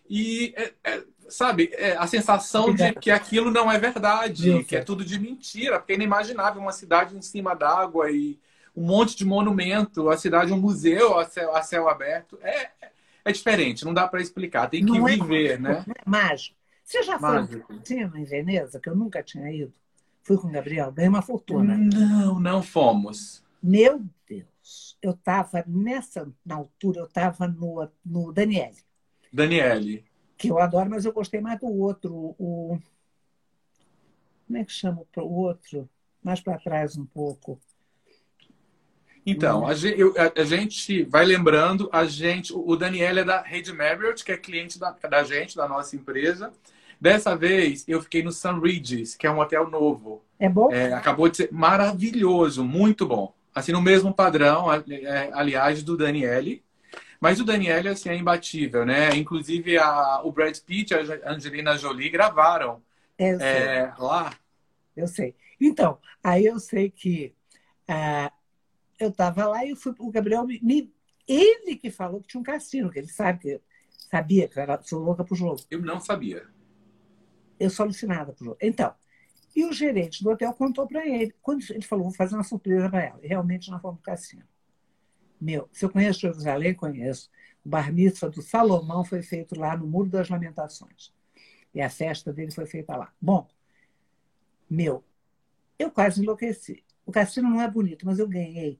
E 0.07 0.53
é, 0.57 0.73
é, 0.83 1.03
sabe, 1.29 1.69
é, 1.73 1.95
a 1.97 2.07
sensação 2.07 2.73
de 2.73 2.93
que 2.93 3.11
aquilo 3.11 3.51
não 3.51 3.71
é 3.71 3.77
verdade, 3.77 4.63
que 4.63 4.75
é 4.75 4.83
tudo 4.83 5.03
de 5.03 5.19
mentira, 5.19 5.79
porque 5.79 5.93
é 5.93 5.95
inimaginável 5.95 6.61
uma 6.61 6.71
cidade 6.71 7.15
em 7.15 7.21
cima 7.21 7.55
d'água 7.55 8.11
e 8.11 8.39
um 8.75 8.85
monte 8.85 9.15
de 9.15 9.25
monumento, 9.25 10.09
a 10.09 10.17
cidade 10.17 10.51
um 10.51 10.59
museu 10.59 11.17
a 11.17 11.25
céu, 11.25 11.55
a 11.55 11.61
céu 11.61 11.89
aberto. 11.89 12.37
É, 12.41 12.69
é 13.23 13.31
diferente, 13.31 13.85
não 13.85 13.93
dá 13.93 14.07
para 14.07 14.21
explicar, 14.21 14.69
tem 14.69 14.85
que 14.85 14.91
não 14.91 15.07
é 15.07 15.13
viver, 15.13 15.51
é, 15.51 15.57
né? 15.57 15.85
É 15.87 16.09
mágico. 16.09 16.55
Você 16.83 17.01
já 17.01 17.17
foi 17.17 17.63
em 17.89 18.23
Veneza, 18.23 18.79
que 18.79 18.89
eu 18.89 18.95
nunca 18.95 19.23
tinha 19.23 19.51
ido? 19.51 19.73
Fui 20.21 20.37
com 20.37 20.47
o 20.47 20.51
Gabriel, 20.51 20.91
ganhei 20.91 21.09
uma 21.09 21.21
fortuna. 21.21 21.75
Não, 21.75 22.39
não 22.39 22.61
fomos. 22.61 23.43
Meu 23.61 24.03
Deus, 24.27 24.97
eu 25.01 25.11
estava 25.11 25.63
nessa, 25.67 26.27
na 26.45 26.55
altura, 26.55 26.99
eu 26.99 27.05
estava 27.05 27.47
no, 27.47 27.87
no 28.05 28.31
Daniele. 28.31 28.77
Daniele 29.33 30.05
que 30.37 30.49
eu 30.49 30.59
adoro, 30.59 30.89
mas 30.89 31.05
eu 31.05 31.13
gostei 31.13 31.39
mais 31.41 31.59
do 31.59 31.67
outro. 31.67 32.35
O... 32.37 32.77
Como 34.45 34.57
é 34.57 34.63
que 34.63 34.71
chama 34.71 35.01
o 35.17 35.41
outro? 35.41 35.89
Mais 36.23 36.39
para 36.39 36.57
trás 36.57 36.97
um 36.97 37.05
pouco. 37.05 37.59
Então, 39.25 39.65
a 39.65 39.73
gente, 39.73 39.99
eu, 39.99 40.13
a, 40.17 40.43
gente, 40.43 41.03
vai 41.03 41.25
lembrando, 41.25 41.89
a 41.91 42.05
gente, 42.05 42.53
o 42.53 42.75
Daniel 42.75 43.17
é 43.17 43.23
da 43.23 43.41
Rede 43.41 43.73
Marriott, 43.73 44.23
que 44.23 44.31
é 44.31 44.37
cliente 44.37 44.77
da, 44.77 44.91
da 44.91 45.23
gente, 45.23 45.55
da 45.55 45.67
nossa 45.67 45.95
empresa. 45.95 46.51
Dessa 47.01 47.35
vez, 47.35 47.83
eu 47.87 48.01
fiquei 48.03 48.21
no 48.21 48.31
Sun 48.31 48.59
Regis, 48.59 49.15
que 49.15 49.25
é 49.25 49.31
um 49.31 49.39
hotel 49.39 49.67
novo. 49.67 50.23
É 50.39 50.47
bom? 50.47 50.71
É, 50.71 50.93
acabou 50.93 51.27
de 51.27 51.37
ser 51.37 51.49
maravilhoso, 51.51 52.63
muito 52.63 53.07
bom. 53.07 53.33
Assim, 53.53 53.71
no 53.71 53.81
mesmo 53.81 54.13
padrão, 54.13 54.71
é, 54.71 55.31
aliás, 55.33 55.81
do 55.81 55.97
Daniele. 55.97 56.63
Mas 57.19 57.39
o 57.39 57.45
Daniel 57.45 57.91
assim, 57.91 58.09
é 58.09 58.15
imbatível, 58.15 58.85
né? 58.85 59.15
Inclusive 59.15 59.77
a, 59.77 60.21
o 60.23 60.31
Brad 60.31 60.57
Pitt 60.59 60.93
e 60.93 60.97
a 60.97 61.31
Angelina 61.31 61.77
Jolie 61.77 62.09
gravaram 62.09 62.81
é, 63.17 63.29
é, 63.29 63.93
lá. 63.97 64.33
Eu 64.95 65.07
sei. 65.07 65.35
Então, 65.59 65.97
aí 66.23 66.45
eu 66.45 66.59
sei 66.59 66.89
que 66.89 67.33
uh, 67.89 68.31
eu 68.99 69.09
estava 69.09 69.47
lá 69.47 69.65
e 69.65 69.75
fui, 69.75 69.93
o 69.99 70.11
Gabriel 70.11 70.45
me, 70.45 70.93
ele 71.27 71.75
que 71.75 71.89
falou 71.89 72.21
que 72.21 72.27
tinha 72.27 72.41
um 72.41 72.43
cassino, 72.43 72.91
que 72.91 72.99
ele 72.99 73.07
sabe 73.07 73.39
que 73.39 73.61
sabia 74.09 74.47
que 74.47 74.57
eu 74.57 74.63
era, 74.63 74.81
sou 74.83 74.99
louca 75.01 75.23
pro 75.23 75.35
jogo. 75.35 75.61
Eu 75.69 75.81
não 75.81 75.99
sabia. 75.99 76.47
Eu 77.59 77.69
sou 77.69 77.83
alucinada 77.83 78.33
pro 78.33 78.45
jogo. 78.45 78.57
Então, 78.61 78.93
e 79.55 79.65
o 79.65 79.71
gerente 79.71 80.23
do 80.23 80.29
hotel 80.29 80.53
contou 80.53 80.85
para 80.85 81.07
ele. 81.07 81.33
Quando 81.41 81.63
ele 81.69 81.81
falou, 81.81 82.05
vou 82.05 82.13
fazer 82.13 82.35
uma 82.35 82.43
surpresa 82.43 82.89
para 82.89 83.03
ela. 83.03 83.19
E 83.23 83.27
realmente 83.27 83.71
nós 83.71 83.81
fomos 83.81 84.01
pro 84.01 84.11
cassino. 84.11 84.43
Meu, 85.39 85.69
se 85.71 85.85
eu 85.85 85.89
conheço 85.89 86.21
Jerusalém, 86.21 86.73
conheço. 86.73 87.29
O 87.65 87.69
bar 87.69 87.91
mitzvah 87.91 88.29
do 88.29 88.41
Salomão 88.41 89.03
foi 89.03 89.21
feito 89.21 89.59
lá 89.59 89.75
no 89.75 89.87
Muro 89.87 90.09
das 90.09 90.29
Lamentações. 90.29 91.13
E 91.73 91.81
a 91.81 91.89
festa 91.89 92.31
dele 92.31 92.51
foi 92.51 92.65
feita 92.65 92.95
lá. 92.95 93.13
Bom, 93.19 93.47
meu, 94.69 95.03
eu 95.77 95.91
quase 95.91 96.21
enlouqueci. 96.21 96.83
O 97.05 97.11
cassino 97.11 97.49
não 97.49 97.61
é 97.61 97.69
bonito, 97.69 98.05
mas 98.05 98.19
eu 98.19 98.27
ganhei. 98.27 98.79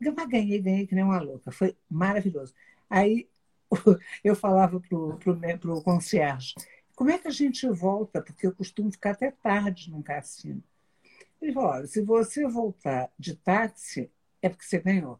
Eu 0.00 0.14
ganhei, 0.14 0.60
ganhei 0.60 0.86
que 0.86 0.94
nem 0.94 1.04
uma 1.04 1.20
louca. 1.20 1.52
Foi 1.52 1.76
maravilhoso. 1.88 2.52
Aí 2.90 3.28
eu 4.24 4.34
falava 4.34 4.80
pro, 4.80 5.16
pro, 5.18 5.38
pro 5.58 5.82
concierge, 5.82 6.54
como 6.94 7.10
é 7.10 7.18
que 7.18 7.28
a 7.28 7.32
gente 7.32 7.66
volta? 7.68 8.20
Porque 8.20 8.46
eu 8.46 8.54
costumo 8.54 8.90
ficar 8.90 9.12
até 9.12 9.30
tarde 9.30 9.90
num 9.90 10.02
cassino. 10.02 10.62
Ele 11.40 11.52
falou, 11.52 11.70
olha, 11.70 11.86
se 11.86 12.02
você 12.02 12.46
voltar 12.46 13.10
de 13.18 13.34
táxi, 13.34 14.10
é 14.40 14.48
porque 14.48 14.64
você 14.64 14.78
ganhou. 14.78 15.18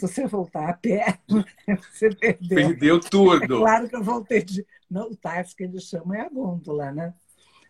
Se 0.00 0.08
você 0.08 0.26
voltar 0.26 0.70
a 0.70 0.72
pé, 0.72 1.18
você 1.92 2.14
perdeu. 2.14 2.56
Perdeu 2.56 3.00
tudo. 3.00 3.44
É 3.44 3.46
claro 3.46 3.86
que 3.86 3.96
eu 3.96 4.02
voltei 4.02 4.42
de. 4.42 4.66
Não, 4.90 5.10
o 5.10 5.16
táxi 5.16 5.54
que 5.54 5.64
eles 5.64 5.84
chamam 5.84 6.14
é 6.14 6.22
a 6.22 6.28
gôndola, 6.30 6.90
né? 6.90 7.14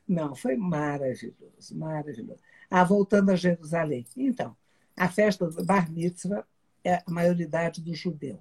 Não, 0.06 0.34
foi 0.36 0.56
maravilhoso, 0.56 1.76
maravilhoso. 1.76 2.40
Ah, 2.70 2.84
voltando 2.84 3.30
a 3.30 3.36
Jerusalém. 3.36 4.06
Então, 4.16 4.56
a 4.96 5.08
festa 5.08 5.48
do 5.48 5.64
Bar 5.64 5.90
Mitzvah 5.90 6.46
é 6.84 6.94
a 6.94 7.02
maioridade 7.08 7.80
do 7.80 7.92
judeu, 7.94 8.40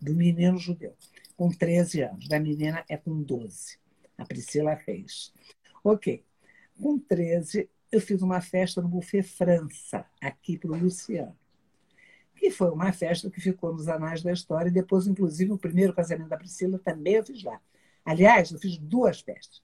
do 0.00 0.14
menino 0.14 0.58
judeu, 0.58 0.96
com 1.36 1.48
13 1.48 2.02
anos. 2.02 2.28
Da 2.28 2.40
menina 2.40 2.84
é 2.88 2.96
com 2.96 3.22
12. 3.22 3.78
A 4.16 4.24
Priscila 4.24 4.76
fez. 4.76 5.32
Ok. 5.84 6.24
Com 6.80 6.98
13, 6.98 7.70
eu 7.92 8.00
fiz 8.00 8.20
uma 8.20 8.40
festa 8.40 8.82
no 8.82 8.88
Buffet 8.88 9.22
França, 9.22 10.04
aqui 10.20 10.58
para 10.58 10.72
o 10.72 10.76
Luciano 10.76 11.36
que 12.38 12.50
foi 12.50 12.70
uma 12.70 12.92
festa 12.92 13.30
que 13.30 13.40
ficou 13.40 13.72
nos 13.72 13.88
anais 13.88 14.22
da 14.22 14.32
história. 14.32 14.68
E 14.68 14.72
depois, 14.72 15.06
inclusive, 15.06 15.52
o 15.52 15.58
primeiro 15.58 15.92
casamento 15.92 16.28
da 16.28 16.36
Priscila 16.36 16.78
também 16.78 17.14
eu 17.14 17.24
fiz 17.24 17.42
lá. 17.42 17.60
Aliás, 18.04 18.50
eu 18.50 18.58
fiz 18.58 18.78
duas 18.78 19.20
festas. 19.20 19.62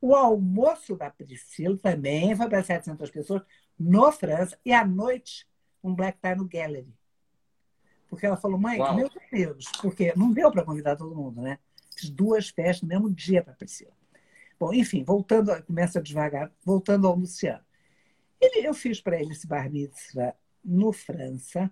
O 0.00 0.14
almoço 0.14 0.96
da 0.96 1.10
Priscila 1.10 1.76
também 1.78 2.34
foi 2.34 2.48
para 2.48 2.62
700 2.62 3.10
pessoas 3.10 3.42
no 3.78 4.10
França. 4.12 4.58
E 4.64 4.72
à 4.72 4.84
noite, 4.84 5.46
um 5.82 5.94
black 5.94 6.18
tie 6.20 6.34
no 6.34 6.48
Gallery. 6.48 6.92
Porque 8.08 8.26
ela 8.26 8.36
falou, 8.36 8.58
mãe, 8.58 8.78
Uau. 8.78 8.96
meu 8.96 9.10
Deus, 9.30 9.66
porque 9.80 10.12
não 10.16 10.32
deu 10.32 10.50
para 10.50 10.64
convidar 10.64 10.96
todo 10.96 11.14
mundo, 11.14 11.40
né? 11.40 11.58
Fiz 11.96 12.10
duas 12.10 12.48
festas 12.48 12.82
no 12.82 12.88
mesmo 12.88 13.10
dia 13.10 13.42
para 13.42 13.54
Priscila. 13.54 13.92
Bom, 14.58 14.74
enfim, 14.74 15.04
voltando, 15.04 15.62
começa 15.62 16.02
devagar, 16.02 16.52
voltando 16.64 17.06
ao 17.06 17.14
Luciano. 17.14 17.64
Ele, 18.40 18.66
eu 18.66 18.74
fiz 18.74 19.00
para 19.00 19.20
ele 19.20 19.32
esse 19.32 19.46
bar 19.46 19.70
mitzvah 19.70 20.34
no 20.64 20.92
França, 20.92 21.70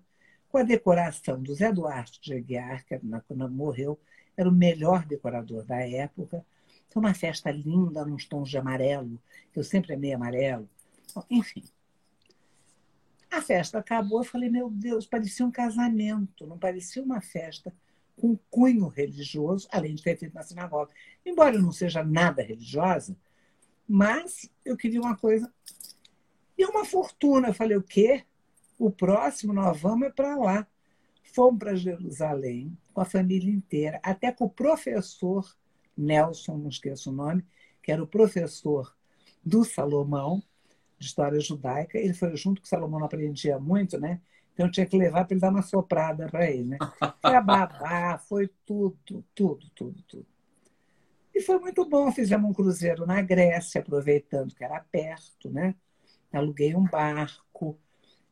com 0.49 0.57
a 0.57 0.63
decoração 0.63 1.41
do 1.41 1.53
Zé 1.53 1.71
Duarte 1.71 2.19
de 2.21 2.33
Aguiar, 2.33 2.83
que 2.85 2.99
quando 3.27 3.49
morreu, 3.49 3.99
era 4.35 4.49
o 4.49 4.51
melhor 4.51 5.05
decorador 5.05 5.63
da 5.63 5.77
época. 5.87 6.45
Foi 6.89 7.01
uma 7.01 7.13
festa 7.13 7.51
linda, 7.51 8.03
nos 8.03 8.25
tons 8.25 8.49
de 8.49 8.57
amarelo, 8.57 9.21
que 9.53 9.59
eu 9.59 9.63
sempre 9.63 9.93
amei 9.93 10.13
amarelo. 10.13 10.67
Enfim. 11.29 11.63
A 13.29 13.41
festa 13.43 13.77
acabou, 13.77 14.21
eu 14.21 14.23
falei, 14.23 14.49
meu 14.49 14.71
Deus, 14.71 15.05
parecia 15.05 15.45
um 15.45 15.51
casamento, 15.51 16.47
não 16.47 16.57
parecia 16.57 17.03
uma 17.03 17.21
festa 17.21 17.71
com 18.19 18.35
cunho 18.49 18.87
religioso, 18.87 19.67
além 19.71 19.93
de 19.93 20.03
ter 20.03 20.17
feito 20.17 20.33
na 20.33 20.41
sinagoga. 20.41 20.91
Embora 21.23 21.55
eu 21.55 21.61
não 21.61 21.71
seja 21.71 22.03
nada 22.03 22.41
religiosa, 22.41 23.15
mas 23.87 24.49
eu 24.65 24.75
queria 24.75 24.99
uma 24.99 25.15
coisa. 25.15 25.51
E 26.57 26.65
uma 26.65 26.83
fortuna. 26.83 27.49
Eu 27.49 27.53
falei, 27.53 27.77
o 27.77 27.83
quê? 27.83 28.25
O 28.79 28.89
próximo 28.89 29.53
nós 29.53 29.79
vamos 29.79 30.07
é 30.07 30.09
para 30.09 30.35
lá. 30.37 30.67
Fomos 31.35 31.59
para 31.59 31.75
Jerusalém 31.75 32.75
com 32.93 33.01
a 33.01 33.05
família 33.05 33.53
inteira, 33.53 33.99
até 34.01 34.31
com 34.31 34.45
o 34.45 34.49
professor 34.49 35.45
Nelson, 35.95 36.57
não 36.57 36.69
esqueço 36.69 37.11
o 37.11 37.13
nome, 37.13 37.45
que 37.83 37.91
era 37.91 38.01
o 38.01 38.07
professor 38.07 38.95
do 39.43 39.63
Salomão, 39.63 40.41
de 40.97 41.05
História 41.05 41.39
Judaica. 41.39 41.97
Ele 41.99 42.13
foi 42.13 42.35
junto 42.35 42.61
com 42.61 42.65
o 42.65 42.69
Salomão, 42.69 42.99
não 42.99 43.05
aprendia 43.05 43.59
muito, 43.59 43.99
né? 43.99 44.21
Então 44.53 44.65
eu 44.65 44.71
tinha 44.71 44.85
que 44.85 44.97
levar 44.97 45.25
para 45.25 45.33
ele 45.33 45.41
dar 45.41 45.49
uma 45.49 45.61
soprada 45.61 46.27
para 46.27 46.49
ele, 46.49 46.63
né? 46.63 46.77
Foi 47.21 47.35
a 47.35 47.41
babá, 47.41 48.17
foi 48.17 48.49
tudo, 48.65 48.97
tudo, 49.35 49.69
tudo, 49.75 50.01
tudo. 50.03 50.25
E 51.35 51.41
foi 51.41 51.59
muito 51.59 51.87
bom. 51.87 52.11
Fizemos 52.11 52.49
um 52.49 52.53
cruzeiro 52.53 53.05
na 53.05 53.21
Grécia, 53.21 53.81
aproveitando 53.81 54.53
que 54.53 54.63
era 54.63 54.79
perto, 54.91 55.49
né? 55.49 55.75
Aluguei 56.33 56.75
um 56.75 56.83
barco. 56.83 57.77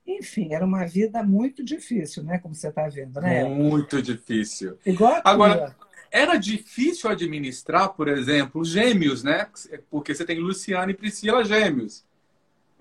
Enfim, 0.07 0.53
era 0.53 0.65
uma 0.65 0.85
vida 0.85 1.21
muito 1.21 1.61
difícil, 1.61 2.23
né? 2.23 2.39
Como 2.39 2.55
você 2.55 2.69
está 2.69 2.87
vendo, 2.87 3.19
né? 3.19 3.43
Muito 3.43 4.01
difícil. 4.01 4.77
Igual 4.85 5.21
Agora, 5.21 5.75
era 6.09 6.37
difícil 6.37 7.09
administrar, 7.09 7.89
por 7.89 8.07
exemplo, 8.07 8.63
gêmeos, 8.63 9.21
né? 9.21 9.49
Porque 9.89 10.15
você 10.15 10.23
tem 10.23 10.39
Luciana 10.39 10.91
e 10.91 10.95
Priscila 10.95 11.43
gêmeos. 11.43 12.05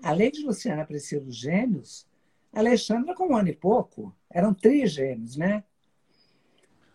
Além 0.01 0.31
de 0.31 0.45
Luciana, 0.45 0.85
Priscila 0.85 1.25
gêmeos, 1.29 2.07
Alexandra 2.53 3.13
com 3.13 3.33
um 3.33 3.35
ano 3.35 3.49
e 3.49 3.55
pouco. 3.55 4.15
Eram 4.29 4.53
trigêmeos, 4.53 5.35
né? 5.35 5.65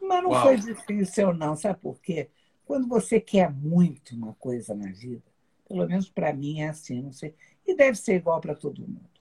Mas 0.01 0.23
não 0.23 0.31
Uau. 0.31 0.43
foi 0.43 0.57
difícil, 0.57 1.35
não. 1.35 1.55
Sabe 1.55 1.79
por 1.79 2.01
quê? 2.01 2.31
Quando 2.65 2.89
você 2.89 3.21
quer 3.21 3.53
muito 3.53 4.17
uma 4.17 4.33
coisa 4.35 4.75
na 4.75 4.91
vida, 4.91 5.23
pelo 5.69 5.87
menos 5.87 6.09
para 6.09 6.33
mim 6.33 6.61
é 6.61 6.69
assim, 6.69 7.03
não 7.03 7.13
sei, 7.13 7.35
e 7.67 7.75
deve 7.77 7.99
ser 7.99 8.15
igual 8.15 8.41
para 8.41 8.55
todo 8.55 8.81
mundo. 8.81 9.12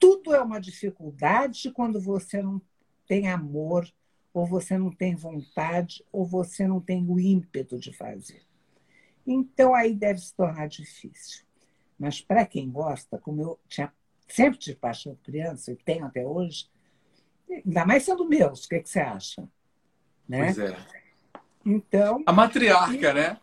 Tudo 0.00 0.34
é 0.34 0.40
uma 0.40 0.58
dificuldade 0.58 1.70
quando 1.70 2.00
você 2.00 2.42
não 2.42 2.60
tem 3.06 3.28
amor, 3.28 3.86
ou 4.32 4.46
você 4.46 4.78
não 4.78 4.90
tem 4.90 5.14
vontade, 5.14 6.04
ou 6.10 6.24
você 6.24 6.66
não 6.66 6.80
tem 6.80 7.04
o 7.06 7.20
ímpeto 7.20 7.78
de 7.78 7.92
fazer. 7.92 8.42
Então 9.26 9.74
aí 9.74 9.94
deve 9.94 10.18
se 10.20 10.34
tornar 10.34 10.68
difícil. 10.68 11.44
Mas 11.98 12.20
para 12.20 12.46
quem 12.46 12.70
gosta, 12.70 13.18
como 13.18 13.42
eu 13.42 13.60
tinha, 13.68 13.92
sempre 14.26 14.58
tive 14.58 14.76
paixão 14.76 15.14
por 15.14 15.24
criança, 15.24 15.70
e 15.70 15.76
tenho 15.76 16.06
até 16.06 16.26
hoje, 16.26 16.70
ainda 17.50 17.84
mais 17.84 18.04
sendo 18.04 18.26
meus, 18.26 18.64
o 18.64 18.68
que, 18.68 18.80
que 18.80 18.88
você 18.88 19.00
acha? 19.00 19.46
Né? 20.26 20.44
Pois 20.44 20.58
é. 20.58 20.76
Então. 21.66 22.22
A 22.24 22.32
matriarca, 22.32 23.10
e... 23.10 23.14
né? 23.14 23.40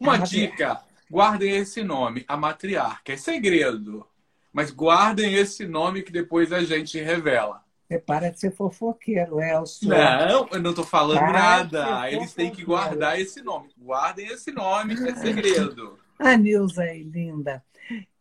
Uma 0.00 0.18
dica: 0.18 0.82
guardem 1.08 1.54
esse 1.54 1.84
nome, 1.84 2.24
a 2.26 2.36
matriarca. 2.36 3.12
É 3.12 3.16
segredo. 3.16 4.06
Mas 4.54 4.70
guardem 4.70 5.34
esse 5.34 5.66
nome 5.66 6.00
que 6.00 6.12
depois 6.12 6.52
a 6.52 6.62
gente 6.62 7.00
revela. 7.00 7.64
Você 7.88 7.98
para 7.98 8.30
de 8.30 8.38
ser 8.38 8.52
fofoqueiro, 8.52 9.40
Elcio. 9.40 9.88
Não, 9.88 10.48
eu 10.52 10.62
não 10.62 10.70
estou 10.70 10.84
falando 10.84 11.18
para 11.18 11.32
nada. 11.32 12.08
Eles 12.08 12.32
têm 12.32 12.52
que 12.52 12.64
guardar 12.64 13.20
esse 13.20 13.42
nome. 13.42 13.74
Guardem 13.76 14.28
esse 14.28 14.52
nome, 14.52 14.94
é 14.94 15.14
segredo. 15.16 15.98
A 16.16 16.36
Nilza 16.36 16.84
é 16.84 16.96
linda. 16.98 17.64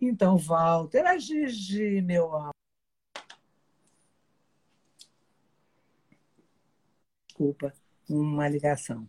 Então, 0.02 0.36
Walter, 0.36 1.06
a 1.06 1.20
Gigi, 1.20 2.02
meu 2.02 2.34
amor. 2.34 2.52
Desculpa, 7.28 7.72
uma 8.10 8.50
ligação. 8.50 9.08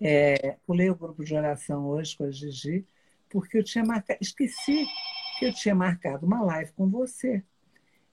É, 0.00 0.56
pulei 0.66 0.88
o 0.88 0.96
grupo 0.96 1.22
de 1.22 1.34
oração 1.34 1.86
hoje 1.86 2.16
com 2.16 2.24
a 2.24 2.30
Gigi, 2.30 2.86
porque 3.28 3.58
eu 3.58 3.62
tinha 3.62 3.84
marcado, 3.84 4.18
esqueci 4.22 4.86
que 5.38 5.46
eu 5.46 5.52
tinha 5.52 5.74
marcado 5.74 6.26
uma 6.26 6.42
live 6.42 6.72
com 6.72 6.88
você. 6.88 7.42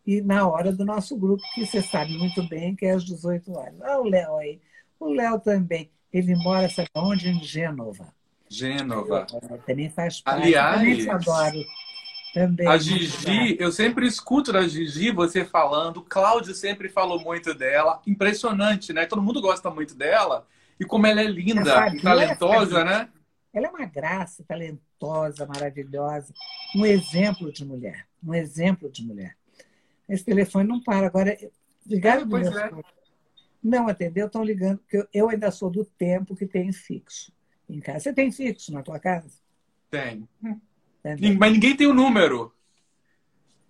E 0.06 0.22
na 0.22 0.48
hora 0.48 0.72
do 0.72 0.84
nosso 0.84 1.16
grupo, 1.16 1.44
que 1.54 1.66
você 1.66 1.82
sabe 1.82 2.18
muito 2.18 2.42
bem 2.48 2.76
que 2.76 2.86
é 2.86 2.92
às 2.92 3.04
18 3.04 3.52
horas. 3.54 3.76
Olha 3.82 4.00
o 4.00 4.10
Léo 4.10 4.38
aí. 4.38 4.60
O 5.00 5.14
Léo 5.14 5.40
também. 5.40 5.92
Ele 6.12 6.36
mora, 6.36 6.68
sabe 6.70 6.90
onde? 6.96 7.30
Em 7.30 7.42
Gênova. 7.44 8.14
Gênova. 8.50 9.26
Eu, 9.32 9.58
também 9.60 9.90
faz 9.90 10.20
parte. 10.20 10.44
Aliás, 10.44 10.78
também 10.78 10.98
te 10.98 11.10
adoro. 11.10 11.66
Também, 12.34 12.66
a 12.66 12.78
Gigi, 12.78 13.58
eu 13.60 13.72
sempre 13.74 14.08
escuto 14.08 14.54
da 14.54 14.66
Gigi 14.66 15.12
você 15.12 15.44
falando, 15.44 16.02
Cláudio 16.02 16.56
sempre 16.56 16.88
falou 16.88 17.20
muito 17.20 17.54
dela. 17.54 18.02
Impressionante, 18.08 18.94
né? 18.94 19.06
Todo 19.06 19.22
mundo 19.22 19.42
gosta 19.42 19.70
muito 19.70 19.96
dela. 19.96 20.48
E 20.80 20.86
como 20.86 21.06
ela 21.08 21.22
é 21.22 21.26
linda 21.26 21.88
e 21.94 22.00
talentosa, 22.00 22.84
né? 22.86 23.10
Ela 23.54 23.68
é 23.68 23.70
uma 23.70 23.86
graça, 23.86 24.44
talentosa, 24.48 24.82
maravilhosa. 25.47 26.34
Um 26.76 26.86
exemplo 26.86 27.52
de 27.52 27.66
mulher. 27.66 28.08
Um 28.24 28.34
exemplo 28.34 28.89
de 28.89 29.04
mulher. 29.04 29.36
Esse 30.08 30.24
telefone 30.24 30.68
não 30.68 30.82
para. 30.82 31.08
Agora, 31.08 31.38
ligaram 31.86 32.24
é, 32.24 32.26
pois 32.30 32.47
é. 32.47 32.72
Não 33.64 33.88
atendeu, 33.88 34.26
estão 34.26 34.43
ligando, 34.43 34.80
porque 34.80 35.08
eu 35.14 35.30
ainda 35.30 35.52
sou 35.52 35.70
do 35.70 35.86
tempo 35.86 36.36
que 36.36 36.47
tem 36.47 36.72
fixo 36.74 37.32
em 37.70 37.80
casa. 37.80 37.99
Você 37.99 38.14
tem 38.14 38.32
fixo 38.32 38.74
na 38.74 38.82
tua 38.82 38.99
casa? 38.99 39.30
Tem. 39.89 40.28
Mas 41.38 41.52
ninguém 41.52 41.76
tem 41.76 41.88
o 41.88 41.93
número. 41.93 42.54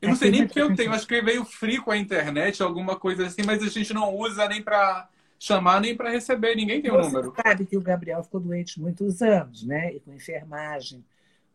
Eu 0.02 0.10
não 0.10 0.16
sei 0.16 0.32
nem 0.32 0.48
porque 0.48 0.62
eu 0.62 0.76
tenho. 0.76 0.92
Acho 0.92 1.08
que 1.08 1.22
veio 1.22 1.46
free 1.46 1.78
com 1.78 1.92
a 1.92 1.98
internet, 1.98 2.64
alguma 2.64 2.96
coisa 2.96 3.28
assim, 3.28 3.44
mas 3.46 3.62
a 3.62 3.68
gente 3.68 3.94
não 3.94 4.16
usa 4.16 4.48
nem 4.48 4.62
para 4.62 5.08
chamar 5.42 5.82
nem 5.82 5.96
para 5.96 6.12
receber, 6.12 6.56
ninguém 6.56 6.84
tem 6.84 6.92
o 6.92 6.98
um 6.98 7.02
número. 7.02 7.34
sabe 7.44 7.66
que 7.66 7.76
o 7.76 7.82
Gabriel 7.82 8.24
ficou 8.24 8.40
doente 8.40 8.80
muitos 8.80 9.24
anos, 9.24 9.64
né? 9.64 9.96
E 9.96 10.00
com 10.00 10.14
enfermagem, 10.14 11.04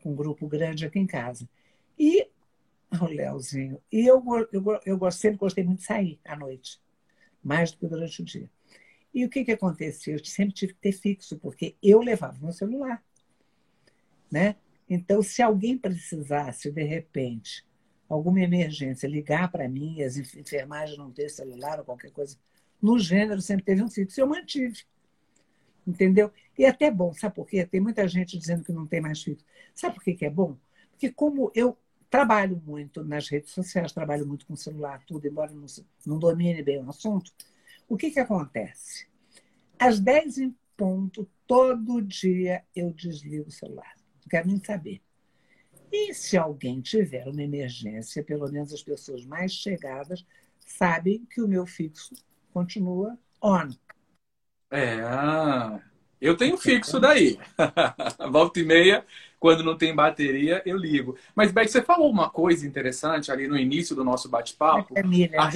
com 0.07 0.13
um 0.13 0.15
grupo 0.15 0.47
grande 0.47 0.87
aqui 0.87 1.01
em 1.01 1.07
casa. 1.07 1.49
E 1.99 2.29
o 3.01 3.07
Léozinho, 3.07 3.83
e 3.91 4.07
eu, 4.07 4.23
eu, 4.53 4.81
eu 4.87 5.11
sempre 5.11 5.39
gostei 5.39 5.65
muito 5.65 5.81
de 5.81 5.85
sair 5.85 6.21
à 6.25 6.37
noite, 6.37 6.81
mais 7.43 7.73
do 7.73 7.79
que 7.79 7.89
durante 7.89 8.23
o 8.23 8.25
dia. 8.25 8.49
E 9.13 9.25
o 9.25 9.29
que, 9.29 9.45
que 9.45 9.51
acontecia? 9.51 10.15
Eu 10.15 10.25
sempre 10.25 10.55
tive 10.55 10.75
que 10.75 10.81
ter 10.81 10.93
fixo, 10.93 11.37
porque 11.39 11.75
eu 11.83 12.01
levava 12.01 12.39
meu 12.41 12.53
celular. 12.53 13.03
Né? 14.31 14.55
Então, 14.89 15.21
se 15.23 15.43
alguém 15.43 15.77
precisasse, 15.77 16.71
de 16.71 16.85
repente, 16.85 17.67
alguma 18.09 18.41
emergência, 18.41 19.09
ligar 19.09 19.51
para 19.51 19.69
mim, 19.69 20.03
as 20.03 20.17
enfermagens 20.17 20.97
não 20.97 21.11
ter 21.11 21.29
celular 21.31 21.81
ou 21.81 21.85
qualquer 21.85 22.13
coisa 22.13 22.39
no 22.81 22.97
gênero 22.99 23.41
sempre 23.41 23.65
teve 23.65 23.83
um 23.83 23.91
fixo. 23.91 24.21
Eu 24.21 24.29
mantive. 24.29 24.85
Entendeu? 25.87 26.33
E 26.59 26.65
é 26.65 26.69
até 26.69 26.91
bom, 26.91 27.13
sabe 27.13 27.35
por 27.35 27.47
quê? 27.47 27.65
Tem 27.65 27.81
muita 27.81 28.07
gente 28.09 28.37
dizendo 28.37 28.65
que 28.65 28.73
não 28.73 28.87
tem 28.87 29.01
mais 29.01 29.23
fixo. 29.23 29.45
Sabe 29.75 29.95
por 29.95 30.03
que, 30.03 30.15
que 30.15 30.25
é 30.25 30.31
bom? 30.31 30.57
Porque 30.91 31.13
como 31.13 31.53
eu 31.55 31.79
trabalho 32.11 32.61
muito 32.65 33.05
nas 33.05 33.29
redes 33.29 33.51
sociais, 33.51 33.93
trabalho 33.93 34.27
muito 34.27 34.47
com 34.47 34.57
celular, 34.57 35.05
tudo, 35.07 35.27
embora 35.27 35.53
não, 35.53 35.67
não 36.05 36.19
domine 36.19 36.63
bem 36.63 36.83
o 36.83 36.89
assunto, 36.89 37.31
o 37.89 37.97
que, 37.97 38.11
que 38.11 38.21
acontece? 38.21 39.07
Às 39.79 40.01
10 40.01 40.39
em 40.39 40.57
ponto, 40.77 41.29
todo 41.47 42.03
dia 42.03 42.65
eu 42.75 42.93
desligo 42.93 43.49
o 43.49 43.53
celular. 43.53 43.95
Não 44.23 44.29
quero 44.29 44.49
nem 44.49 44.63
saber. 44.63 45.01
E 45.93 46.13
se 46.13 46.37
alguém 46.37 46.81
tiver 46.81 47.29
uma 47.29 47.43
emergência, 47.43 48.25
pelo 48.25 48.51
menos 48.51 48.73
as 48.73 48.83
pessoas 48.83 49.25
mais 49.25 49.53
chegadas 49.53 50.27
sabem 50.67 51.25
que 51.27 51.41
o 51.41 51.49
meu 51.49 51.65
fixo 51.65 52.15
continua 52.53 53.17
on. 53.43 53.71
É, 54.77 55.01
ah, 55.01 55.81
eu 56.21 56.37
tenho 56.37 56.59
fixo 56.59 57.01
daí. 57.01 57.39
Volta 58.31 58.61
e 58.61 58.65
meia, 58.65 59.05
quando 59.41 59.65
não 59.65 59.77
tem 59.77 59.95
bateria, 59.95 60.63
eu 60.67 60.77
ligo. 60.77 61.17
Mas, 61.35 61.51
Beck, 61.51 61.71
você 61.71 61.83
falou 61.83 62.11
uma 62.11 62.29
coisa 62.29 62.67
interessante 62.67 63.33
ali 63.33 63.49
no 63.49 63.57
início 63.57 63.97
do 63.97 64.05
nosso 64.05 64.29
bate-papo. 64.29 64.95
É, 64.97 65.03
a, 65.39 65.51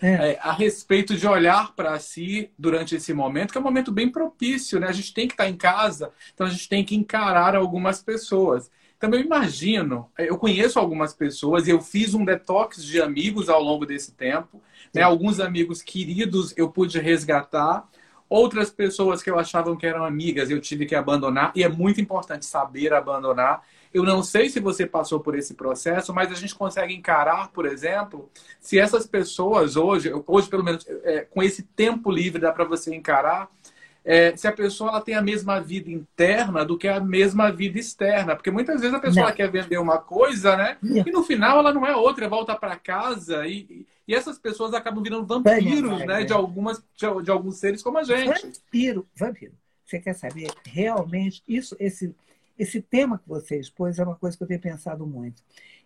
é. 0.00 0.30
É, 0.30 0.38
a 0.40 0.52
respeito 0.52 1.16
de 1.16 1.26
olhar 1.26 1.74
para 1.74 1.98
si 1.98 2.52
durante 2.56 2.94
esse 2.94 3.12
momento, 3.12 3.50
que 3.50 3.58
é 3.58 3.60
um 3.60 3.64
momento 3.64 3.90
bem 3.90 4.08
propício, 4.08 4.78
né? 4.78 4.86
A 4.86 4.92
gente 4.92 5.12
tem 5.12 5.26
que 5.26 5.34
estar 5.34 5.48
em 5.48 5.56
casa, 5.56 6.12
então 6.32 6.46
a 6.46 6.50
gente 6.50 6.68
tem 6.68 6.84
que 6.84 6.94
encarar 6.94 7.56
algumas 7.56 8.00
pessoas. 8.00 8.70
Também 8.98 9.22
imagino, 9.22 10.10
eu 10.18 10.36
conheço 10.36 10.78
algumas 10.78 11.14
pessoas 11.14 11.68
eu 11.68 11.80
fiz 11.80 12.14
um 12.14 12.24
detox 12.24 12.82
de 12.84 13.00
amigos 13.00 13.48
ao 13.48 13.62
longo 13.62 13.86
desse 13.86 14.12
tempo. 14.12 14.60
Né? 14.92 15.02
Alguns 15.02 15.38
amigos 15.38 15.82
queridos 15.82 16.52
eu 16.56 16.68
pude 16.68 16.98
resgatar, 16.98 17.88
outras 18.28 18.70
pessoas 18.70 19.22
que 19.22 19.30
eu 19.30 19.38
achava 19.38 19.74
que 19.76 19.86
eram 19.86 20.04
amigas 20.04 20.50
eu 20.50 20.60
tive 20.60 20.84
que 20.84 20.94
abandonar, 20.94 21.52
e 21.54 21.62
é 21.62 21.68
muito 21.68 22.00
importante 22.00 22.44
saber 22.44 22.92
abandonar. 22.92 23.62
Eu 23.94 24.02
não 24.02 24.22
sei 24.22 24.50
se 24.50 24.60
você 24.60 24.84
passou 24.84 25.20
por 25.20 25.36
esse 25.38 25.54
processo, 25.54 26.12
mas 26.12 26.30
a 26.30 26.34
gente 26.34 26.54
consegue 26.54 26.92
encarar, 26.92 27.48
por 27.52 27.66
exemplo, 27.66 28.28
se 28.60 28.78
essas 28.78 29.06
pessoas 29.06 29.76
hoje, 29.76 30.12
hoje 30.26 30.48
pelo 30.48 30.64
menos 30.64 30.84
é, 31.04 31.20
com 31.20 31.42
esse 31.42 31.62
tempo 31.62 32.10
livre 32.10 32.40
dá 32.40 32.52
para 32.52 32.64
você 32.64 32.94
encarar, 32.94 33.48
é, 34.08 34.34
se 34.34 34.48
a 34.48 34.52
pessoa 34.52 34.88
ela 34.88 35.02
tem 35.02 35.14
a 35.14 35.20
mesma 35.20 35.60
vida 35.60 35.90
interna 35.90 36.64
do 36.64 36.78
que 36.78 36.88
a 36.88 36.98
mesma 36.98 37.52
vida 37.52 37.78
externa. 37.78 38.34
Porque 38.34 38.50
muitas 38.50 38.80
vezes 38.80 38.96
a 38.96 39.00
pessoa 39.00 39.30
quer 39.32 39.50
vender 39.50 39.76
uma 39.76 39.98
coisa, 39.98 40.56
né? 40.56 40.78
Não. 40.80 41.06
E 41.06 41.10
no 41.10 41.22
final 41.22 41.58
ela 41.58 41.74
não 41.74 41.86
é 41.86 41.94
outra, 41.94 42.26
volta 42.26 42.56
para 42.56 42.74
casa 42.74 43.46
e, 43.46 43.86
e 44.08 44.14
essas 44.14 44.38
pessoas 44.38 44.72
acabam 44.72 45.02
virando 45.02 45.26
vampiros, 45.26 46.06
né? 46.06 46.24
De, 46.24 46.32
algumas, 46.32 46.82
de, 46.96 47.22
de, 47.22 47.30
alguns 47.30 47.58
seres 47.58 47.82
como 47.82 47.98
a 47.98 48.02
gente. 48.02 48.46
Vampiro, 48.46 49.06
vampiro. 49.14 49.52
Você 49.84 49.98
quer 49.98 50.14
saber 50.14 50.50
realmente 50.64 51.42
isso, 51.46 51.76
esse, 51.78 52.14
esse 52.58 52.80
tema 52.80 53.18
que 53.18 53.28
você 53.28 53.60
expôs 53.60 53.98
é 53.98 54.04
uma 54.04 54.16
coisa 54.16 54.38
que 54.38 54.42
eu 54.42 54.48
tenho 54.48 54.60
pensado 54.60 55.06
muito. 55.06 55.42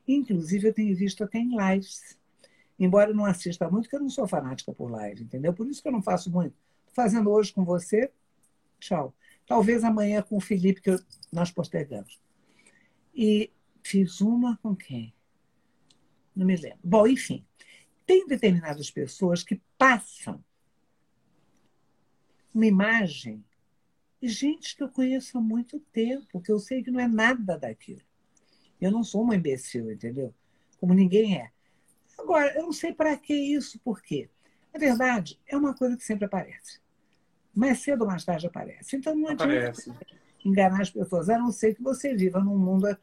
Inclusive, 0.06 0.68
eu 0.68 0.72
tenho 0.72 0.94
visto 0.94 1.24
até 1.24 1.38
em 1.38 1.56
lives. 1.56 2.16
Embora 2.78 3.10
eu 3.10 3.16
não 3.16 3.24
assista 3.24 3.68
muito, 3.68 3.86
porque 3.86 3.96
eu 3.96 4.00
não 4.00 4.10
sou 4.10 4.28
fanática 4.28 4.72
por 4.72 4.92
live, 4.92 5.24
entendeu? 5.24 5.52
Por 5.52 5.66
isso 5.66 5.82
que 5.82 5.88
eu 5.88 5.92
não 5.92 6.02
faço 6.02 6.30
muito. 6.30 6.54
Fazendo 6.92 7.30
hoje 7.30 7.52
com 7.52 7.64
você, 7.64 8.12
tchau. 8.78 9.14
Talvez 9.46 9.82
amanhã 9.84 10.22
com 10.22 10.36
o 10.36 10.40
Felipe, 10.40 10.80
que 10.80 10.96
nós 11.32 11.50
postergamos. 11.50 12.20
E 13.14 13.50
fiz 13.82 14.20
uma 14.20 14.56
com 14.58 14.74
quem? 14.74 15.12
Não 16.34 16.46
me 16.46 16.56
lembro. 16.56 16.78
Bom, 16.82 17.06
enfim, 17.06 17.44
tem 18.06 18.26
determinadas 18.26 18.90
pessoas 18.90 19.42
que 19.42 19.60
passam 19.76 20.42
uma 22.54 22.66
imagem 22.66 23.42
de 24.20 24.28
gente 24.28 24.76
que 24.76 24.82
eu 24.82 24.88
conheço 24.88 25.38
há 25.38 25.40
muito 25.40 25.80
tempo, 25.92 26.40
que 26.40 26.52
eu 26.52 26.58
sei 26.58 26.82
que 26.82 26.90
não 26.90 27.00
é 27.00 27.08
nada 27.08 27.58
daquilo. 27.58 28.02
Eu 28.80 28.90
não 28.90 29.02
sou 29.02 29.22
uma 29.22 29.36
imbecil, 29.36 29.90
entendeu? 29.90 30.34
Como 30.78 30.92
ninguém 30.92 31.38
é. 31.38 31.50
Agora, 32.18 32.54
eu 32.54 32.64
não 32.64 32.72
sei 32.72 32.92
para 32.92 33.16
que 33.16 33.34
isso, 33.34 33.78
por 33.80 34.02
quê? 34.02 34.28
Na 34.72 34.78
verdade, 34.78 35.40
é 35.46 35.56
uma 35.56 35.74
coisa 35.74 35.96
que 35.96 36.04
sempre 36.04 36.26
aparece. 36.26 36.81
Mais 37.54 37.80
cedo 37.80 38.02
ou 38.02 38.06
mais 38.06 38.24
tarde 38.24 38.46
aparece. 38.46 38.96
Então 38.96 39.14
não 39.14 39.28
aparece. 39.28 39.90
adianta 39.90 40.22
enganar 40.44 40.82
as 40.82 40.90
pessoas, 40.90 41.28
a 41.28 41.38
não 41.38 41.52
ser 41.52 41.74
que 41.74 41.82
você 41.82 42.14
viva 42.14 42.40
num 42.40 42.58
mundo, 42.58 42.96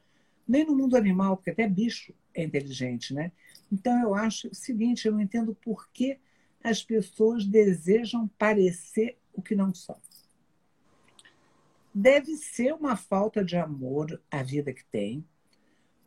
nem 0.46 0.64
no 0.64 0.76
mundo 0.76 0.96
animal, 0.96 1.36
porque 1.36 1.50
até 1.50 1.68
bicho 1.68 2.14
é 2.34 2.44
inteligente, 2.44 3.14
né? 3.14 3.32
Então 3.72 4.00
eu 4.02 4.14
acho 4.14 4.48
o 4.48 4.54
seguinte, 4.54 5.06
eu 5.06 5.12
não 5.12 5.20
entendo 5.20 5.54
por 5.54 5.88
que 5.90 6.18
as 6.62 6.82
pessoas 6.82 7.46
desejam 7.46 8.28
parecer 8.38 9.18
o 9.32 9.40
que 9.40 9.54
não 9.54 9.72
são. 9.72 9.96
Deve 11.92 12.36
ser 12.36 12.74
uma 12.74 12.96
falta 12.96 13.44
de 13.44 13.56
amor 13.56 14.20
à 14.30 14.42
vida 14.42 14.72
que 14.72 14.84
tem, 14.84 15.24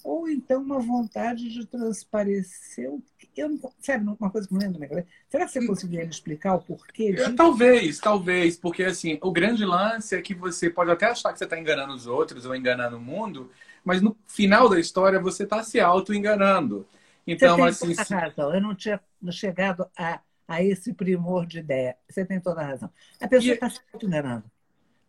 ou 0.03 0.27
então 0.27 0.61
uma 0.61 0.79
vontade 0.79 1.49
de 1.49 1.65
transparecer. 1.65 2.91
Eu 3.35 3.49
não, 3.49 3.73
sabe, 3.79 4.05
uma 4.19 4.29
coisa 4.29 4.47
que 4.47 4.53
não 4.53 4.61
lembro 4.61 4.79
na 4.79 4.87
cabeça. 4.87 5.07
Será 5.29 5.45
que 5.45 5.51
você 5.51 5.65
conseguiria 5.65 6.05
me 6.05 6.11
explicar 6.11 6.55
o 6.55 6.61
porquê 6.61 7.13
disso? 7.13 7.35
Talvez, 7.35 7.99
talvez, 7.99 8.57
porque 8.57 8.83
assim, 8.83 9.17
o 9.21 9.31
grande 9.31 9.65
lance 9.65 10.15
é 10.15 10.21
que 10.21 10.35
você 10.35 10.69
pode 10.69 10.91
até 10.91 11.07
achar 11.07 11.31
que 11.31 11.39
você 11.39 11.45
está 11.45 11.57
enganando 11.57 11.93
os 11.93 12.05
outros 12.05 12.45
ou 12.45 12.55
enganando 12.55 12.97
o 12.97 13.01
mundo, 13.01 13.49
mas 13.83 14.01
no 14.01 14.15
final 14.27 14.69
da 14.69 14.79
história 14.79 15.19
você 15.19 15.43
está 15.43 15.63
se 15.63 15.79
auto-enganando. 15.79 16.85
Então, 17.25 17.57
você 17.57 17.85
tem 17.85 17.93
assim. 17.93 18.03
Toda 18.03 18.19
razão. 18.19 18.53
Eu 18.53 18.61
não 18.61 18.75
tinha 18.75 18.99
chegado 19.31 19.87
a, 19.97 20.19
a 20.47 20.61
esse 20.61 20.93
primor 20.93 21.45
de 21.45 21.59
ideia. 21.59 21.95
Você 22.09 22.25
tem 22.25 22.39
toda 22.39 22.61
a 22.61 22.65
razão. 22.65 22.89
A 23.21 23.27
pessoa 23.27 23.53
está 23.53 23.69
se 23.69 23.79
auto-enganando. 23.93 24.43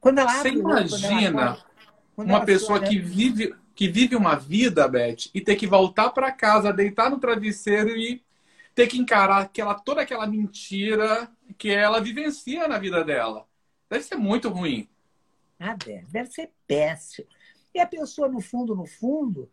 Quando 0.00 0.18
ela 0.18 0.38
abre, 0.38 0.52
Você 0.52 0.58
imagina 0.58 1.40
ela, 1.40 1.64
uma 2.16 2.44
pessoa 2.44 2.80
que 2.80 2.98
vive 2.98 3.54
que 3.74 3.88
vive 3.88 4.14
uma 4.14 4.36
vida, 4.36 4.86
Beth, 4.86 5.30
e 5.34 5.40
ter 5.40 5.56
que 5.56 5.66
voltar 5.66 6.10
para 6.10 6.30
casa, 6.30 6.72
deitar 6.72 7.10
no 7.10 7.18
travesseiro 7.18 7.90
e 7.96 8.22
ter 8.74 8.86
que 8.86 8.98
encarar 8.98 9.42
aquela, 9.42 9.74
toda 9.74 10.02
aquela 10.02 10.26
mentira 10.26 11.30
que 11.58 11.70
ela 11.70 12.00
vivencia 12.00 12.66
na 12.68 12.78
vida 12.78 13.04
dela. 13.04 13.46
Deve 13.88 14.04
ser 14.04 14.16
muito 14.16 14.48
ruim. 14.48 14.88
Ah, 15.58 15.74
deve, 15.74 16.06
deve 16.06 16.30
ser 16.30 16.50
péssimo. 16.66 17.26
E 17.74 17.80
a 17.80 17.86
pessoa, 17.86 18.28
no 18.28 18.40
fundo, 18.40 18.74
no 18.74 18.86
fundo, 18.86 19.50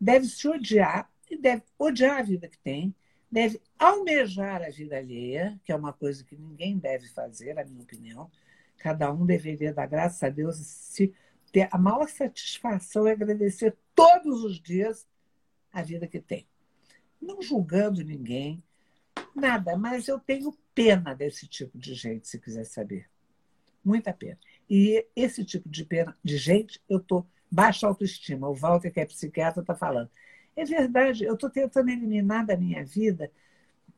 deve 0.00 0.26
se 0.26 0.46
odiar 0.48 1.10
e 1.30 1.36
deve 1.36 1.62
odiar 1.78 2.18
a 2.18 2.22
vida 2.22 2.48
que 2.48 2.58
tem, 2.58 2.94
deve 3.30 3.60
almejar 3.78 4.62
a 4.62 4.70
vida 4.70 4.96
alheia, 4.96 5.58
que 5.64 5.72
é 5.72 5.76
uma 5.76 5.92
coisa 5.92 6.22
que 6.24 6.36
ninguém 6.36 6.78
deve 6.78 7.08
fazer, 7.08 7.54
na 7.54 7.64
minha 7.64 7.82
opinião. 7.82 8.30
Cada 8.78 9.10
um 9.12 9.24
deveria 9.24 9.72
dar 9.72 9.86
graças 9.86 10.22
a 10.22 10.28
Deus 10.28 10.56
se 10.56 11.14
ter 11.54 11.68
a 11.70 11.78
maior 11.78 12.08
satisfação 12.08 13.06
é 13.06 13.12
agradecer 13.12 13.76
todos 13.94 14.42
os 14.42 14.60
dias 14.60 15.06
a 15.72 15.82
vida 15.82 16.04
que 16.04 16.20
tem. 16.20 16.48
Não 17.22 17.40
julgando 17.40 18.02
ninguém, 18.02 18.60
nada, 19.32 19.76
mas 19.76 20.08
eu 20.08 20.18
tenho 20.18 20.52
pena 20.74 21.14
desse 21.14 21.46
tipo 21.46 21.78
de 21.78 21.94
gente, 21.94 22.26
se 22.26 22.40
quiser 22.40 22.64
saber. 22.64 23.08
Muita 23.84 24.12
pena. 24.12 24.36
E 24.68 25.06
esse 25.14 25.44
tipo 25.44 25.68
de 25.68 25.84
pena 25.84 26.18
de 26.24 26.36
gente, 26.36 26.82
eu 26.88 26.98
estou 26.98 27.24
baixa 27.48 27.86
autoestima. 27.86 28.48
O 28.48 28.54
Walter, 28.54 28.90
que 28.90 28.98
é 28.98 29.06
psiquiatra, 29.06 29.60
está 29.60 29.76
falando. 29.76 30.10
É 30.56 30.64
verdade, 30.64 31.22
eu 31.22 31.34
estou 31.34 31.48
tentando 31.48 31.88
eliminar 31.88 32.44
da 32.44 32.56
minha 32.56 32.84
vida, 32.84 33.30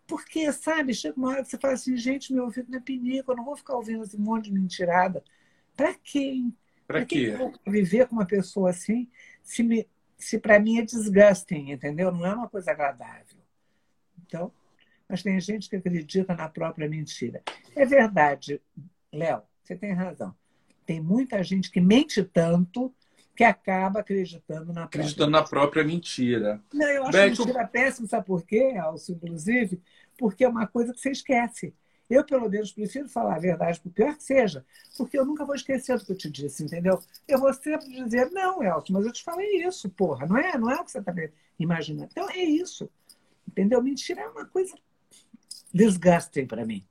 porque, 0.07 0.53
sabe, 0.53 0.93
chega 0.93 1.17
uma 1.17 1.31
hora 1.31 1.43
que 1.43 1.49
você 1.49 1.59
fala 1.59 1.73
assim, 1.73 1.97
gente, 1.97 2.35
meu 2.35 2.45
ouvido 2.45 2.71
não 2.71 2.79
é 2.79 2.83
pinico, 2.83 3.33
eu 3.33 3.37
não 3.37 3.47
vou 3.47 3.57
ficar 3.57 3.77
ouvindo 3.77 4.05
esse 4.05 4.19
monte 4.21 4.45
de 4.45 4.53
mentirada. 4.53 5.25
Para 5.75 5.95
quem? 5.95 6.55
Para 6.87 7.05
quê? 7.05 7.35
viver 7.67 8.07
com 8.07 8.17
uma 8.17 8.27
pessoa 8.27 8.71
assim, 8.71 9.09
se, 9.43 9.63
me, 9.63 9.89
se 10.17 10.39
para 10.39 10.61
mim 10.61 10.79
é 10.79 10.83
desgastem, 10.83 11.73
entendeu? 11.73 12.13
Não 12.13 12.25
é 12.25 12.35
uma 12.35 12.49
coisa 12.49 12.71
agradável. 12.71 13.39
Então, 14.25 14.53
mas 15.09 15.23
tem 15.23 15.39
gente 15.41 15.69
que 15.69 15.77
acredita 15.77 16.35
na 16.35 16.49
própria 16.49 16.89
mentira. 16.89 17.43
É 17.75 17.85
verdade, 17.85 18.61
Léo, 19.13 19.43
você 19.63 19.77
tem 19.77 19.93
razão. 19.93 20.35
Tem 20.85 21.01
muita 21.01 21.43
gente 21.43 21.71
que 21.71 21.81
mente 21.81 22.23
tanto 22.23 22.95
que 23.37 23.45
acaba 23.45 24.01
acreditando 24.01 24.73
na 24.73 24.85
acreditando 24.85 25.31
própria... 25.31 25.43
na 25.43 25.49
própria 25.49 25.85
mentira. 25.85 26.63
Não, 26.73 26.89
eu 26.89 27.03
acho 27.03 27.13
Beto... 27.13 27.47
mentira 27.47 27.67
péssima, 27.67 28.09
sabe 28.09 28.27
por 28.27 28.47
quê, 28.47 28.75
Alcio, 28.81 29.15
inclusive? 29.15 29.83
Porque 30.17 30.45
é 30.45 30.49
uma 30.49 30.67
coisa 30.67 30.93
que 30.93 31.01
você 31.01 31.11
esquece. 31.11 31.75
Eu, 32.09 32.25
pelo 32.25 32.49
menos, 32.49 32.73
prefiro 32.73 33.09
falar 33.09 33.37
a 33.37 33.41
verdade, 33.41 33.81
por 33.81 33.91
pior 33.91 34.15
que 34.15 34.23
seja, 34.23 34.65
porque 34.97 35.19
eu 35.19 35.25
nunca 35.25 35.45
vou 35.45 35.55
esquecer 35.55 35.99
do 35.99 36.05
que 36.05 36.13
eu 36.13 36.17
te 36.17 36.31
disse, 36.31 36.63
entendeu? 36.63 37.01
Eu 37.27 37.39
vou 37.39 37.53
sempre 37.53 37.87
dizer, 37.87 38.31
não, 38.31 38.63
Elton, 38.63 38.93
mas 38.93 39.07
eu 39.07 39.13
te 39.13 39.25
falei 39.25 39.67
isso, 39.67 39.89
porra, 39.91 40.27
não 40.27 40.37
é, 40.37 40.57
não 40.57 40.71
é 40.71 40.77
o 40.77 40.85
que 40.85 40.91
você 40.93 40.99
está 40.99 41.13
imaginando. 41.59 42.09
Então, 42.11 42.31
é 42.31 42.45
isso, 42.45 42.89
entendeu? 43.49 43.83
Mentira 43.83 44.21
é 44.21 44.29
uma 44.29 44.47
coisa 44.47 44.75
desgastem 45.73 46.47
para 46.47 46.65
mim. 46.65 46.85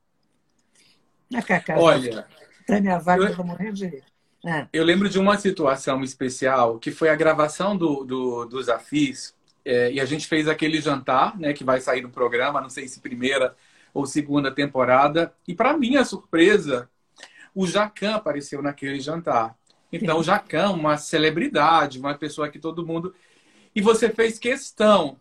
A 1.33 1.41
Cacá, 1.41 1.77
Olha, 1.77 2.27
Tânia 2.67 2.99
Wagner, 2.99 3.37
eu... 3.37 3.43
morrendo 3.43 3.73
de 3.73 3.87
rir. 3.87 4.03
Ah. 4.45 4.67
Eu 4.71 4.83
lembro 4.83 5.09
de 5.09 5.17
uma 5.17 5.37
situação 5.37 6.03
especial, 6.03 6.77
que 6.77 6.91
foi 6.91 7.09
a 7.09 7.15
gravação 7.15 7.75
do, 7.75 8.03
do, 8.03 8.45
dos 8.45 8.69
Afis, 8.69 9.33
é, 9.65 9.91
e 9.91 9.99
a 9.99 10.05
gente 10.05 10.27
fez 10.27 10.47
aquele 10.47 10.79
jantar, 10.79 11.35
né, 11.39 11.51
que 11.51 11.63
vai 11.63 11.81
sair 11.81 12.01
no 12.01 12.11
programa, 12.11 12.61
não 12.61 12.69
sei 12.69 12.87
se 12.87 12.99
primeira 12.99 13.55
ou 13.95 14.05
segunda 14.05 14.51
temporada. 14.51 15.33
E 15.47 15.55
para 15.55 15.77
minha 15.77 16.03
surpresa, 16.03 16.89
o 17.55 17.65
Jacan 17.65 18.15
apareceu 18.15 18.61
naquele 18.61 18.99
jantar. 18.99 19.57
Então, 19.89 20.19
o 20.19 20.23
Jacan, 20.23 20.71
uma 20.71 20.97
celebridade, 20.97 21.97
uma 21.97 22.13
pessoa 22.13 22.49
que 22.49 22.59
todo 22.59 22.85
mundo. 22.85 23.15
E 23.73 23.81
você 23.81 24.09
fez 24.09 24.37
questão 24.37 25.17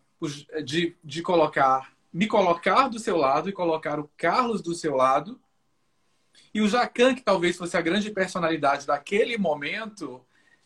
de, 0.64 0.96
de 1.04 1.22
colocar, 1.22 1.92
me 2.12 2.26
colocar 2.26 2.88
do 2.88 2.98
seu 2.98 3.16
lado 3.16 3.48
e 3.48 3.52
colocar 3.52 4.00
o 4.00 4.10
Carlos 4.16 4.60
do 4.60 4.74
seu 4.74 4.96
lado. 4.96 5.40
E 6.52 6.60
o 6.60 6.66
Jacan, 6.66 7.14
que 7.14 7.22
talvez 7.22 7.56
fosse 7.56 7.76
a 7.76 7.80
grande 7.80 8.10
personalidade 8.10 8.88
daquele 8.88 9.38
momento, 9.38 10.20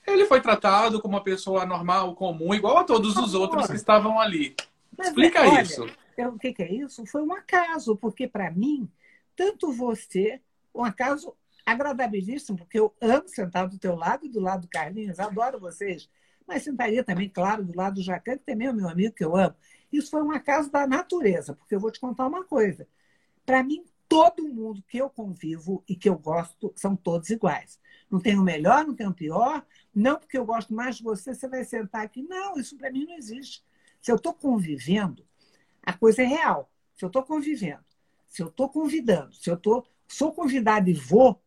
ele 0.06 0.24
foi 0.24 0.40
tratado 0.40 0.98
como 1.02 1.14
uma 1.14 1.22
pessoa 1.22 1.66
normal, 1.66 2.14
comum, 2.14 2.54
igual 2.54 2.78
a 2.78 2.84
todos 2.84 3.16
os 3.18 3.34
outros 3.34 3.66
que 3.66 3.76
estavam 3.76 4.18
ali. 4.18 4.56
Explica 4.98 5.42
olha, 5.42 5.60
isso. 5.60 5.86
O 6.26 6.38
que, 6.38 6.52
que 6.52 6.62
é 6.62 6.72
isso? 6.72 7.06
Foi 7.06 7.22
um 7.22 7.32
acaso, 7.32 7.96
porque 7.96 8.26
para 8.26 8.50
mim, 8.50 8.90
tanto 9.36 9.72
você, 9.72 10.40
um 10.74 10.84
acaso 10.84 11.36
agradabilíssimo, 11.64 12.58
porque 12.58 12.78
eu 12.78 12.94
amo 13.00 13.28
sentar 13.28 13.68
do 13.68 13.78
teu 13.78 13.94
lado 13.94 14.26
e 14.26 14.28
do 14.28 14.40
lado 14.40 14.62
do 14.62 14.68
Carlinhos, 14.68 15.20
adoro 15.20 15.60
vocês, 15.60 16.08
mas 16.46 16.62
sentaria 16.62 17.04
também, 17.04 17.28
claro, 17.28 17.64
do 17.64 17.76
lado 17.76 17.96
do 17.96 18.02
Jacan, 18.02 18.38
que 18.38 18.44
também 18.44 18.68
é 18.68 18.72
meu 18.72 18.88
amigo, 18.88 19.14
que 19.14 19.24
eu 19.24 19.36
amo. 19.36 19.54
Isso 19.92 20.10
foi 20.10 20.22
um 20.22 20.32
acaso 20.32 20.70
da 20.70 20.86
natureza, 20.86 21.54
porque 21.54 21.74
eu 21.74 21.80
vou 21.80 21.90
te 21.90 22.00
contar 22.00 22.26
uma 22.26 22.42
coisa. 22.42 22.88
Para 23.44 23.62
mim, 23.62 23.84
todo 24.08 24.48
mundo 24.48 24.82
que 24.88 24.98
eu 24.98 25.10
convivo 25.10 25.84
e 25.86 25.94
que 25.94 26.08
eu 26.08 26.18
gosto 26.18 26.72
são 26.74 26.96
todos 26.96 27.28
iguais. 27.28 27.78
Não 28.10 28.18
tem 28.18 28.38
o 28.38 28.42
melhor, 28.42 28.86
não 28.86 28.94
tem 28.94 29.06
o 29.06 29.12
pior. 29.12 29.64
Não 29.94 30.18
porque 30.18 30.38
eu 30.38 30.46
gosto 30.46 30.72
mais 30.72 30.96
de 30.96 31.02
você, 31.02 31.34
você 31.34 31.46
vai 31.46 31.64
sentar 31.64 32.02
aqui. 32.02 32.22
Não, 32.22 32.58
isso 32.58 32.76
para 32.76 32.90
mim 32.90 33.04
não 33.04 33.14
existe. 33.14 33.62
Se 34.00 34.10
eu 34.10 34.16
estou 34.16 34.32
convivendo, 34.32 35.27
a 35.82 35.92
coisa 35.92 36.22
é 36.22 36.26
real. 36.26 36.70
Se 36.94 37.04
eu 37.04 37.08
estou 37.08 37.22
convivendo, 37.22 37.84
se 38.26 38.42
eu 38.42 38.48
estou 38.48 38.68
convidando, 38.68 39.34
se 39.34 39.50
eu 39.50 39.56
tô, 39.56 39.86
sou 40.06 40.32
convidado 40.32 40.90
e 40.90 40.94
vou, 40.94 41.40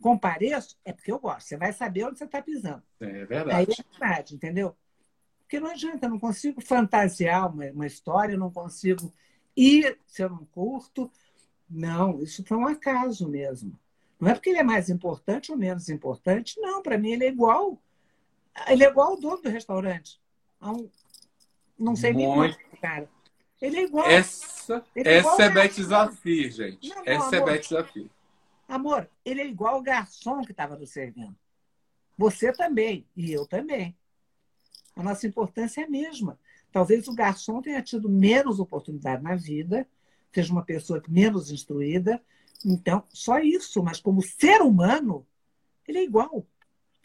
compareço, 0.00 0.76
é 0.84 0.92
porque 0.92 1.12
eu 1.12 1.18
gosto. 1.18 1.46
Você 1.46 1.56
vai 1.56 1.72
saber 1.72 2.04
onde 2.04 2.18
você 2.18 2.24
está 2.24 2.42
pisando. 2.42 2.82
É 3.00 3.24
verdade. 3.24 3.52
Aí 3.52 3.64
é 3.64 3.90
verdade, 3.90 4.34
entendeu? 4.34 4.76
Porque 5.40 5.60
não 5.60 5.70
adianta, 5.70 6.06
eu 6.06 6.10
não 6.10 6.18
consigo 6.18 6.60
fantasiar 6.60 7.52
uma, 7.52 7.66
uma 7.66 7.86
história, 7.86 8.34
eu 8.34 8.38
não 8.38 8.50
consigo 8.50 9.12
ir 9.56 9.98
se 10.06 10.22
eu 10.22 10.30
não 10.30 10.44
curto. 10.46 11.10
Não, 11.68 12.22
isso 12.22 12.44
foi 12.44 12.56
um 12.56 12.66
acaso 12.66 13.28
mesmo. 13.28 13.78
Não 14.18 14.30
é 14.30 14.34
porque 14.34 14.50
ele 14.50 14.58
é 14.58 14.62
mais 14.62 14.88
importante 14.88 15.50
ou 15.50 15.58
menos 15.58 15.88
importante, 15.88 16.60
não. 16.60 16.82
Para 16.82 16.98
mim, 16.98 17.10
ele 17.10 17.24
é 17.24 17.28
igual. 17.28 17.80
Ele 18.68 18.84
é 18.84 18.88
igual 18.88 19.10
ao 19.10 19.20
dono 19.20 19.42
do 19.42 19.48
restaurante. 19.48 20.20
Um, 20.60 20.88
não 21.78 21.96
sei 21.96 22.12
Muito... 22.12 22.56
nem 22.56 22.80
cara. 22.80 23.08
Ele 23.62 23.76
é 23.76 23.82
igual. 23.84 24.10
Essa, 24.10 24.84
é, 24.96 25.18
essa 25.18 25.44
é 25.44 25.68
Zafir, 25.82 26.50
gente. 26.50 26.88
Não, 26.88 27.02
essa 27.06 27.36
amor, 27.36 27.48
é 27.48 27.52
Beth 27.52 27.62
Zafir. 27.62 28.10
Amor, 28.68 29.10
ele 29.24 29.40
é 29.40 29.46
igual 29.46 29.78
o 29.78 29.82
garçom 29.82 30.42
que 30.42 30.50
estava 30.50 30.76
nos 30.76 30.90
servindo. 30.90 31.36
Você 32.18 32.52
também, 32.52 33.06
e 33.16 33.30
eu 33.32 33.46
também. 33.46 33.96
A 34.96 35.02
nossa 35.02 35.28
importância 35.28 35.80
é 35.80 35.84
a 35.84 35.88
mesma. 35.88 36.38
Talvez 36.72 37.06
o 37.06 37.14
garçom 37.14 37.62
tenha 37.62 37.80
tido 37.80 38.08
menos 38.08 38.58
oportunidade 38.58 39.22
na 39.22 39.36
vida, 39.36 39.86
seja 40.32 40.52
uma 40.52 40.64
pessoa 40.64 41.00
menos 41.08 41.52
instruída. 41.52 42.20
Então, 42.64 43.04
só 43.10 43.38
isso, 43.38 43.80
mas 43.80 44.00
como 44.00 44.22
ser 44.22 44.60
humano, 44.60 45.24
ele 45.86 45.98
é 45.98 46.04
igual. 46.04 46.44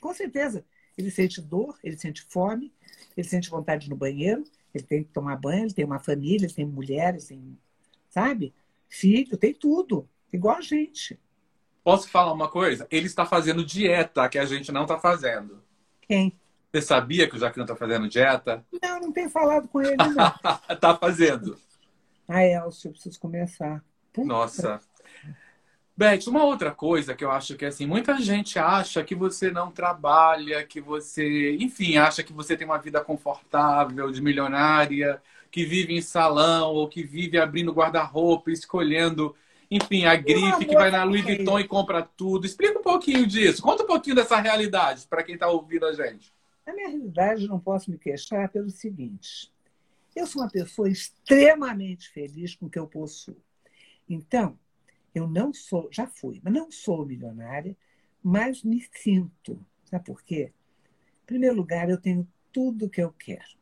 Com 0.02 0.14
certeza. 0.14 0.66
Ele 0.98 1.12
sente 1.12 1.40
dor, 1.40 1.78
ele 1.84 1.98
sente 1.98 2.24
fome, 2.24 2.74
ele 3.16 3.28
sente 3.28 3.48
vontade 3.48 3.88
no 3.88 3.96
banheiro, 3.96 4.44
ele 4.78 4.86
tem 4.86 5.04
que 5.04 5.12
tomar 5.12 5.36
banho, 5.36 5.66
ele 5.66 5.74
tem 5.74 5.86
uma 5.86 6.00
família, 6.00 6.46
ele 6.46 6.54
tem 6.54 6.66
mulheres, 6.66 7.28
tem, 7.28 7.58
sabe? 8.10 8.54
Filho, 8.90 9.38
tem 9.38 9.54
tudo. 9.54 10.08
Igual 10.32 10.58
a 10.58 10.62
gente. 10.62 11.20
Posso 11.84 12.10
falar 12.10 12.34
uma 12.34 12.50
coisa? 12.50 12.88
Ele 12.92 13.06
está 13.06 13.26
fazendo 13.26 13.66
dieta 13.66 14.28
que 14.28 14.38
a 14.38 14.46
gente 14.46 14.72
não 14.72 14.84
está 14.84 15.00
fazendo. 15.00 15.64
Quem? 16.02 16.38
Você 16.72 16.82
sabia 16.82 17.30
que 17.30 17.36
o 17.36 17.40
Jaquino 17.40 17.64
está 17.64 17.76
fazendo 17.76 18.10
dieta? 18.10 18.66
Não, 18.82 19.00
não 19.00 19.12
tenho 19.12 19.30
falado 19.30 19.68
com 19.68 19.82
ele, 19.82 19.96
não. 19.96 20.16
tá 20.80 20.96
fazendo. 20.98 21.58
Ah, 22.28 22.44
Elcio, 22.44 22.90
eu 22.90 22.92
preciso 22.92 23.20
começar. 23.20 23.84
Puta. 24.12 24.28
Nossa. 24.28 24.82
Beth, 25.98 26.28
uma 26.28 26.44
outra 26.44 26.70
coisa 26.70 27.16
que 27.16 27.26
eu 27.26 27.32
acho 27.32 27.56
que 27.56 27.66
assim, 27.66 27.88
muita 27.88 28.22
gente 28.22 28.60
acha 28.60 29.04
que 29.04 29.16
você 29.16 29.50
não 29.50 29.72
trabalha, 29.72 30.64
que 30.64 30.80
você, 30.80 31.58
enfim, 31.60 31.98
acha 31.98 32.22
que 32.22 32.32
você 32.32 32.56
tem 32.56 32.68
uma 32.68 32.78
vida 32.78 33.04
confortável, 33.04 34.12
de 34.12 34.22
milionária, 34.22 35.20
que 35.50 35.66
vive 35.66 35.96
em 35.96 36.02
salão 36.02 36.72
ou 36.72 36.88
que 36.88 37.02
vive 37.02 37.40
abrindo 37.40 37.74
guarda-roupa, 37.74 38.52
escolhendo, 38.52 39.36
enfim, 39.72 40.06
a 40.06 40.16
grife, 40.16 40.68
que 40.68 40.76
vai 40.76 40.92
na 40.92 41.04
Louis 41.04 41.24
Vuitton 41.24 41.60
e 41.60 41.68
compra 41.68 42.08
tudo. 42.16 42.46
Explica 42.46 42.78
um 42.78 42.84
pouquinho 42.84 43.26
disso. 43.26 43.64
Conta 43.64 43.82
um 43.82 43.88
pouquinho 43.88 44.16
dessa 44.16 44.40
realidade 44.40 45.08
para 45.10 45.24
quem 45.24 45.34
está 45.34 45.48
ouvindo 45.48 45.88
a 45.88 45.94
gente. 45.94 46.32
Na 46.64 46.76
minha 46.76 46.90
realidade, 46.90 47.48
não 47.48 47.60
posso 47.60 47.90
me 47.90 47.98
queixar 47.98 48.50
pelo 48.50 48.70
seguinte: 48.70 49.52
eu 50.16 50.28
sou 50.28 50.44
uma 50.44 50.50
pessoa 50.50 50.88
extremamente 50.88 52.08
feliz 52.10 52.54
com 52.54 52.68
o 52.68 52.70
que 52.70 52.78
eu 52.78 52.86
possuo. 52.86 53.36
Então, 54.08 54.60
eu 55.18 55.28
não 55.28 55.54
sou, 55.54 55.90
já 55.92 56.08
fui, 56.08 56.40
mas 56.44 56.54
não 56.54 56.72
sou 56.72 57.06
milionária, 57.06 57.76
mas 58.22 58.64
me 58.64 58.86
sinto. 58.94 59.64
Sabe 59.86 60.06
por 60.06 60.24
quê? 60.24 60.52
Em 61.24 61.26
primeiro 61.26 61.56
lugar, 61.56 61.90
eu 61.90 62.00
tenho 62.00 62.28
tudo 62.52 62.86
o 62.86 62.90
que 62.90 63.02
eu 63.02 63.12
quero. 63.12 63.58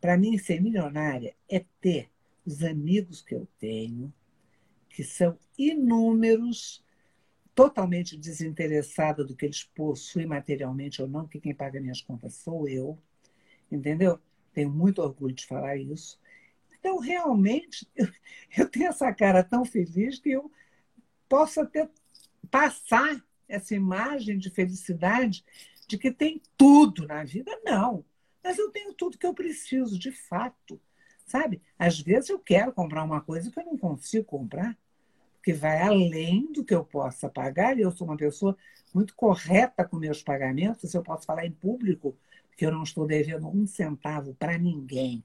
Para 0.00 0.16
mim, 0.16 0.36
ser 0.38 0.60
milionária 0.60 1.34
é 1.48 1.64
ter 1.80 2.10
os 2.44 2.62
amigos 2.62 3.22
que 3.22 3.34
eu 3.34 3.46
tenho, 3.58 4.12
que 4.88 5.04
são 5.04 5.38
inúmeros, 5.56 6.84
totalmente 7.54 8.16
desinteressada 8.16 9.24
do 9.24 9.36
que 9.36 9.44
eles 9.44 9.62
possuem 9.62 10.26
materialmente 10.26 11.02
ou 11.02 11.08
não, 11.08 11.28
que 11.28 11.40
quem 11.40 11.54
paga 11.54 11.80
minhas 11.80 12.00
contas 12.00 12.34
sou 12.34 12.68
eu, 12.68 12.98
entendeu? 13.70 14.18
Tenho 14.52 14.70
muito 14.70 15.02
orgulho 15.02 15.34
de 15.34 15.46
falar 15.46 15.76
isso. 15.76 16.18
Então, 16.78 16.98
realmente, 16.98 17.86
eu, 17.94 18.08
eu 18.58 18.68
tenho 18.68 18.88
essa 18.88 19.12
cara 19.12 19.44
tão 19.44 19.64
feliz 19.64 20.18
que 20.18 20.30
eu 20.30 20.50
posso 21.32 21.62
até 21.62 21.88
passar 22.50 23.24
essa 23.48 23.74
imagem 23.74 24.36
de 24.36 24.50
felicidade 24.50 25.42
de 25.88 25.96
que 25.96 26.10
tem 26.10 26.42
tudo 26.58 27.06
na 27.06 27.24
vida. 27.24 27.50
Não, 27.64 28.04
mas 28.44 28.58
eu 28.58 28.70
tenho 28.70 28.92
tudo 28.92 29.16
que 29.16 29.26
eu 29.26 29.32
preciso, 29.32 29.98
de 29.98 30.12
fato. 30.12 30.78
Sabe? 31.26 31.62
Às 31.78 31.98
vezes 31.98 32.28
eu 32.28 32.38
quero 32.38 32.70
comprar 32.70 33.02
uma 33.02 33.22
coisa 33.22 33.50
que 33.50 33.58
eu 33.58 33.64
não 33.64 33.78
consigo 33.78 34.26
comprar 34.26 34.76
que 35.42 35.54
vai 35.54 35.80
além 35.80 36.52
do 36.52 36.62
que 36.62 36.74
eu 36.74 36.84
possa 36.84 37.30
pagar, 37.30 37.76
e 37.78 37.80
eu 37.80 37.90
sou 37.90 38.06
uma 38.06 38.16
pessoa 38.16 38.56
muito 38.94 39.14
correta 39.16 39.84
com 39.84 39.96
meus 39.96 40.22
pagamentos, 40.22 40.92
eu 40.92 41.02
posso 41.02 41.24
falar 41.24 41.46
em 41.46 41.50
público 41.50 42.14
que 42.56 42.64
eu 42.64 42.70
não 42.70 42.82
estou 42.82 43.06
devendo 43.06 43.48
um 43.48 43.66
centavo 43.66 44.34
para 44.34 44.58
ninguém. 44.58 45.24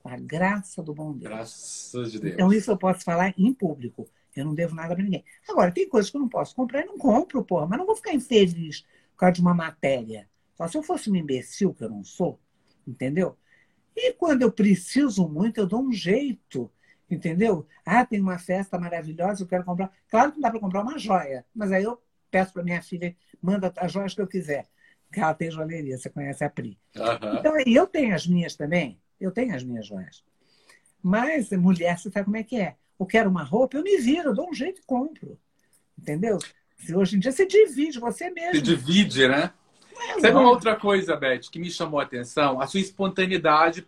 Com 0.00 0.08
a 0.08 0.16
graça 0.16 0.82
do 0.82 0.92
bom 0.92 1.12
Deus. 1.12 1.22
Graças 1.22 2.12
de 2.12 2.18
Deus. 2.18 2.34
Então, 2.34 2.52
isso 2.52 2.70
eu 2.72 2.76
posso 2.76 3.04
falar 3.04 3.32
em 3.38 3.54
público. 3.54 4.06
Eu 4.36 4.44
não 4.44 4.54
devo 4.54 4.74
nada 4.74 4.94
para 4.94 5.02
ninguém. 5.02 5.24
Agora, 5.48 5.72
tem 5.72 5.88
coisas 5.88 6.10
que 6.10 6.16
eu 6.16 6.20
não 6.20 6.28
posso 6.28 6.54
comprar 6.54 6.82
e 6.82 6.86
não 6.86 6.98
compro, 6.98 7.44
porra, 7.44 7.66
mas 7.66 7.78
não 7.78 7.86
vou 7.86 7.96
ficar 7.96 8.14
infeliz 8.14 8.82
por 9.12 9.18
causa 9.18 9.34
de 9.34 9.40
uma 9.40 9.54
matéria. 9.54 10.28
Só 10.54 10.68
se 10.68 10.76
eu 10.76 10.82
fosse 10.82 11.10
um 11.10 11.16
imbecil, 11.16 11.74
que 11.74 11.84
eu 11.84 11.90
não 11.90 12.04
sou, 12.04 12.38
entendeu? 12.86 13.36
E 13.96 14.12
quando 14.12 14.42
eu 14.42 14.52
preciso 14.52 15.28
muito, 15.28 15.58
eu 15.58 15.66
dou 15.66 15.82
um 15.82 15.92
jeito 15.92 16.70
Entendeu? 17.10 17.66
Ah, 17.84 18.04
tem 18.04 18.20
uma 18.20 18.38
festa 18.38 18.78
maravilhosa, 18.78 19.42
eu 19.42 19.46
quero 19.46 19.64
comprar. 19.64 19.90
Claro 20.08 20.30
que 20.30 20.36
não 20.36 20.42
dá 20.42 20.50
para 20.50 20.60
comprar 20.60 20.82
uma 20.82 20.98
joia, 20.98 21.44
mas 21.54 21.72
aí 21.72 21.82
eu 21.82 22.00
peço 22.30 22.52
para 22.52 22.62
minha 22.62 22.82
filha, 22.82 23.16
manda 23.40 23.72
as 23.76 23.90
joias 23.92 24.14
que 24.14 24.20
eu 24.20 24.26
quiser. 24.26 24.66
Porque 25.06 25.20
ela 25.20 25.32
tem 25.32 25.50
joalheria, 25.50 25.96
você 25.96 26.10
conhece 26.10 26.44
a 26.44 26.50
Pri. 26.50 26.78
Uhum. 26.94 27.38
Então, 27.38 27.54
aí 27.54 27.74
eu 27.74 27.86
tenho 27.86 28.14
as 28.14 28.26
minhas 28.26 28.54
também, 28.54 29.00
eu 29.18 29.32
tenho 29.32 29.54
as 29.54 29.64
minhas 29.64 29.86
joias. 29.86 30.22
Mas, 31.02 31.50
mulher, 31.50 31.98
você 31.98 32.10
sabe 32.10 32.26
como 32.26 32.36
é 32.36 32.42
que 32.42 32.60
é? 32.60 32.76
Eu 32.98 33.06
quero 33.06 33.30
uma 33.30 33.42
roupa, 33.42 33.76
eu 33.76 33.82
me 33.82 33.96
viro, 33.98 34.30
eu 34.30 34.34
dou 34.34 34.50
um 34.50 34.54
jeito 34.54 34.80
e 34.80 34.84
compro. 34.84 35.38
Entendeu? 35.98 36.38
Se 36.78 36.94
hoje 36.94 37.16
em 37.16 37.18
dia 37.18 37.32
você 37.32 37.46
divide, 37.46 37.98
você 37.98 38.30
mesmo. 38.30 38.54
Se 38.54 38.62
divide, 38.62 39.28
né? 39.28 39.52
É, 40.16 40.20
Sabe 40.20 40.36
uma 40.36 40.50
outra 40.50 40.76
coisa, 40.76 41.16
Beth, 41.16 41.40
que 41.50 41.58
me 41.58 41.70
chamou 41.70 41.98
a 41.98 42.04
atenção? 42.04 42.60
A 42.60 42.66
sua 42.66 42.80
espontaneidade 42.80 43.86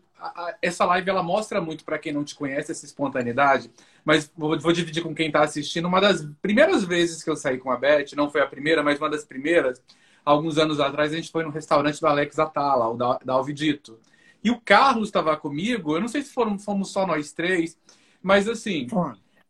essa 0.60 0.84
live 0.84 1.08
ela 1.08 1.22
mostra 1.22 1.60
muito 1.60 1.84
para 1.84 1.98
quem 1.98 2.12
não 2.12 2.24
te 2.24 2.34
conhece 2.34 2.72
essa 2.72 2.84
espontaneidade, 2.84 3.70
mas 4.04 4.30
vou, 4.36 4.58
vou 4.58 4.72
dividir 4.72 5.02
com 5.02 5.14
quem 5.14 5.28
está 5.28 5.42
assistindo. 5.42 5.88
Uma 5.88 6.00
das 6.00 6.26
primeiras 6.42 6.84
vezes 6.84 7.22
que 7.22 7.30
eu 7.30 7.36
saí 7.36 7.58
com 7.58 7.70
a 7.70 7.76
Beth, 7.76 8.14
não 8.16 8.30
foi 8.30 8.42
a 8.42 8.46
primeira, 8.46 8.82
mas 8.82 8.98
uma 8.98 9.08
das 9.08 9.24
primeiras, 9.24 9.82
alguns 10.24 10.58
anos 10.58 10.78
atrás, 10.78 11.12
a 11.12 11.16
gente 11.16 11.30
foi 11.30 11.42
no 11.42 11.50
restaurante 11.50 12.00
do 12.00 12.06
Alex 12.06 12.38
Atala, 12.38 12.88
o 12.88 12.96
da, 12.96 13.18
da 13.24 13.32
Alvidito. 13.34 13.98
E 14.42 14.50
o 14.50 14.60
Carlos 14.60 15.08
estava 15.08 15.36
comigo, 15.36 15.96
eu 15.96 16.00
não 16.00 16.08
sei 16.08 16.22
se 16.22 16.32
foram, 16.32 16.58
fomos 16.58 16.90
só 16.90 17.06
nós 17.06 17.32
três, 17.32 17.78
mas 18.22 18.48
assim, 18.48 18.86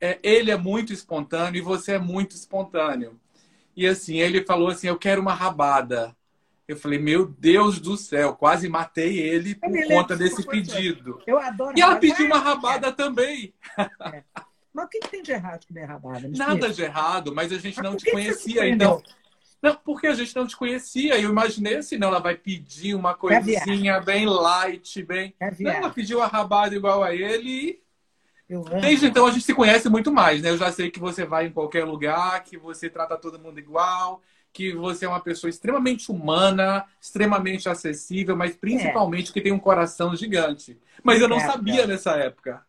é, 0.00 0.18
ele 0.22 0.50
é 0.50 0.56
muito 0.56 0.92
espontâneo 0.92 1.58
e 1.58 1.62
você 1.62 1.92
é 1.92 1.98
muito 1.98 2.34
espontâneo. 2.34 3.20
E 3.76 3.86
assim, 3.86 4.18
ele 4.18 4.44
falou 4.44 4.68
assim: 4.68 4.88
Eu 4.88 4.98
quero 4.98 5.20
uma 5.20 5.34
rabada. 5.34 6.16
Eu 6.66 6.76
falei, 6.76 7.00
meu 7.00 7.26
Deus 7.26 7.80
do 7.80 7.96
céu, 7.96 8.32
quase 8.32 8.68
matei 8.68 9.18
ele 9.18 9.56
por 9.56 9.72
conta 9.88 10.16
desse 10.16 10.46
pedido. 10.46 11.20
Eu 11.26 11.36
adoro. 11.36 11.76
E 11.76 11.80
ela 11.80 11.96
pediu 11.96 12.26
uma 12.26 12.38
rabada 12.38 12.86
é. 12.86 12.92
também. 12.92 13.52
É. 13.76 14.22
Mas 14.72 14.84
o 14.84 14.88
que, 14.88 15.00
tem 15.00 15.20
de 15.20 15.32
errado 15.32 15.66
com 15.66 15.74
minha 15.74 15.86
rabada? 15.86 16.28
Me 16.28 16.38
Nada 16.38 16.52
explica. 16.52 16.74
de 16.74 16.82
errado, 16.82 17.34
mas 17.34 17.52
a 17.52 17.58
gente 17.58 17.76
mas 17.76 17.84
não 17.84 17.96
te 17.96 18.08
conhecia. 18.08 18.68
Então, 18.68 19.02
não, 19.60 19.74
porque 19.74 20.06
a 20.06 20.14
gente 20.14 20.34
não 20.36 20.46
te 20.46 20.56
conhecia. 20.56 21.18
Eu 21.18 21.28
imaginei 21.28 21.74
assim, 21.74 21.98
não, 21.98 22.06
ela 22.06 22.20
vai 22.20 22.36
pedir 22.36 22.94
uma 22.94 23.14
coisinha 23.14 24.00
bem 24.00 24.26
light, 24.26 25.02
bem. 25.02 25.34
Não, 25.58 25.72
ela 25.72 25.90
pediu 25.90 26.22
a 26.22 26.28
rabada 26.28 26.72
igual 26.76 27.02
a 27.02 27.12
ele 27.12 27.82
Desde 28.80 29.06
então 29.06 29.26
a 29.26 29.30
gente 29.30 29.44
se 29.44 29.54
conhece 29.54 29.88
muito 29.88 30.12
mais, 30.12 30.42
né? 30.42 30.50
Eu 30.50 30.58
já 30.58 30.72
sei 30.72 30.90
que 30.90 30.98
você 30.98 31.24
vai 31.24 31.46
em 31.46 31.52
qualquer 31.52 31.84
lugar, 31.84 32.42
que 32.42 32.56
você 32.56 32.90
trata 32.90 33.16
todo 33.16 33.38
mundo 33.38 33.60
igual, 33.60 34.20
que 34.52 34.72
você 34.72 35.04
é 35.04 35.08
uma 35.08 35.20
pessoa 35.20 35.48
extremamente 35.48 36.10
humana, 36.10 36.84
extremamente 37.00 37.68
acessível, 37.68 38.36
mas 38.36 38.56
principalmente 38.56 39.30
é. 39.30 39.32
que 39.32 39.40
tem 39.40 39.52
um 39.52 39.58
coração 39.58 40.16
gigante. 40.16 40.76
Mas 41.02 41.22
Obrigada. 41.22 41.24
eu 41.24 41.28
não 41.28 41.52
sabia 41.52 41.86
nessa 41.86 42.16
época. 42.16 42.64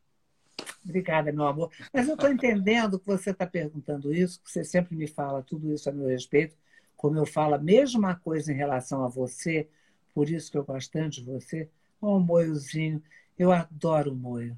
Obrigada, 0.86 1.32
meu 1.32 1.48
amor. 1.48 1.72
Mas 1.92 2.08
eu 2.08 2.14
estou 2.14 2.30
entendendo 2.30 3.00
que 3.00 3.08
você 3.08 3.32
está 3.32 3.48
perguntando 3.48 4.14
isso, 4.14 4.40
que 4.44 4.52
você 4.52 4.64
sempre 4.64 4.96
me 4.96 5.08
fala 5.08 5.42
tudo 5.42 5.74
isso 5.74 5.90
a 5.90 5.92
meu 5.92 6.08
respeito, 6.08 6.56
como 6.96 7.18
eu 7.18 7.26
falo 7.26 7.56
a 7.56 7.60
mesma 7.60 8.16
coisa 8.16 8.52
em 8.52 8.56
relação 8.56 9.04
a 9.04 9.08
você, 9.08 9.68
por 10.14 10.30
isso 10.30 10.52
que 10.52 10.58
eu 10.58 10.64
gosto 10.64 10.92
tanto 10.92 11.16
de 11.16 11.24
você. 11.24 11.68
Oh, 12.00 12.20
moiozinho, 12.20 13.02
eu 13.38 13.52
adoro 13.52 14.12
o 14.12 14.16
moio. 14.16 14.58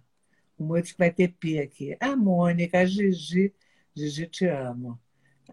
O 0.57 0.63
moio 0.63 0.83
que 0.83 0.97
vai 0.97 1.11
ter 1.11 1.33
P 1.33 1.59
aqui. 1.59 1.97
A 1.99 2.15
Mônica, 2.15 2.79
a 2.79 2.85
Gigi, 2.85 3.53
Gigi, 3.95 4.27
te 4.27 4.45
amo. 4.47 4.99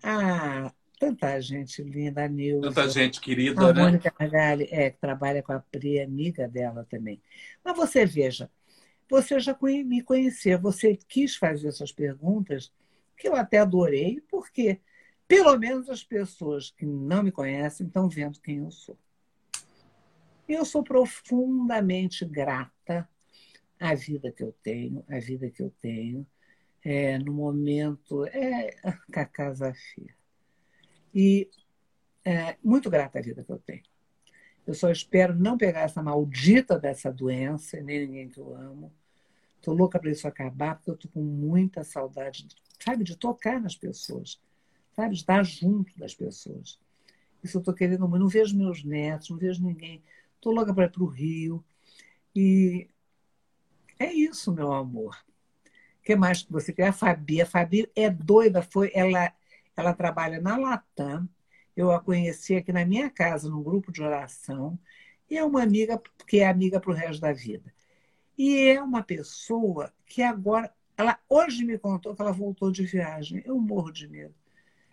Ah, 0.03 0.73
Tanta 1.01 1.41
gente 1.41 1.83
linda, 1.83 2.25
a 2.25 2.29
Nilza. 2.29 2.69
Tanta 2.69 2.87
gente 2.91 3.23
querida, 3.23 3.71
a 3.71 3.73
né? 3.73 3.83
Mônica 3.85 4.13
Magali, 4.21 4.69
é, 4.71 4.91
que 4.91 5.01
trabalha 5.01 5.43
com 5.43 5.51
a 5.55 5.59
Pri, 5.59 5.99
amiga 5.99 6.47
dela 6.47 6.87
também. 6.91 7.23
Mas 7.65 7.75
você 7.75 8.05
veja, 8.05 8.51
você 9.09 9.41
já 9.41 9.57
me 9.63 10.03
conhecia, 10.03 10.59
você 10.59 10.99
quis 11.09 11.37
fazer 11.37 11.69
essas 11.69 11.91
perguntas, 11.91 12.71
que 13.17 13.27
eu 13.27 13.35
até 13.35 13.57
adorei, 13.57 14.23
porque 14.31 14.79
pelo 15.27 15.59
menos 15.59 15.89
as 15.89 16.05
pessoas 16.05 16.71
que 16.71 16.85
não 16.85 17.23
me 17.23 17.33
conhecem 17.33 17.87
estão 17.87 18.07
vendo 18.07 18.39
quem 18.39 18.59
eu 18.59 18.71
sou. 18.71 18.99
Eu 20.47 20.67
sou 20.67 20.85
profundamente 20.85 22.27
grata 22.27 23.09
à 23.81 23.95
vida 23.95 24.31
que 24.31 24.43
eu 24.43 24.55
tenho, 24.63 25.03
à 25.09 25.19
vida 25.19 25.51
que 25.51 25.63
eu 25.63 25.73
tenho, 25.81 26.27
é, 26.85 27.19
no 27.19 27.33
momento, 27.33 28.27
é, 28.27 28.73
com 28.83 28.93
a 29.19 29.25
casa. 29.25 29.73
E 31.15 31.51
é, 32.25 32.57
muito 32.63 32.91
grata 32.91 33.19
à 33.19 33.23
vida 33.23 33.43
que 33.43 33.51
eu 33.51 33.59
tenho. 33.59 33.83
Eu 34.67 34.75
só 34.75 34.91
espero 34.91 35.35
não 35.35 35.57
pegar 35.57 35.81
essa 35.81 36.03
maldita 36.03 36.79
dessa 36.79 37.11
doença, 37.11 37.81
nem 37.81 38.07
ninguém 38.07 38.29
que 38.29 38.39
eu 38.39 38.55
amo. 38.55 38.93
Estou 39.57 39.75
louca 39.75 39.99
para 39.99 40.11
isso 40.11 40.29
acabar, 40.29 40.77
porque 40.77 40.91
eu 40.91 40.95
estou 40.95 41.11
com 41.11 41.23
muita 41.23 41.83
saudade, 41.83 42.47
sabe, 42.79 43.03
de 43.03 43.17
tocar 43.17 43.61
nas 43.61 43.75
pessoas, 43.75 44.41
sabe, 44.95 45.15
de 45.15 45.21
estar 45.21 45.43
junto 45.43 45.99
das 45.99 46.15
pessoas. 46.15 46.79
Isso 47.43 47.57
eu 47.57 47.61
estou 47.61 47.75
querendo 47.75 48.07
muito. 48.07 48.23
Não 48.23 48.29
vejo 48.29 48.57
meus 48.57 48.85
netos, 48.85 49.31
não 49.31 49.39
vejo 49.39 49.63
ninguém. 49.63 50.03
Estou 50.37 50.53
louca 50.53 50.73
para 50.73 50.85
ir 50.85 50.93
para 50.93 51.03
o 51.03 51.07
Rio. 51.07 51.65
E 52.35 52.89
É 54.01 54.11
isso, 54.11 54.51
meu 54.51 54.73
amor. 54.73 55.15
O 55.99 56.03
que 56.03 56.17
mais 56.17 56.43
que 56.43 56.51
você 56.51 56.73
quer? 56.73 56.89
A 56.89 56.93
Fabi. 56.93 57.43
A 57.43 57.47
Fabi 57.47 57.87
é 57.95 58.09
doida, 58.09 58.63
foi, 58.63 58.91
ela, 58.95 59.31
ela 59.77 59.93
trabalha 59.93 60.41
na 60.41 60.57
Latam. 60.57 61.29
Eu 61.77 61.93
a 61.93 62.01
conheci 62.01 62.57
aqui 62.57 62.73
na 62.73 62.87
minha 62.87 63.11
casa, 63.11 63.51
num 63.51 63.63
grupo 63.63 63.93
de 63.93 64.03
oração. 64.03 64.79
E 65.29 65.37
é 65.37 65.45
uma 65.45 65.63
amiga 65.63 66.01
que 66.27 66.39
é 66.39 66.49
amiga 66.49 66.81
para 66.81 66.91
o 66.91 66.95
resto 66.95 67.21
da 67.21 67.31
vida. 67.31 67.71
E 68.39 68.69
é 68.69 68.83
uma 68.83 69.03
pessoa 69.03 69.93
que 70.07 70.23
agora. 70.23 70.73
Ela 70.97 71.19
hoje 71.29 71.63
me 71.63 71.79
contou 71.79 72.15
que 72.15 72.23
ela 72.23 72.33
voltou 72.33 72.73
de 72.73 72.87
viagem. 72.87 73.43
Eu 73.45 73.59
morro 73.59 73.93
de 73.93 74.09
medo. 74.09 74.35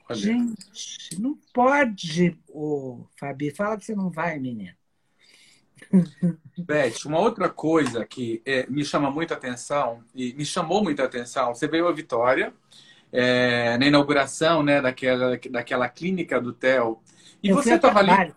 Olha. 0.09 0.19
Gente, 0.19 1.17
não 1.19 1.37
pode, 1.53 2.37
ô, 2.49 3.05
Fabi. 3.17 3.51
Fala 3.51 3.77
que 3.77 3.85
você 3.85 3.95
não 3.95 4.09
vai, 4.09 4.37
menina. 4.37 4.76
Beth, 6.57 7.05
uma 7.05 7.19
outra 7.19 7.49
coisa 7.49 8.05
que 8.05 8.41
é, 8.45 8.65
me 8.67 8.83
chama 8.83 9.09
muita 9.09 9.33
atenção 9.33 10.03
e 10.13 10.33
me 10.33 10.45
chamou 10.45 10.83
muita 10.83 11.03
atenção, 11.03 11.53
você 11.53 11.67
veio 11.67 11.87
a 11.87 11.91
Vitória 11.91 12.53
é, 13.11 13.77
na 13.77 13.85
inauguração 13.85 14.63
né, 14.63 14.81
daquela, 14.81 15.39
daquela 15.49 15.89
clínica 15.89 16.41
do 16.41 16.51
TEL 16.51 17.01
e 17.41 17.49
Eu 17.49 17.55
você 17.55 17.75
estava 17.75 17.99
ali 17.99 18.33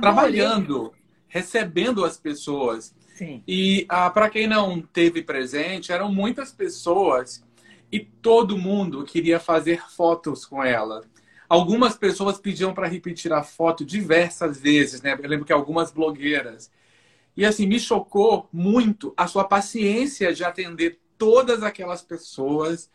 trabalhando, 0.00 0.92
recebendo 1.26 2.04
as 2.04 2.16
pessoas. 2.16 2.94
Sim. 3.14 3.42
E 3.46 3.84
ah, 3.88 4.08
para 4.10 4.30
quem 4.30 4.46
não 4.46 4.80
teve 4.80 5.22
presente, 5.22 5.92
eram 5.92 6.12
muitas 6.12 6.52
pessoas 6.52 7.44
e 7.90 8.00
todo 8.00 8.58
mundo 8.58 9.04
queria 9.04 9.40
fazer 9.40 9.82
fotos 9.90 10.44
com 10.44 10.62
ela. 10.62 11.02
Algumas 11.48 11.96
pessoas 11.96 12.38
pediam 12.38 12.74
para 12.74 12.86
repetir 12.86 13.32
a 13.32 13.42
foto 13.42 13.84
diversas 13.84 14.60
vezes, 14.60 15.00
né? 15.00 15.18
Eu 15.22 15.28
lembro 15.28 15.46
que 15.46 15.52
algumas 15.52 15.90
blogueiras. 15.90 16.70
E 17.36 17.44
assim, 17.44 17.66
me 17.66 17.80
chocou 17.80 18.48
muito 18.52 19.14
a 19.16 19.26
sua 19.26 19.44
paciência 19.44 20.34
de 20.34 20.44
atender 20.44 21.00
todas 21.16 21.62
aquelas 21.62 22.02
pessoas, 22.02 22.90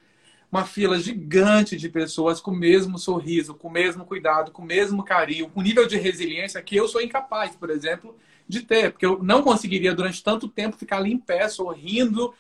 uma 0.51 0.66
fila 0.66 0.99
gigante 0.99 1.78
de 1.78 1.89
pessoas 1.89 2.39
com 2.39 2.51
o 2.51 2.56
mesmo 2.56 2.99
sorriso, 2.99 3.56
com 3.56 3.68
o 3.68 3.72
mesmo 3.72 4.06
cuidado, 4.06 4.51
com 4.51 4.62
o 4.62 4.66
mesmo 4.66 5.04
carinho, 5.04 5.49
com 5.49 5.62
nível 5.62 5.88
de 5.88 5.97
resiliência 5.97 6.62
que 6.62 6.76
eu 6.76 6.88
sou 6.88 7.01
incapaz, 7.01 7.56
por 7.56 7.70
exemplo, 7.70 8.16
de 8.47 8.62
ter, 8.62 8.91
porque 8.91 9.06
eu 9.06 9.24
não 9.24 9.41
conseguiria 9.41 9.95
durante 9.95 10.24
tanto 10.24 10.47
tempo 10.47 10.78
ficar 10.78 10.97
ali 10.97 11.12
em 11.12 11.18
pé, 11.18 11.47
sorrindo, 11.49 12.34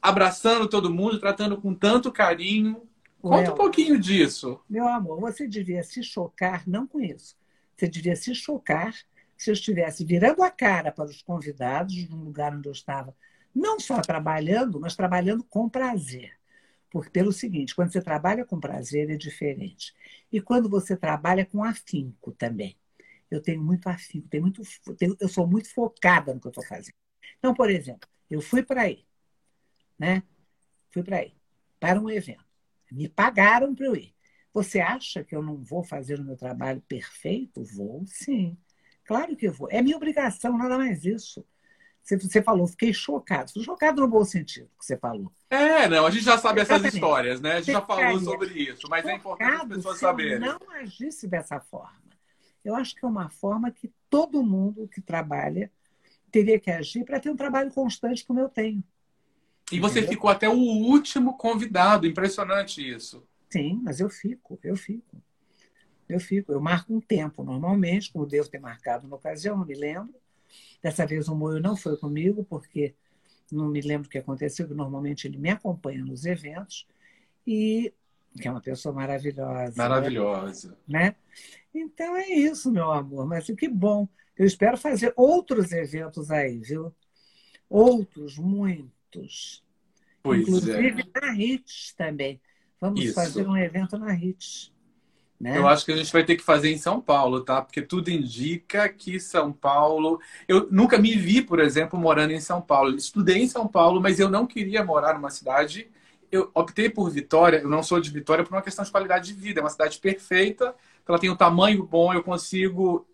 abraçando 0.00 0.68
todo 0.68 0.92
mundo, 0.92 1.18
tratando 1.18 1.56
com 1.56 1.74
tanto 1.74 2.12
carinho. 2.12 2.82
Conta 3.22 3.52
um 3.52 3.56
pouquinho 3.56 3.98
disso. 3.98 4.60
Meu 4.68 4.86
amor, 4.88 5.20
você 5.20 5.46
devia 5.46 5.82
se 5.84 6.02
chocar, 6.02 6.66
não 6.66 6.86
com 6.86 7.00
isso. 7.00 7.36
Você 7.76 7.88
devia 7.88 8.16
se 8.16 8.34
chocar 8.34 8.94
se 9.36 9.50
eu 9.50 9.54
estivesse 9.54 10.04
virando 10.04 10.42
a 10.42 10.50
cara 10.50 10.90
para 10.90 11.04
os 11.04 11.22
convidados 11.22 12.08
no 12.08 12.16
lugar 12.16 12.54
onde 12.54 12.68
eu 12.68 12.72
estava, 12.72 13.16
não 13.54 13.78
só 13.78 14.00
trabalhando, 14.00 14.80
mas 14.80 14.96
trabalhando 14.96 15.44
com 15.44 15.68
prazer. 15.68 16.32
Porque, 16.90 17.10
pelo 17.10 17.32
seguinte, 17.32 17.74
quando 17.74 17.92
você 17.92 18.02
trabalha 18.02 18.44
com 18.44 18.60
prazer 18.60 19.08
é 19.08 19.16
diferente. 19.16 19.94
E 20.30 20.40
quando 20.40 20.68
você 20.68 20.96
trabalha 20.96 21.46
com 21.46 21.64
afinco 21.64 22.32
também. 22.32 22.76
Eu 23.30 23.40
tenho 23.40 23.62
muito 23.62 23.88
afinco, 23.88 24.28
tenho 24.28 24.42
muito, 24.42 24.62
tenho, 24.98 25.16
eu 25.18 25.28
sou 25.28 25.46
muito 25.46 25.72
focada 25.72 26.34
no 26.34 26.40
que 26.40 26.46
eu 26.46 26.50
estou 26.50 26.66
fazendo. 26.66 26.94
Então, 27.38 27.54
por 27.54 27.70
exemplo, 27.70 28.06
eu 28.30 28.42
fui 28.42 28.62
para 28.62 28.82
aí, 28.82 29.06
né? 29.98 30.22
Fui 30.90 31.02
para 31.02 31.18
aí, 31.18 31.34
para 31.80 31.98
um 31.98 32.10
evento. 32.10 32.51
Me 32.92 33.08
pagaram 33.08 33.74
para 33.74 33.86
eu 33.86 33.96
ir. 33.96 34.14
Você 34.52 34.80
acha 34.80 35.24
que 35.24 35.34
eu 35.34 35.42
não 35.42 35.56
vou 35.56 35.82
fazer 35.82 36.20
o 36.20 36.24
meu 36.24 36.36
trabalho 36.36 36.82
perfeito? 36.82 37.64
Vou, 37.64 38.04
sim. 38.06 38.56
Claro 39.04 39.34
que 39.34 39.48
vou. 39.48 39.68
É 39.70 39.80
minha 39.80 39.96
obrigação, 39.96 40.56
nada 40.58 40.76
mais 40.76 41.04
isso. 41.04 41.44
Você, 42.02 42.18
você 42.18 42.42
falou, 42.42 42.66
fiquei 42.66 42.92
chocado. 42.92 43.48
Fiquei 43.48 43.64
chocado 43.64 44.00
no 44.00 44.08
bom 44.08 44.24
sentido 44.24 44.68
que 44.78 44.84
você 44.84 44.96
falou. 44.96 45.32
É, 45.48 45.88
não, 45.88 46.04
a 46.04 46.10
gente 46.10 46.24
já 46.24 46.36
sabe 46.36 46.60
Exatamente. 46.60 46.86
essas 46.86 46.94
histórias, 46.94 47.40
né? 47.40 47.52
A 47.52 47.60
gente 47.60 47.72
já 47.72 47.80
falou 47.80 48.20
sobre 48.20 48.52
isso, 48.54 48.88
mas 48.90 49.06
é 49.06 49.14
importante 49.14 49.62
as 49.62 49.68
pessoas 49.68 49.98
saberem. 49.98 50.38
Se 50.38 50.46
eu 50.46 50.58
não 50.58 50.70
agisse 50.72 51.28
dessa 51.28 51.60
forma. 51.60 52.02
Eu 52.64 52.74
acho 52.76 52.94
que 52.94 53.04
é 53.04 53.08
uma 53.08 53.28
forma 53.30 53.70
que 53.70 53.92
todo 54.08 54.42
mundo 54.42 54.88
que 54.88 55.00
trabalha 55.00 55.70
teria 56.30 56.58
que 56.58 56.70
agir 56.70 57.04
para 57.04 57.20
ter 57.20 57.30
um 57.30 57.36
trabalho 57.36 57.70
constante 57.72 58.24
como 58.24 58.40
eu 58.40 58.48
tenho. 58.48 58.82
E 59.72 59.80
você 59.80 60.02
ficou 60.02 60.30
até 60.30 60.48
o 60.48 60.54
último 60.54 61.36
convidado. 61.36 62.06
Impressionante 62.06 62.86
isso. 62.86 63.26
Sim, 63.50 63.80
mas 63.82 64.00
eu 64.00 64.08
fico, 64.08 64.58
eu 64.62 64.76
fico. 64.76 65.22
Eu 66.08 66.20
fico, 66.20 66.52
eu 66.52 66.60
marco 66.60 66.94
um 66.94 67.00
tempo 67.00 67.42
normalmente, 67.42 68.12
como 68.12 68.26
devo 68.26 68.48
ter 68.48 68.58
marcado 68.58 69.08
na 69.08 69.16
ocasião, 69.16 69.56
não 69.56 69.66
me 69.66 69.74
lembro. 69.74 70.14
Dessa 70.82 71.06
vez 71.06 71.28
o 71.28 71.34
Moio 71.34 71.60
não 71.60 71.76
foi 71.76 71.96
comigo, 71.96 72.44
porque 72.44 72.94
não 73.50 73.68
me 73.68 73.80
lembro 73.80 74.08
o 74.08 74.10
que 74.10 74.18
aconteceu, 74.18 74.66
que 74.66 74.74
normalmente 74.74 75.26
ele 75.26 75.38
me 75.38 75.50
acompanha 75.50 76.04
nos 76.04 76.24
eventos, 76.24 76.86
e 77.46 77.92
que 78.40 78.48
é 78.48 78.50
uma 78.50 78.60
pessoa 78.60 78.94
maravilhosa. 78.94 79.74
Maravilhosa. 79.76 80.76
Né? 80.88 81.14
Então 81.74 82.16
é 82.16 82.28
isso, 82.28 82.70
meu 82.70 82.90
amor. 82.90 83.26
Mas 83.26 83.46
que 83.46 83.68
bom. 83.68 84.08
Eu 84.36 84.46
espero 84.46 84.76
fazer 84.76 85.12
outros 85.16 85.72
eventos 85.72 86.30
aí, 86.30 86.58
viu? 86.58 86.94
Outros, 87.68 88.38
muitos. 89.12 89.62
Pois. 90.22 90.42
Inclusive 90.42 91.02
é. 91.14 91.20
na 91.20 91.32
RITS 91.32 91.94
também. 91.96 92.40
Vamos 92.80 93.04
Isso. 93.04 93.14
fazer 93.14 93.46
um 93.46 93.56
evento 93.56 93.98
na 93.98 94.12
RITS. 94.12 94.72
Né? 95.40 95.58
Eu 95.58 95.66
acho 95.66 95.84
que 95.84 95.92
a 95.92 95.96
gente 95.96 96.12
vai 96.12 96.24
ter 96.24 96.36
que 96.36 96.42
fazer 96.42 96.70
em 96.70 96.78
São 96.78 97.00
Paulo, 97.00 97.40
tá? 97.40 97.60
Porque 97.60 97.82
tudo 97.82 98.10
indica 98.10 98.88
que 98.88 99.18
São 99.18 99.52
Paulo. 99.52 100.20
Eu 100.46 100.68
nunca 100.70 100.98
me 100.98 101.16
vi, 101.16 101.42
por 101.42 101.58
exemplo, 101.58 101.98
morando 101.98 102.32
em 102.32 102.40
São 102.40 102.60
Paulo. 102.60 102.94
Estudei 102.94 103.38
em 103.38 103.48
São 103.48 103.66
Paulo, 103.66 104.00
mas 104.00 104.20
eu 104.20 104.30
não 104.30 104.46
queria 104.46 104.84
morar 104.84 105.14
numa 105.14 105.30
cidade. 105.30 105.90
Eu 106.30 106.50
optei 106.54 106.88
por 106.88 107.10
Vitória. 107.10 107.58
Eu 107.58 107.68
não 107.68 107.82
sou 107.82 108.00
de 108.00 108.10
Vitória 108.10 108.44
por 108.44 108.54
uma 108.54 108.62
questão 108.62 108.84
de 108.84 108.90
qualidade 108.92 109.32
de 109.32 109.40
vida. 109.40 109.58
É 109.60 109.62
uma 109.64 109.70
cidade 109.70 109.98
perfeita. 109.98 110.74
Ela 111.06 111.18
tem 111.18 111.28
um 111.28 111.36
tamanho 111.36 111.84
bom. 111.84 112.14
Eu 112.14 112.22
consigo, 112.22 113.04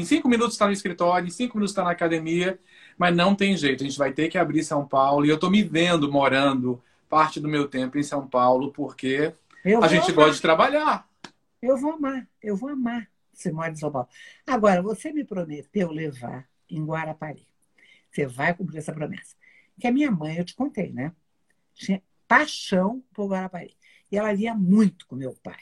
em 0.00 0.04
cinco 0.04 0.28
minutos, 0.28 0.54
estar 0.54 0.66
no 0.66 0.72
escritório, 0.72 1.26
em 1.26 1.30
cinco 1.30 1.56
minutos, 1.56 1.72
estar 1.72 1.84
na 1.84 1.90
academia 1.90 2.58
mas 2.98 3.14
não 3.14 3.32
tem 3.32 3.56
jeito, 3.56 3.84
a 3.84 3.86
gente 3.86 3.96
vai 3.96 4.12
ter 4.12 4.28
que 4.28 4.36
abrir 4.36 4.64
São 4.64 4.84
Paulo. 4.84 5.24
E 5.24 5.28
eu 5.28 5.36
estou 5.36 5.48
me 5.48 5.62
vendo 5.62 6.10
morando 6.10 6.82
parte 7.08 7.38
do 7.38 7.48
meu 7.48 7.68
tempo 7.68 7.96
em 7.96 8.02
São 8.02 8.26
Paulo, 8.26 8.72
porque 8.72 9.32
a 9.80 9.86
gente 9.86 10.10
amar. 10.10 10.14
gosta 10.14 10.32
de 10.32 10.42
trabalhar. 10.42 11.08
Eu 11.62 11.76
vou 11.76 11.92
amar, 11.92 12.26
eu 12.42 12.56
vou 12.56 12.70
amar 12.70 13.08
você 13.32 13.52
mora 13.52 13.70
em 13.70 13.76
São 13.76 13.92
Paulo. 13.92 14.08
Agora, 14.44 14.82
você 14.82 15.12
me 15.12 15.24
prometeu 15.24 15.92
levar 15.92 16.48
em 16.68 16.84
Guarapari. 16.84 17.46
Você 18.10 18.26
vai 18.26 18.52
cumprir 18.52 18.78
essa 18.78 18.92
promessa. 18.92 19.36
Que 19.78 19.86
a 19.86 19.92
minha 19.92 20.10
mãe, 20.10 20.36
eu 20.36 20.44
te 20.44 20.56
contei, 20.56 20.92
né? 20.92 21.12
Tinha 21.72 22.02
paixão 22.26 23.00
por 23.14 23.28
Guarapari. 23.28 23.76
E 24.10 24.18
ela 24.18 24.32
ia 24.32 24.56
muito 24.56 25.06
com 25.06 25.14
meu 25.14 25.34
pai. 25.40 25.60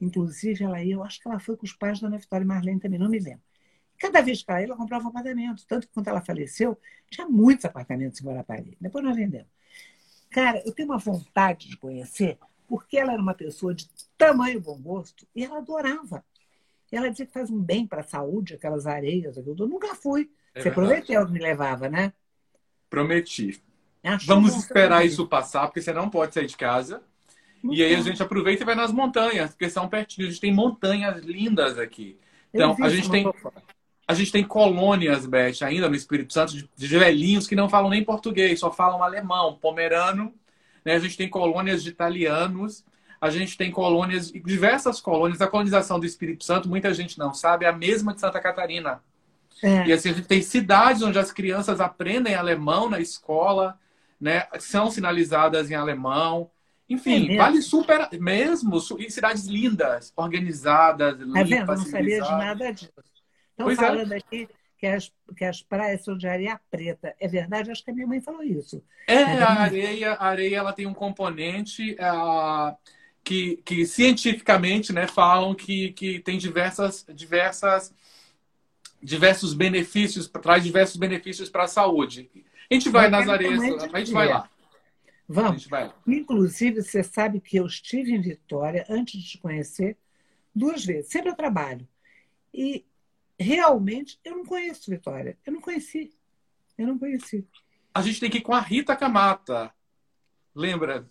Inclusive, 0.00 0.64
ela 0.64 0.82
ia, 0.82 0.94
eu 0.94 1.04
acho 1.04 1.20
que 1.20 1.28
ela 1.28 1.38
foi 1.38 1.58
com 1.58 1.66
os 1.66 1.74
pais 1.74 2.00
da 2.00 2.08
Ana 2.08 2.16
Vitória 2.16 2.42
e 2.42 2.46
Marlene 2.46 2.80
também, 2.80 2.98
não 2.98 3.10
me 3.10 3.18
lembro. 3.18 3.42
Cada 4.04 4.20
vez 4.20 4.42
que 4.42 4.50
ela 4.50 4.60
ia, 4.60 4.66
ela 4.66 4.76
comprava 4.76 5.06
um 5.06 5.08
apartamento. 5.08 5.64
Tanto 5.66 5.88
que 5.88 5.94
quando 5.94 6.08
ela 6.08 6.20
faleceu, 6.20 6.78
tinha 7.08 7.26
muitos 7.26 7.64
apartamentos 7.64 8.20
em 8.20 8.24
Guarapari. 8.26 8.76
Depois 8.78 9.02
nós 9.02 9.16
vendemos. 9.16 9.48
Cara, 10.30 10.62
eu 10.66 10.72
tenho 10.72 10.90
uma 10.90 10.98
vontade 10.98 11.70
de 11.70 11.76
conhecer, 11.78 12.36
porque 12.68 12.98
ela 12.98 13.14
era 13.14 13.22
uma 13.22 13.32
pessoa 13.32 13.74
de 13.74 13.88
tamanho 14.18 14.60
bom 14.60 14.78
gosto 14.78 15.26
e 15.34 15.42
ela 15.42 15.56
adorava. 15.56 16.22
Ela 16.92 17.08
dizia 17.08 17.24
que 17.24 17.32
faz 17.32 17.50
um 17.50 17.58
bem 17.58 17.86
para 17.86 18.02
a 18.02 18.04
saúde, 18.04 18.52
aquelas 18.52 18.86
areias. 18.86 19.38
Eu 19.38 19.54
nunca 19.66 19.94
fui. 19.94 20.30
É 20.54 20.60
Você 20.60 20.70
prometeu 20.70 21.24
que 21.24 21.32
me 21.32 21.40
levava, 21.40 21.88
né? 21.88 22.12
Prometi. 22.90 23.58
Acho 24.02 24.26
Vamos 24.26 24.54
esperar 24.54 25.06
isso 25.06 25.26
passar, 25.26 25.66
porque 25.66 25.80
você 25.80 25.94
não 25.94 26.10
pode 26.10 26.34
sair 26.34 26.46
de 26.46 26.58
casa. 26.58 27.02
e 27.64 27.82
aí 27.82 27.94
a 27.94 28.02
gente 28.02 28.22
aproveita 28.22 28.64
e 28.64 28.66
vai 28.66 28.74
nas 28.74 28.92
montanhas, 28.92 29.52
porque 29.52 29.70
são 29.70 29.88
pertinho. 29.88 30.28
A 30.28 30.30
gente 30.30 30.42
tem 30.42 30.52
montanhas 30.52 31.24
lindas 31.24 31.78
aqui. 31.78 32.18
Então, 32.52 32.76
a 32.78 32.88
gente 32.90 33.10
tem. 33.10 33.26
A 34.06 34.12
gente 34.12 34.30
tem 34.30 34.44
colônias, 34.44 35.24
Beth, 35.24 35.62
ainda 35.62 35.88
no 35.88 35.94
Espírito 35.94 36.32
Santo, 36.32 36.52
de, 36.52 36.68
de 36.76 36.98
velhinhos 36.98 37.46
que 37.46 37.56
não 37.56 37.68
falam 37.68 37.90
nem 37.90 38.04
português, 38.04 38.60
só 38.60 38.70
falam 38.70 39.02
alemão, 39.02 39.56
pomerano. 39.56 40.32
Né? 40.84 40.94
A 40.94 40.98
gente 40.98 41.16
tem 41.16 41.28
colônias 41.28 41.82
de 41.82 41.88
italianos, 41.88 42.84
a 43.18 43.30
gente 43.30 43.56
tem 43.56 43.70
colônias, 43.70 44.30
diversas 44.30 45.00
colônias. 45.00 45.40
A 45.40 45.46
colonização 45.46 45.98
do 45.98 46.04
Espírito 46.04 46.44
Santo, 46.44 46.68
muita 46.68 46.92
gente 46.92 47.18
não 47.18 47.32
sabe, 47.32 47.64
é 47.64 47.68
a 47.68 47.72
mesma 47.72 48.12
de 48.12 48.20
Santa 48.20 48.40
Catarina. 48.40 49.00
É. 49.62 49.86
E 49.86 49.92
assim, 49.92 50.10
a 50.10 50.12
gente 50.12 50.28
tem 50.28 50.42
cidades 50.42 51.00
onde 51.00 51.18
as 51.18 51.32
crianças 51.32 51.80
aprendem 51.80 52.34
alemão 52.34 52.90
na 52.90 53.00
escola, 53.00 53.78
né? 54.20 54.46
são 54.58 54.90
sinalizadas 54.90 55.70
em 55.70 55.74
alemão. 55.74 56.50
Enfim, 56.90 57.32
é 57.32 57.36
vale 57.38 57.62
super 57.62 58.06
mesmo. 58.20 58.76
E 58.98 59.10
cidades 59.10 59.46
lindas, 59.46 60.12
organizadas, 60.14 61.18
limpas, 61.18 61.50
é? 61.50 61.62
Eu 61.62 61.66
não 61.66 61.76
sabia 61.76 62.20
de 62.20 62.30
nada 62.30 62.70
disso. 62.72 63.13
Estão 63.54 63.66
pois 63.66 63.78
é. 63.78 63.80
falando 63.80 64.12
é. 64.12 64.16
aqui 64.16 64.48
que 64.76 64.86
as, 64.86 65.12
que 65.36 65.44
as 65.44 65.62
praias 65.62 66.04
são 66.04 66.16
de 66.16 66.26
areia 66.26 66.60
preta. 66.70 67.14
É 67.18 67.28
verdade? 67.28 67.70
Acho 67.70 67.84
que 67.84 67.90
a 67.90 67.94
minha 67.94 68.06
mãe 68.06 68.20
falou 68.20 68.42
isso. 68.42 68.82
É, 69.06 69.14
é 69.14 69.42
a 69.42 69.52
areia, 69.52 70.12
a 70.12 70.26
areia 70.26 70.56
ela 70.56 70.72
tem 70.72 70.86
um 70.86 70.92
componente 70.92 71.92
uh, 71.92 72.76
que, 73.22 73.56
que 73.64 73.86
cientificamente 73.86 74.92
né, 74.92 75.06
falam 75.06 75.54
que, 75.54 75.92
que 75.92 76.18
tem 76.18 76.36
diversas, 76.36 77.06
diversas, 77.14 77.94
diversos 79.02 79.54
benefícios, 79.54 80.28
traz 80.28 80.62
diversos 80.62 80.96
benefícios 80.96 81.48
para 81.48 81.64
a 81.64 81.68
saúde. 81.68 82.28
A 82.70 82.74
gente 82.74 82.88
vai, 82.90 83.08
Nazaré, 83.08 83.46
a 83.46 83.98
gente 83.98 84.12
vai 84.12 84.28
lá. 84.28 84.50
Vamos. 85.28 85.66
Vai 85.66 85.86
lá. 85.86 85.94
Inclusive, 86.06 86.82
você 86.82 87.02
sabe 87.02 87.40
que 87.40 87.56
eu 87.56 87.66
estive 87.66 88.12
em 88.12 88.20
Vitória 88.20 88.84
antes 88.90 89.22
de 89.22 89.30
te 89.30 89.38
conhecer 89.38 89.96
duas 90.54 90.84
vezes, 90.84 91.10
sempre 91.10 91.30
eu 91.30 91.36
trabalho. 91.36 91.88
E 92.52 92.84
realmente 93.38 94.18
eu 94.24 94.36
não 94.36 94.44
conheço 94.44 94.90
Vitória. 94.90 95.38
Eu 95.44 95.52
não 95.52 95.60
conheci. 95.60 96.12
Eu 96.76 96.86
não 96.86 96.98
conheci. 96.98 97.46
A 97.92 98.02
gente 98.02 98.20
tem 98.20 98.30
que 98.30 98.38
ir 98.38 98.42
com 98.42 98.54
a 98.54 98.60
Rita 98.60 98.96
Camata. 98.96 99.72
Lembra? 100.54 101.08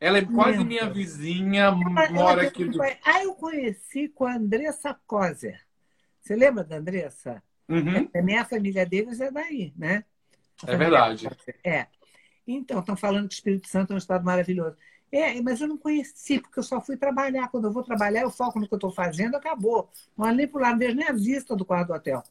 Ela 0.00 0.18
é 0.18 0.24
quase 0.24 0.58
Lembra. 0.58 0.64
minha 0.64 0.90
vizinha, 0.90 1.62
ela, 1.62 2.10
mora 2.10 2.42
ela 2.42 2.48
aqui. 2.48 2.64
Do... 2.64 2.80
Ah, 2.82 3.24
eu 3.24 3.34
conheci 3.34 4.08
com 4.08 4.24
a 4.24 4.34
Andressa 4.34 4.94
Kozer. 5.06 5.60
Você 6.20 6.36
lembra 6.36 6.62
da 6.62 6.76
Andressa? 6.76 7.42
Uhum. 7.68 8.08
A 8.14 8.22
minha 8.22 8.44
família 8.44 8.86
deles 8.86 9.20
é 9.20 9.30
daí, 9.30 9.72
né? 9.76 10.04
É 10.66 10.76
verdade. 10.76 11.28
É. 11.64 11.86
Então, 12.46 12.80
estão 12.80 12.96
falando 12.96 13.28
que 13.28 13.34
o 13.34 13.36
Espírito 13.36 13.68
Santo 13.68 13.92
é 13.92 13.94
um 13.94 13.98
estado 13.98 14.24
maravilhoso. 14.24 14.76
É, 15.10 15.40
mas 15.40 15.60
eu 15.60 15.68
não 15.68 15.78
conheci, 15.78 16.38
porque 16.38 16.58
eu 16.58 16.62
só 16.62 16.80
fui 16.80 16.96
trabalhar. 16.96 17.48
Quando 17.48 17.66
eu 17.66 17.72
vou 17.72 17.82
trabalhar, 17.82 18.22
eu 18.22 18.30
foco 18.30 18.60
no 18.60 18.68
que 18.68 18.74
eu 18.74 18.76
estou 18.76 18.90
fazendo, 18.90 19.36
acabou. 19.36 19.88
Não 20.16 20.26
olho 20.26 20.36
nem 20.36 20.46
para 20.46 20.58
o 20.58 20.62
lado, 20.62 20.78
vejo 20.78 20.94
nem 20.94 21.08
a 21.08 21.12
vista 21.12 21.56
do 21.56 21.64
quarto 21.64 21.88
do 21.88 21.94
hotel. 21.94 22.22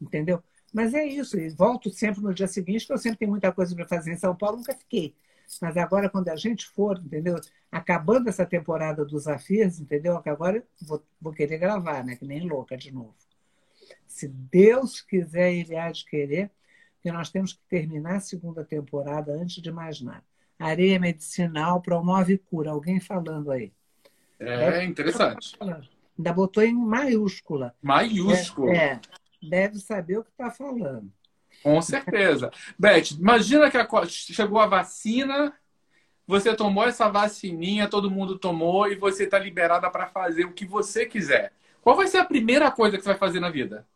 Entendeu? 0.00 0.42
Mas 0.72 0.92
é 0.92 1.04
isso. 1.04 1.38
E 1.38 1.48
volto 1.48 1.90
sempre 1.90 2.20
no 2.22 2.34
dia 2.34 2.48
seguinte, 2.48 2.80
porque 2.80 2.94
eu 2.94 2.98
sempre 2.98 3.18
tenho 3.18 3.30
muita 3.30 3.52
coisa 3.52 3.74
para 3.74 3.86
fazer 3.86 4.12
em 4.12 4.16
São 4.16 4.34
Paulo, 4.34 4.58
nunca 4.58 4.74
fiquei. 4.74 5.14
Mas 5.60 5.76
agora, 5.76 6.10
quando 6.10 6.28
a 6.28 6.36
gente 6.36 6.66
for, 6.66 6.98
entendeu? 6.98 7.36
Acabando 7.70 8.28
essa 8.28 8.44
temporada 8.44 9.04
dos 9.04 9.28
Afias, 9.28 9.78
entendeu? 9.80 10.20
Que 10.20 10.28
agora 10.28 10.62
vou, 10.82 11.02
vou 11.20 11.32
querer 11.32 11.58
gravar, 11.58 12.04
né? 12.04 12.16
Que 12.16 12.26
nem 12.26 12.46
louca 12.48 12.76
de 12.76 12.92
novo. 12.92 13.14
Se 14.06 14.28
Deus 14.28 15.00
quiser, 15.00 15.52
Ele 15.52 15.76
há 15.76 15.90
de 15.90 16.04
querer, 16.04 16.50
que 17.00 17.12
nós 17.12 17.30
temos 17.30 17.52
que 17.52 17.60
terminar 17.68 18.16
a 18.16 18.20
segunda 18.20 18.64
temporada 18.64 19.32
antes 19.32 19.62
de 19.62 19.70
mais 19.70 20.00
nada. 20.00 20.24
Areia 20.58 20.98
medicinal 20.98 21.80
promove 21.80 22.38
cura. 22.38 22.70
Alguém 22.70 23.00
falando 23.00 23.50
aí. 23.50 23.72
É, 24.38 24.84
interessante. 24.84 25.56
Ainda 25.60 26.32
botou 26.32 26.62
em 26.62 26.74
maiúscula. 26.74 27.74
Maiúscula. 27.82 28.72
É, 28.72 28.92
é 28.92 29.00
deve 29.42 29.78
saber 29.78 30.18
o 30.18 30.24
que 30.24 30.30
está 30.30 30.50
falando. 30.50 31.10
Com 31.62 31.80
certeza. 31.82 32.50
Beth, 32.78 33.12
imagina 33.18 33.70
que 33.70 33.76
a, 33.76 33.86
chegou 34.06 34.58
a 34.58 34.66
vacina, 34.66 35.54
você 36.26 36.54
tomou 36.54 36.84
essa 36.84 37.08
vacininha, 37.08 37.88
todo 37.88 38.10
mundo 38.10 38.38
tomou 38.38 38.90
e 38.90 38.94
você 38.94 39.24
está 39.24 39.38
liberada 39.38 39.90
para 39.90 40.06
fazer 40.06 40.44
o 40.44 40.52
que 40.52 40.66
você 40.66 41.06
quiser. 41.06 41.52
Qual 41.82 41.96
vai 41.96 42.08
ser 42.08 42.18
a 42.18 42.24
primeira 42.24 42.70
coisa 42.70 42.96
que 42.96 43.02
você 43.02 43.10
vai 43.10 43.18
fazer 43.18 43.40
na 43.40 43.50
vida? 43.50 43.86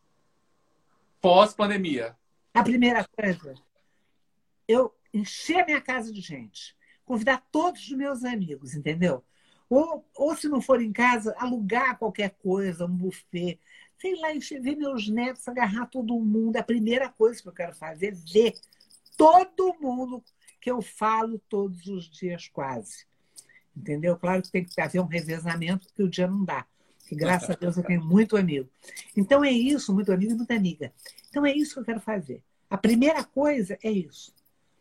Pós-pandemia. 1.21 2.17
A 2.55 2.63
primeira 2.63 3.07
coisa, 3.17 3.55
eu 4.67 4.95
encher 5.13 5.61
a 5.61 5.67
minha 5.67 5.81
casa 5.81 6.13
de 6.13 6.21
gente, 6.21 6.77
convidar 7.05 7.45
todos 7.51 7.83
os 7.83 7.91
meus 7.91 8.25
amigos, 8.25 8.75
entendeu? 8.75 9.25
Ou, 9.69 10.05
ou 10.17 10.35
se 10.37 10.49
não 10.49 10.61
for 10.61 10.83
em 10.83 10.93
casa, 10.93 11.35
alugar 11.39 11.99
qualquer 11.99 12.31
coisa, 12.43 12.87
um 12.87 12.97
buffet, 12.97 13.59
sei 14.01 14.17
lá, 14.17 14.29
ver 14.61 14.77
meus 14.77 15.09
netos, 15.09 15.47
agarrar 15.47 15.87
todo 15.87 16.19
mundo. 16.19 16.57
A 16.57 16.63
primeira 16.63 17.09
coisa 17.09 17.41
que 17.41 17.49
eu 17.49 17.53
quero 17.53 17.75
fazer 17.75 18.09
é 18.09 18.33
ver 18.33 18.55
todo 19.17 19.77
mundo 19.81 20.25
que 20.61 20.71
eu 20.71 20.83
falo 20.83 21.39
todos 21.49 21.87
os 21.87 22.11
dias, 22.11 22.49
quase. 22.49 23.07
Entendeu? 23.77 24.17
Claro 24.17 24.43
que 24.43 24.51
tem 24.51 24.65
que 24.65 24.81
haver 24.81 25.01
um 25.01 25.07
revezamento, 25.07 25.87
porque 25.87 26.03
o 26.03 26.09
dia 26.09 26.27
não 26.27 26.45
dá. 26.45 26.67
Que 27.07 27.15
graças 27.15 27.51
a 27.51 27.55
Deus 27.55 27.77
eu 27.77 27.83
tenho 27.83 28.05
muito 28.05 28.37
amigo. 28.37 28.69
Então 29.17 29.45
é 29.45 29.51
isso, 29.51 29.95
muito 29.95 30.13
amigo 30.13 30.33
e 30.33 30.37
muita 30.37 30.55
amiga. 30.55 30.93
Então 31.29 31.45
é 31.47 31.53
isso 31.53 31.75
que 31.75 31.81
eu 31.81 31.85
quero 31.85 32.01
fazer. 32.01 32.43
A 32.69 32.77
primeira 32.77 33.25
coisa 33.25 33.79
é 33.83 33.91
isso. 33.91 34.35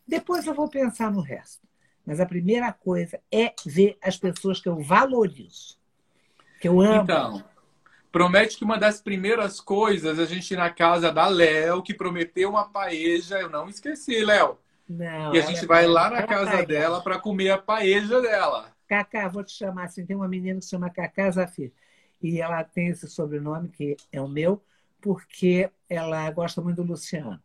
Depois 0.10 0.46
eu 0.46 0.54
vou 0.54 0.70
pensar 0.70 1.12
no 1.12 1.22
resto. 1.22 1.68
Mas 2.06 2.20
a 2.20 2.26
primeira 2.26 2.74
coisa 2.74 3.20
é 3.32 3.54
ver 3.66 3.98
as 4.02 4.18
pessoas 4.18 4.60
que 4.60 4.68
eu 4.68 4.82
valorizo, 4.82 5.78
que 6.60 6.68
eu 6.68 6.82
amo. 6.82 7.04
Então, 7.04 7.44
Promete 8.12 8.58
que 8.58 8.64
uma 8.64 8.78
das 8.78 9.00
primeiras 9.00 9.62
coisas 9.62 10.18
a 10.18 10.26
gente 10.26 10.52
ir 10.52 10.58
na 10.58 10.72
casa 10.72 11.12
da 11.12 11.28
Léo, 11.28 11.84
que 11.84 11.94
prometeu 11.94 12.50
uma 12.50 12.68
paeja. 12.68 13.40
Eu 13.40 13.50
não 13.50 13.70
esqueci, 13.70 14.24
Léo. 14.26 14.58
Não, 14.88 15.36
e 15.36 15.38
a 15.38 15.42
gente 15.42 15.64
vai 15.68 15.86
lá 15.86 16.10
na 16.10 16.24
casa 16.24 16.58
tá 16.58 16.62
dela 16.64 17.04
para 17.04 17.20
comer 17.20 17.52
a 17.52 17.58
paeja 17.60 18.20
dela. 18.20 18.74
Cacá, 18.88 19.28
vou 19.28 19.44
te 19.44 19.52
chamar 19.52 19.84
assim. 19.84 20.04
Tem 20.04 20.16
uma 20.16 20.28
menina 20.28 20.58
que 20.58 20.66
se 20.66 20.72
chama 20.72 20.90
Cacá 20.90 21.30
Zafir. 21.30 21.72
E 22.20 22.42
ela 22.42 22.64
tem 22.64 22.88
esse 22.88 23.08
sobrenome, 23.08 23.70
que 23.70 23.96
é 24.12 24.20
o 24.20 24.28
meu, 24.28 24.60
porque 25.00 25.70
ela 25.88 26.30
gosta 26.32 26.60
muito 26.62 26.78
do 26.78 26.92
Luciano, 26.92 27.40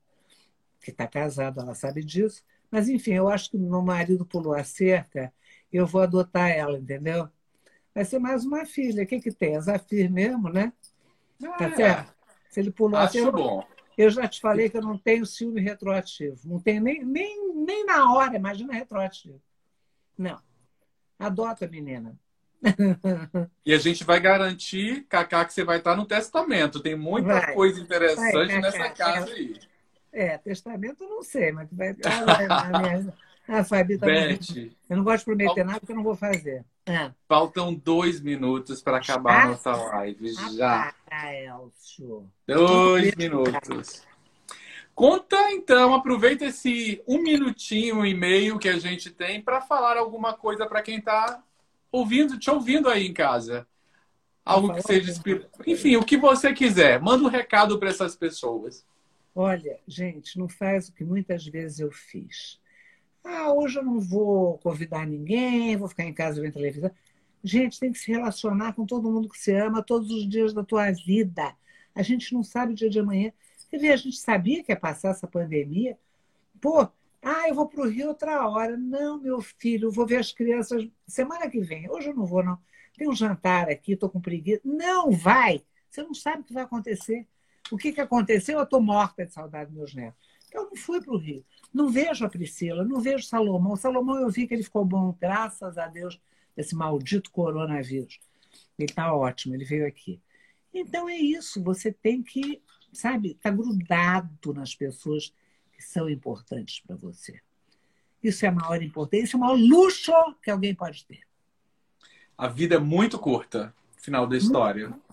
que 0.80 0.90
está 0.90 1.06
casado, 1.06 1.60
ela 1.60 1.74
sabe 1.74 2.02
disso. 2.02 2.42
Mas, 2.74 2.88
enfim, 2.88 3.12
eu 3.12 3.28
acho 3.28 3.52
que 3.52 3.56
meu 3.56 3.82
marido 3.82 4.26
pulou 4.26 4.52
a 4.52 4.64
cerca, 4.64 5.32
eu 5.72 5.86
vou 5.86 6.00
adotar 6.00 6.50
ela, 6.50 6.76
entendeu? 6.76 7.28
vai 7.94 8.04
ser 8.04 8.18
mais 8.18 8.44
uma 8.44 8.66
filha. 8.66 9.04
O 9.04 9.06
que, 9.06 9.20
que 9.20 9.30
tem? 9.30 9.56
A 9.56 9.60
Zafir 9.60 10.10
mesmo, 10.10 10.48
né? 10.48 10.72
Ah, 11.44 11.52
tá 11.52 11.70
certo? 11.70 12.10
É. 12.10 12.14
Se 12.50 12.58
ele 12.58 12.72
pulou 12.72 12.98
Acho 12.98 13.18
assim, 13.18 13.30
bom. 13.30 13.64
Eu 13.96 14.10
já 14.10 14.26
te 14.26 14.40
falei 14.40 14.68
que 14.68 14.76
eu 14.76 14.82
não 14.82 14.98
tenho 14.98 15.24
ciúme 15.24 15.60
retroativo. 15.60 16.40
Não 16.44 16.58
tenho 16.58 16.82
nem, 16.82 17.04
nem, 17.04 17.54
nem 17.54 17.86
na 17.86 18.12
hora, 18.12 18.34
imagina 18.34 18.74
retroativo. 18.74 19.40
Não. 20.18 20.42
Adota 21.16 21.66
a 21.66 21.68
menina. 21.68 22.18
E 23.64 23.72
a 23.72 23.78
gente 23.78 24.02
vai 24.02 24.18
garantir, 24.18 25.06
Cacá, 25.08 25.44
que 25.44 25.52
você 25.52 25.62
vai 25.62 25.78
estar 25.78 25.94
no 25.94 26.06
testamento. 26.06 26.80
Tem 26.80 26.96
muita 26.96 27.34
vai. 27.34 27.54
coisa 27.54 27.80
interessante 27.80 28.52
vai, 28.52 28.60
nessa 28.60 28.90
casa 28.90 29.30
aí. 29.30 29.54
É, 30.14 30.38
testamento 30.38 31.02
eu 31.02 31.10
não 31.10 31.22
sei, 31.22 31.50
mas 31.50 31.68
vai 31.72 31.90
estar 31.92 32.24
na 32.24 32.80
minha, 32.80 33.12
ah, 33.46 33.62
Fabi, 33.62 33.98
tá 33.98 34.06
Beth, 34.06 34.72
Eu 34.88 34.96
não 34.96 35.04
gosto 35.04 35.18
de 35.18 35.24
prometer 35.24 35.64
nada 35.64 35.80
que 35.80 35.92
eu 35.92 35.96
não 35.96 36.02
vou 36.02 36.16
fazer. 36.16 36.64
É. 36.86 37.10
Faltam 37.28 37.74
dois 37.74 38.20
minutos 38.20 38.80
para 38.80 38.98
acabar 38.98 39.44
a 39.44 39.48
nossa 39.48 39.72
live. 39.72 40.32
Já. 40.56 40.94
Ah, 41.10 41.34
Elcio. 41.34 42.30
Dois 42.46 43.14
minutos. 43.16 44.02
Conta 44.94 45.50
então, 45.50 45.92
aproveita 45.92 46.46
esse 46.46 47.02
um 47.06 47.20
minutinho 47.20 48.06
e 48.06 48.14
meio 48.14 48.58
que 48.58 48.68
a 48.68 48.78
gente 48.78 49.10
tem 49.10 49.42
para 49.42 49.60
falar 49.60 49.96
alguma 49.96 50.34
coisa 50.34 50.66
para 50.66 50.80
quem 50.80 50.98
está 50.98 51.42
ouvindo, 51.90 52.38
te 52.38 52.48
ouvindo 52.50 52.88
aí 52.88 53.06
em 53.06 53.12
casa. 53.12 53.66
Algo 54.44 54.72
que 54.74 54.82
seja 54.82 55.12
Enfim, 55.66 55.96
o 55.96 56.04
que 56.04 56.16
você 56.16 56.52
quiser. 56.52 57.00
Manda 57.00 57.24
um 57.24 57.28
recado 57.28 57.78
para 57.78 57.90
essas 57.90 58.14
pessoas. 58.14 58.86
Olha, 59.34 59.78
gente, 59.86 60.38
não 60.38 60.48
faz 60.48 60.88
o 60.88 60.92
que 60.92 61.04
muitas 61.04 61.44
vezes 61.46 61.80
eu 61.80 61.90
fiz 61.90 62.60
ah, 63.24 63.52
hoje 63.52 63.78
eu 63.78 63.82
não 63.82 63.98
vou 63.98 64.58
convidar 64.58 65.06
ninguém, 65.06 65.76
vou 65.76 65.88
ficar 65.88 66.04
em 66.04 66.12
casa 66.12 66.40
vendo 66.40 66.52
televisão. 66.52 66.90
Gente, 67.42 67.80
tem 67.80 67.90
que 67.92 67.98
se 67.98 68.10
relacionar 68.12 68.74
com 68.74 68.86
todo 68.86 69.10
mundo 69.10 69.28
que 69.28 69.38
se 69.38 69.52
ama 69.52 69.82
todos 69.82 70.10
os 70.10 70.28
dias 70.28 70.52
da 70.52 70.62
tua 70.62 70.90
vida. 70.92 71.54
A 71.94 72.02
gente 72.02 72.34
não 72.34 72.42
sabe 72.42 72.72
o 72.72 72.76
dia 72.76 72.90
de 72.90 73.00
amanhã. 73.00 73.32
Quer 73.70 73.78
ver, 73.78 73.92
a 73.92 73.96
gente 73.96 74.18
sabia 74.18 74.62
que 74.62 74.72
ia 74.72 74.76
passar 74.76 75.10
essa 75.10 75.26
pandemia. 75.26 75.98
Pô, 76.60 76.82
ah, 77.22 77.48
eu 77.48 77.54
vou 77.54 77.66
para 77.66 77.82
o 77.82 77.88
Rio 77.88 78.08
outra 78.08 78.46
hora. 78.48 78.76
Não, 78.76 79.18
meu 79.20 79.40
filho, 79.40 79.88
eu 79.88 79.92
vou 79.92 80.06
ver 80.06 80.16
as 80.16 80.32
crianças 80.32 80.86
semana 81.06 81.48
que 81.48 81.60
vem. 81.60 81.90
Hoje 81.90 82.10
eu 82.10 82.14
não 82.14 82.26
vou, 82.26 82.44
não. 82.44 82.58
Tem 82.96 83.08
um 83.08 83.14
jantar 83.14 83.68
aqui, 83.70 83.92
estou 83.92 84.10
com 84.10 84.20
preguiça. 84.20 84.60
Não 84.64 85.10
vai! 85.10 85.62
Você 85.90 86.02
não 86.02 86.14
sabe 86.14 86.42
o 86.42 86.44
que 86.44 86.52
vai 86.52 86.64
acontecer. 86.64 87.26
O 87.70 87.76
que, 87.76 87.92
que 87.92 88.00
aconteceu? 88.00 88.58
Eu 88.58 88.64
estou 88.64 88.80
morta 88.80 89.24
de 89.24 89.32
saudade 89.32 89.70
dos 89.70 89.78
meus 89.78 89.94
netos. 89.94 90.18
Então, 90.48 90.62
eu 90.62 90.70
não 90.70 90.76
fui 90.76 91.00
para 91.00 91.12
o 91.12 91.18
Rio. 91.18 91.44
Não 91.72 91.90
vejo 91.90 92.24
a 92.24 92.28
Priscila, 92.28 92.84
não 92.84 93.00
vejo 93.00 93.24
Salomão. 93.24 93.72
O 93.72 93.76
Salomão 93.76 94.20
eu 94.20 94.30
vi 94.30 94.46
que 94.46 94.54
ele 94.54 94.62
ficou 94.62 94.84
bom, 94.84 95.16
graças 95.20 95.76
a 95.76 95.88
Deus, 95.88 96.20
desse 96.54 96.74
maldito 96.74 97.30
coronavírus. 97.30 98.20
Ele 98.78 98.88
está 98.88 99.12
ótimo, 99.12 99.54
ele 99.54 99.64
veio 99.64 99.86
aqui. 99.86 100.20
Então 100.72 101.08
é 101.08 101.16
isso, 101.16 101.62
você 101.62 101.92
tem 101.92 102.22
que, 102.22 102.60
sabe, 102.92 103.32
estar 103.32 103.50
tá 103.50 103.56
grudado 103.56 104.52
nas 104.52 104.74
pessoas 104.74 105.32
que 105.72 105.82
são 105.82 106.08
importantes 106.08 106.80
para 106.80 106.96
você. 106.96 107.40
Isso 108.22 108.44
é 108.44 108.48
a 108.48 108.52
maior 108.52 108.82
importância, 108.82 109.24
isso 109.24 109.36
é 109.36 109.38
o 109.38 109.40
maior 109.40 109.58
luxo 109.58 110.12
que 110.42 110.50
alguém 110.50 110.74
pode 110.74 111.04
ter. 111.04 111.20
A 112.36 112.48
vida 112.48 112.74
é 112.74 112.78
muito 112.78 113.18
curta, 113.18 113.72
final 113.96 114.26
da 114.26 114.36
história. 114.36 114.88
Muito 114.88 115.03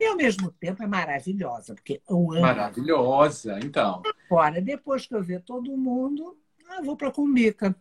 e, 0.00 0.06
ao 0.06 0.16
mesmo 0.16 0.50
tempo, 0.50 0.82
é 0.82 0.86
maravilhosa, 0.86 1.74
porque 1.74 2.00
eu 2.08 2.32
amo. 2.32 2.40
Maravilhosa, 2.40 3.60
então. 3.62 4.02
Agora, 4.30 4.58
depois 4.58 5.06
que 5.06 5.14
eu 5.14 5.22
ver 5.22 5.42
todo 5.42 5.76
mundo, 5.76 6.38
eu 6.70 6.82
vou 6.82 6.96
para 6.96 7.08
a 7.08 7.12
Cumbica. 7.12 7.76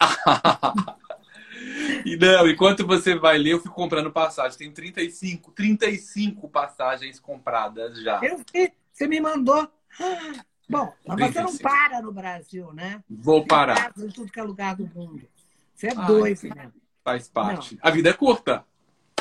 e 2.06 2.16
não, 2.16 2.48
enquanto 2.48 2.86
você 2.86 3.14
vai 3.14 3.36
ler, 3.36 3.52
eu 3.52 3.60
fico 3.60 3.74
comprando 3.74 4.10
passagem. 4.10 4.56
Tem 4.56 4.72
35, 4.72 5.52
35 5.52 6.48
passagens 6.48 7.20
compradas 7.20 8.00
já. 8.00 8.18
Eu 8.22 8.38
vi, 8.38 8.72
você 8.90 9.06
me 9.06 9.20
mandou. 9.20 9.70
Bom, 10.68 10.92
mas 11.06 11.34
você 11.34 11.42
não 11.42 11.58
para 11.58 12.00
no 12.00 12.10
Brasil, 12.10 12.72
né? 12.72 13.04
Vou 13.08 13.46
parar. 13.46 13.92
Em 13.98 14.08
tudo 14.08 14.32
que 14.32 14.40
é 14.40 14.42
lugar 14.42 14.74
do 14.74 14.86
mundo. 14.86 15.28
Você 15.74 15.88
é 15.88 15.92
Ai, 15.94 16.06
doido, 16.06 16.48
né? 16.54 16.72
Faz 17.04 17.28
parte. 17.28 17.74
Não. 17.74 17.80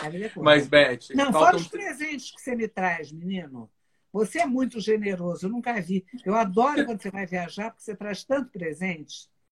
A 0.01 0.09
vida 0.09 0.25
é 0.25 0.29
curta. 0.29 0.43
Mas, 0.43 0.67
Beth. 0.67 0.99
Não, 1.15 1.31
faltam... 1.31 1.41
fora 1.41 1.55
os 1.57 1.67
presentes 1.67 2.31
que 2.31 2.41
você 2.41 2.55
me 2.55 2.67
traz, 2.67 3.11
menino. 3.11 3.69
Você 4.11 4.39
é 4.39 4.45
muito 4.45 4.79
generoso, 4.79 5.45
eu 5.45 5.49
nunca 5.49 5.79
vi. 5.81 6.05
Eu 6.23 6.35
adoro 6.35 6.85
quando 6.85 7.01
você 7.01 7.11
vai 7.11 7.25
viajar, 7.25 7.71
porque 7.71 7.83
você 7.83 7.95
traz 7.95 8.23
tanto 8.23 8.49
presente. 8.49 9.29